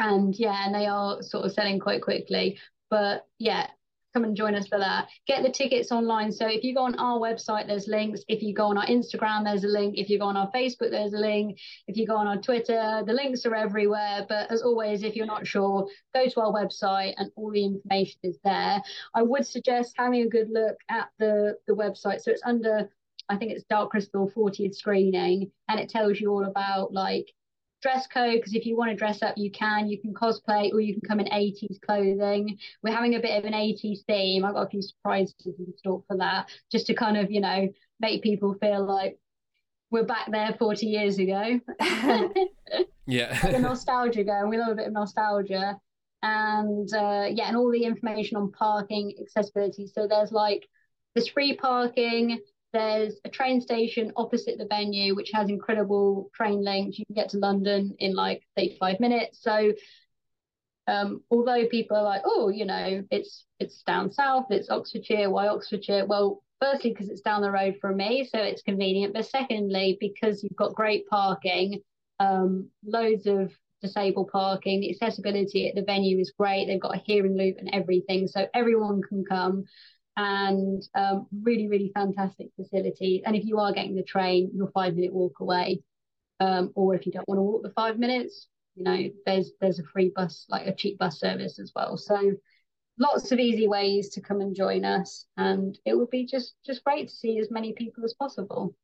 And 0.00 0.34
yeah, 0.36 0.64
and 0.64 0.74
they 0.74 0.86
are 0.86 1.22
sort 1.22 1.44
of 1.44 1.52
selling 1.52 1.78
quite 1.78 2.02
quickly. 2.02 2.58
But 2.88 3.26
yeah, 3.38 3.68
come 4.14 4.24
and 4.24 4.36
join 4.36 4.54
us 4.54 4.66
for 4.66 4.78
that. 4.78 5.08
Get 5.26 5.42
the 5.42 5.50
tickets 5.50 5.92
online. 5.92 6.32
So 6.32 6.46
if 6.48 6.64
you 6.64 6.74
go 6.74 6.82
on 6.84 6.98
our 6.98 7.18
website, 7.18 7.66
there's 7.66 7.86
links. 7.86 8.22
If 8.26 8.42
you 8.42 8.54
go 8.54 8.66
on 8.66 8.78
our 8.78 8.86
Instagram, 8.86 9.44
there's 9.44 9.64
a 9.64 9.68
link. 9.68 9.98
If 9.98 10.08
you 10.08 10.18
go 10.18 10.24
on 10.24 10.36
our 10.36 10.50
Facebook, 10.52 10.90
there's 10.90 11.12
a 11.12 11.18
link. 11.18 11.58
If 11.86 11.96
you 11.96 12.06
go 12.06 12.16
on 12.16 12.26
our 12.26 12.38
Twitter, 12.38 13.02
the 13.06 13.12
links 13.12 13.44
are 13.44 13.54
everywhere. 13.54 14.24
But 14.26 14.50
as 14.50 14.62
always, 14.62 15.02
if 15.02 15.14
you're 15.14 15.26
not 15.26 15.46
sure, 15.46 15.86
go 16.14 16.26
to 16.26 16.40
our 16.40 16.52
website 16.52 17.14
and 17.18 17.30
all 17.36 17.50
the 17.50 17.64
information 17.64 18.18
is 18.22 18.38
there. 18.42 18.82
I 19.14 19.22
would 19.22 19.46
suggest 19.46 19.94
having 19.98 20.22
a 20.22 20.28
good 20.28 20.48
look 20.50 20.76
at 20.88 21.10
the, 21.18 21.56
the 21.66 21.74
website. 21.74 22.22
So 22.22 22.30
it's 22.30 22.42
under 22.44 22.88
I 23.28 23.36
think 23.36 23.52
it's 23.52 23.62
Dark 23.70 23.92
Crystal 23.92 24.28
40th 24.36 24.74
screening, 24.74 25.52
and 25.68 25.78
it 25.78 25.88
tells 25.88 26.20
you 26.20 26.32
all 26.32 26.46
about 26.46 26.92
like 26.92 27.32
dress 27.82 28.06
code 28.06 28.34
because 28.34 28.54
if 28.54 28.66
you 28.66 28.76
want 28.76 28.90
to 28.90 28.96
dress 28.96 29.22
up 29.22 29.34
you 29.36 29.50
can. 29.50 29.88
You 29.88 30.00
can 30.00 30.14
cosplay 30.14 30.72
or 30.72 30.80
you 30.80 30.94
can 30.94 31.02
come 31.08 31.20
in 31.20 31.26
80s 31.26 31.80
clothing. 31.80 32.58
We're 32.82 32.94
having 32.94 33.14
a 33.14 33.20
bit 33.20 33.38
of 33.38 33.44
an 33.44 33.52
80s 33.52 34.04
theme. 34.06 34.44
I've 34.44 34.54
got 34.54 34.66
a 34.66 34.70
few 34.70 34.82
surprises 34.82 35.34
in 35.46 35.74
store 35.78 36.02
for 36.06 36.16
that 36.18 36.48
just 36.70 36.86
to 36.86 36.94
kind 36.94 37.16
of 37.16 37.30
you 37.30 37.40
know 37.40 37.68
make 38.00 38.22
people 38.22 38.54
feel 38.54 38.84
like 38.84 39.18
we're 39.90 40.04
back 40.04 40.30
there 40.30 40.54
40 40.58 40.86
years 40.86 41.18
ago. 41.18 41.60
Yeah. 43.10 43.36
The 43.50 43.58
nostalgia 43.58 44.24
going 44.24 44.48
we 44.48 44.56
love 44.56 44.70
a 44.70 44.74
bit 44.76 44.86
of 44.86 44.92
nostalgia. 44.92 45.78
And 46.22 46.92
uh, 46.92 47.26
yeah 47.30 47.48
and 47.48 47.56
all 47.56 47.70
the 47.70 47.84
information 47.84 48.36
on 48.36 48.52
parking 48.52 49.14
accessibility. 49.20 49.86
So 49.86 50.06
there's 50.06 50.32
like 50.32 50.68
there's 51.14 51.28
free 51.28 51.56
parking 51.56 52.38
there's 52.72 53.14
a 53.24 53.28
train 53.28 53.60
station 53.60 54.12
opposite 54.16 54.58
the 54.58 54.66
venue, 54.66 55.14
which 55.14 55.30
has 55.32 55.48
incredible 55.48 56.30
train 56.34 56.62
links. 56.62 56.98
You 56.98 57.06
can 57.06 57.14
get 57.14 57.30
to 57.30 57.38
London 57.38 57.94
in 57.98 58.14
like 58.14 58.42
35 58.56 59.00
minutes. 59.00 59.42
So, 59.42 59.72
um, 60.86 61.22
although 61.30 61.66
people 61.66 61.96
are 61.96 62.02
like, 62.02 62.22
oh, 62.24 62.48
you 62.48 62.64
know, 62.64 63.04
it's 63.10 63.44
it's 63.58 63.82
down 63.82 64.12
south, 64.12 64.46
it's 64.50 64.70
Oxfordshire. 64.70 65.30
Why 65.30 65.48
Oxfordshire? 65.48 66.06
Well, 66.06 66.42
firstly, 66.60 66.90
because 66.90 67.10
it's 67.10 67.20
down 67.20 67.42
the 67.42 67.50
road 67.50 67.76
from 67.80 67.96
me, 67.96 68.28
so 68.30 68.38
it's 68.38 68.62
convenient. 68.62 69.14
But 69.14 69.26
secondly, 69.26 69.96
because 70.00 70.42
you've 70.42 70.56
got 70.56 70.74
great 70.74 71.06
parking, 71.08 71.82
um, 72.18 72.68
loads 72.84 73.26
of 73.26 73.52
disabled 73.82 74.30
parking. 74.30 74.80
The 74.80 74.90
accessibility 74.90 75.68
at 75.68 75.74
the 75.74 75.82
venue 75.82 76.18
is 76.18 76.32
great. 76.38 76.66
They've 76.66 76.80
got 76.80 76.96
a 76.96 77.02
hearing 77.04 77.36
loop 77.36 77.56
and 77.58 77.70
everything, 77.72 78.28
so 78.28 78.46
everyone 78.54 79.02
can 79.02 79.24
come 79.24 79.64
and 80.20 80.86
um, 80.94 81.26
really, 81.42 81.66
really 81.66 81.90
fantastic 81.94 82.48
facility. 82.54 83.22
And 83.24 83.34
if 83.34 83.46
you 83.46 83.58
are 83.58 83.72
getting 83.72 83.94
the 83.94 84.02
train, 84.02 84.50
you're 84.54 84.70
five 84.72 84.94
minute 84.94 85.14
walk 85.14 85.40
away. 85.40 85.82
Um, 86.40 86.72
or 86.74 86.94
if 86.94 87.06
you 87.06 87.12
don't 87.12 87.26
want 87.26 87.38
to 87.38 87.42
walk 87.42 87.62
the 87.62 87.70
five 87.70 87.98
minutes, 87.98 88.48
you 88.74 88.84
know, 88.84 89.10
there's 89.24 89.52
there's 89.62 89.78
a 89.78 89.84
free 89.84 90.12
bus, 90.14 90.44
like 90.50 90.66
a 90.66 90.74
cheap 90.74 90.98
bus 90.98 91.18
service 91.18 91.58
as 91.58 91.72
well. 91.74 91.96
So 91.96 92.34
lots 92.98 93.32
of 93.32 93.38
easy 93.38 93.66
ways 93.66 94.10
to 94.10 94.20
come 94.20 94.42
and 94.42 94.54
join 94.54 94.84
us, 94.84 95.24
and 95.38 95.78
it 95.86 95.94
would 95.94 96.10
be 96.10 96.26
just 96.26 96.54
just 96.66 96.84
great 96.84 97.08
to 97.08 97.14
see 97.14 97.38
as 97.38 97.50
many 97.50 97.72
people 97.72 98.04
as 98.04 98.12
possible. 98.12 98.74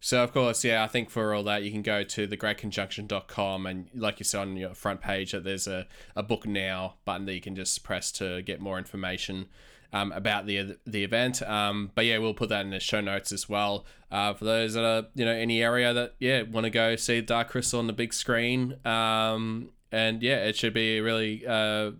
So 0.00 0.24
of 0.24 0.32
course, 0.32 0.64
yeah, 0.64 0.82
I 0.82 0.88
think 0.88 1.08
for 1.08 1.34
all 1.34 1.44
that 1.44 1.62
you 1.62 1.70
can 1.70 1.82
go 1.82 2.02
to 2.02 2.26
thegreatconjunction.com 2.26 3.66
and 3.66 3.90
like 3.94 4.18
you 4.18 4.24
said 4.24 4.40
on 4.40 4.56
your 4.56 4.74
front 4.74 5.02
page 5.02 5.32
that 5.32 5.44
there's 5.44 5.68
a, 5.68 5.86
a 6.16 6.22
book 6.22 6.46
now 6.46 6.94
button 7.04 7.26
that 7.26 7.34
you 7.34 7.40
can 7.42 7.54
just 7.54 7.84
press 7.84 8.10
to 8.12 8.40
get 8.42 8.60
more 8.60 8.78
information 8.78 9.46
um, 9.92 10.12
about 10.12 10.46
the 10.46 10.78
the 10.86 11.04
event. 11.04 11.42
Um, 11.42 11.90
but 11.94 12.06
yeah, 12.06 12.18
we'll 12.18 12.34
put 12.34 12.48
that 12.50 12.62
in 12.64 12.70
the 12.70 12.80
show 12.80 13.00
notes 13.00 13.32
as 13.32 13.48
well 13.48 13.84
uh, 14.10 14.34
for 14.34 14.44
those 14.44 14.74
that 14.74 14.84
are 14.84 15.06
you 15.14 15.24
know 15.24 15.32
any 15.32 15.62
area 15.62 15.92
that 15.92 16.14
yeah 16.18 16.42
want 16.42 16.64
to 16.64 16.70
go 16.70 16.96
see 16.96 17.20
Dark 17.20 17.50
Crystal 17.50 17.78
on 17.78 17.86
the 17.86 17.92
big 17.92 18.12
screen. 18.12 18.76
Um, 18.84 19.70
and 19.92 20.22
yeah, 20.22 20.44
it 20.44 20.56
should 20.56 20.74
be 20.74 21.00
really. 21.00 21.46
Uh, 21.46 21.92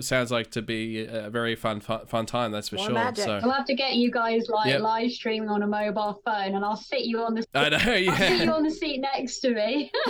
sounds 0.00 0.30
like 0.30 0.50
to 0.52 0.62
be 0.62 1.04
a 1.04 1.28
very 1.28 1.56
fun 1.56 1.80
fun, 1.80 2.06
fun 2.06 2.24
time 2.24 2.52
that's 2.52 2.68
for 2.68 2.76
More 2.76 2.84
sure 2.84 2.94
magic. 2.94 3.24
so 3.24 3.40
i'll 3.42 3.50
have 3.50 3.66
to 3.66 3.74
get 3.74 3.94
you 3.96 4.12
guys 4.12 4.48
like 4.48 4.68
yep. 4.68 4.80
live 4.80 5.10
streaming 5.10 5.48
on 5.48 5.64
a 5.64 5.66
mobile 5.66 6.20
phone 6.24 6.54
and 6.54 6.64
i'll 6.64 6.76
sit 6.76 7.00
you 7.00 7.20
on 7.20 7.34
the 7.34 7.42
seat, 7.42 7.48
i 7.54 7.68
know 7.68 7.94
yeah 7.94 8.12
I'll 8.12 8.16
sit 8.16 8.44
you 8.44 8.52
on 8.52 8.62
the 8.62 8.70
seat 8.70 9.00
next 9.00 9.40
to 9.40 9.54
me 9.54 9.90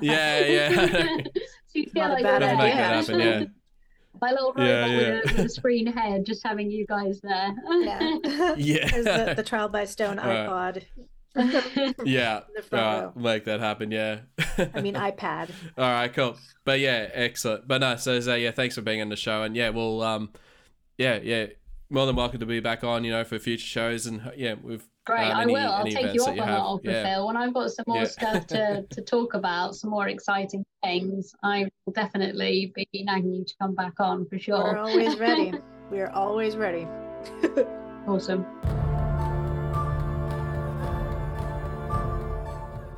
yeah 0.00 0.46
yeah 0.46 0.70
so 1.24 1.74
you 1.74 1.86
feel 1.86 2.08
like 2.08 2.22
bad 2.22 2.42
idea. 2.42 2.56
that 2.56 3.06
happen 3.06 3.18
yeah 3.18 3.44
my 4.20 4.30
little 4.30 4.52
robot 4.52 4.66
yeah, 4.66 4.86
yeah. 4.86 4.96
With, 4.96 5.30
a, 5.30 5.34
with, 5.36 5.38
a, 5.46 5.48
screen 5.48 5.86
head, 5.86 6.24
just 6.24 6.42
having 6.44 6.70
you 6.70 6.86
guys 6.86 7.20
there. 7.22 7.54
yeah, 7.82 8.00
yeah. 8.56 8.90
The, 8.90 9.34
the, 9.36 9.42
trial 9.42 9.68
by 9.68 9.84
stone 9.84 10.16
iPod. 10.16 10.84
yeah, 12.04 12.40
uh, 12.72 13.10
make 13.14 13.44
that 13.44 13.60
happen. 13.60 13.90
Yeah, 13.90 14.20
I 14.74 14.80
mean 14.80 14.94
iPad. 14.94 15.50
All 15.78 15.84
right, 15.84 16.12
cool. 16.12 16.36
But 16.64 16.80
yeah, 16.80 17.08
excellent. 17.12 17.68
But 17.68 17.78
no, 17.78 17.96
so, 17.96 18.18
so 18.20 18.34
yeah, 18.34 18.50
thanks 18.50 18.74
for 18.74 18.82
being 18.82 19.00
on 19.00 19.10
the 19.10 19.16
show, 19.16 19.42
and 19.42 19.54
yeah, 19.54 19.68
we'll 19.68 20.02
um, 20.02 20.30
yeah, 20.98 21.20
yeah, 21.22 21.46
more 21.88 22.06
than 22.06 22.16
welcome 22.16 22.40
to 22.40 22.46
be 22.46 22.60
back 22.60 22.84
on, 22.84 23.04
you 23.04 23.12
know, 23.12 23.24
for 23.24 23.38
future 23.38 23.66
shows, 23.66 24.06
and 24.06 24.32
yeah, 24.36 24.54
we've 24.60 24.86
Great, 25.10 25.30
um, 25.30 25.40
any, 25.40 25.56
I 25.56 25.60
will. 25.60 25.72
I'll 25.72 25.84
take 25.84 26.14
you 26.14 26.22
up 26.22 26.28
on 26.28 26.36
that 26.36 26.60
offer, 26.60 26.90
yeah. 26.90 27.14
Phil. 27.14 27.26
When 27.26 27.36
I've 27.36 27.54
got 27.54 27.70
some 27.70 27.84
more 27.86 27.98
yeah. 27.98 28.04
stuff 28.04 28.46
to, 28.48 28.84
to 28.90 29.00
talk 29.02 29.34
about, 29.34 29.74
some 29.74 29.90
more 29.90 30.08
exciting 30.08 30.64
things, 30.82 31.34
I 31.42 31.66
will 31.84 31.92
definitely 31.92 32.72
be 32.74 32.88
nagging 33.02 33.34
you 33.34 33.44
to 33.44 33.54
come 33.60 33.74
back 33.74 33.94
on 33.98 34.26
for 34.26 34.38
sure. 34.38 34.62
We're 34.62 34.78
always 34.78 35.18
ready. 35.18 35.52
We're 35.90 36.10
always 36.10 36.56
ready. 36.56 36.86
awesome. 38.06 38.46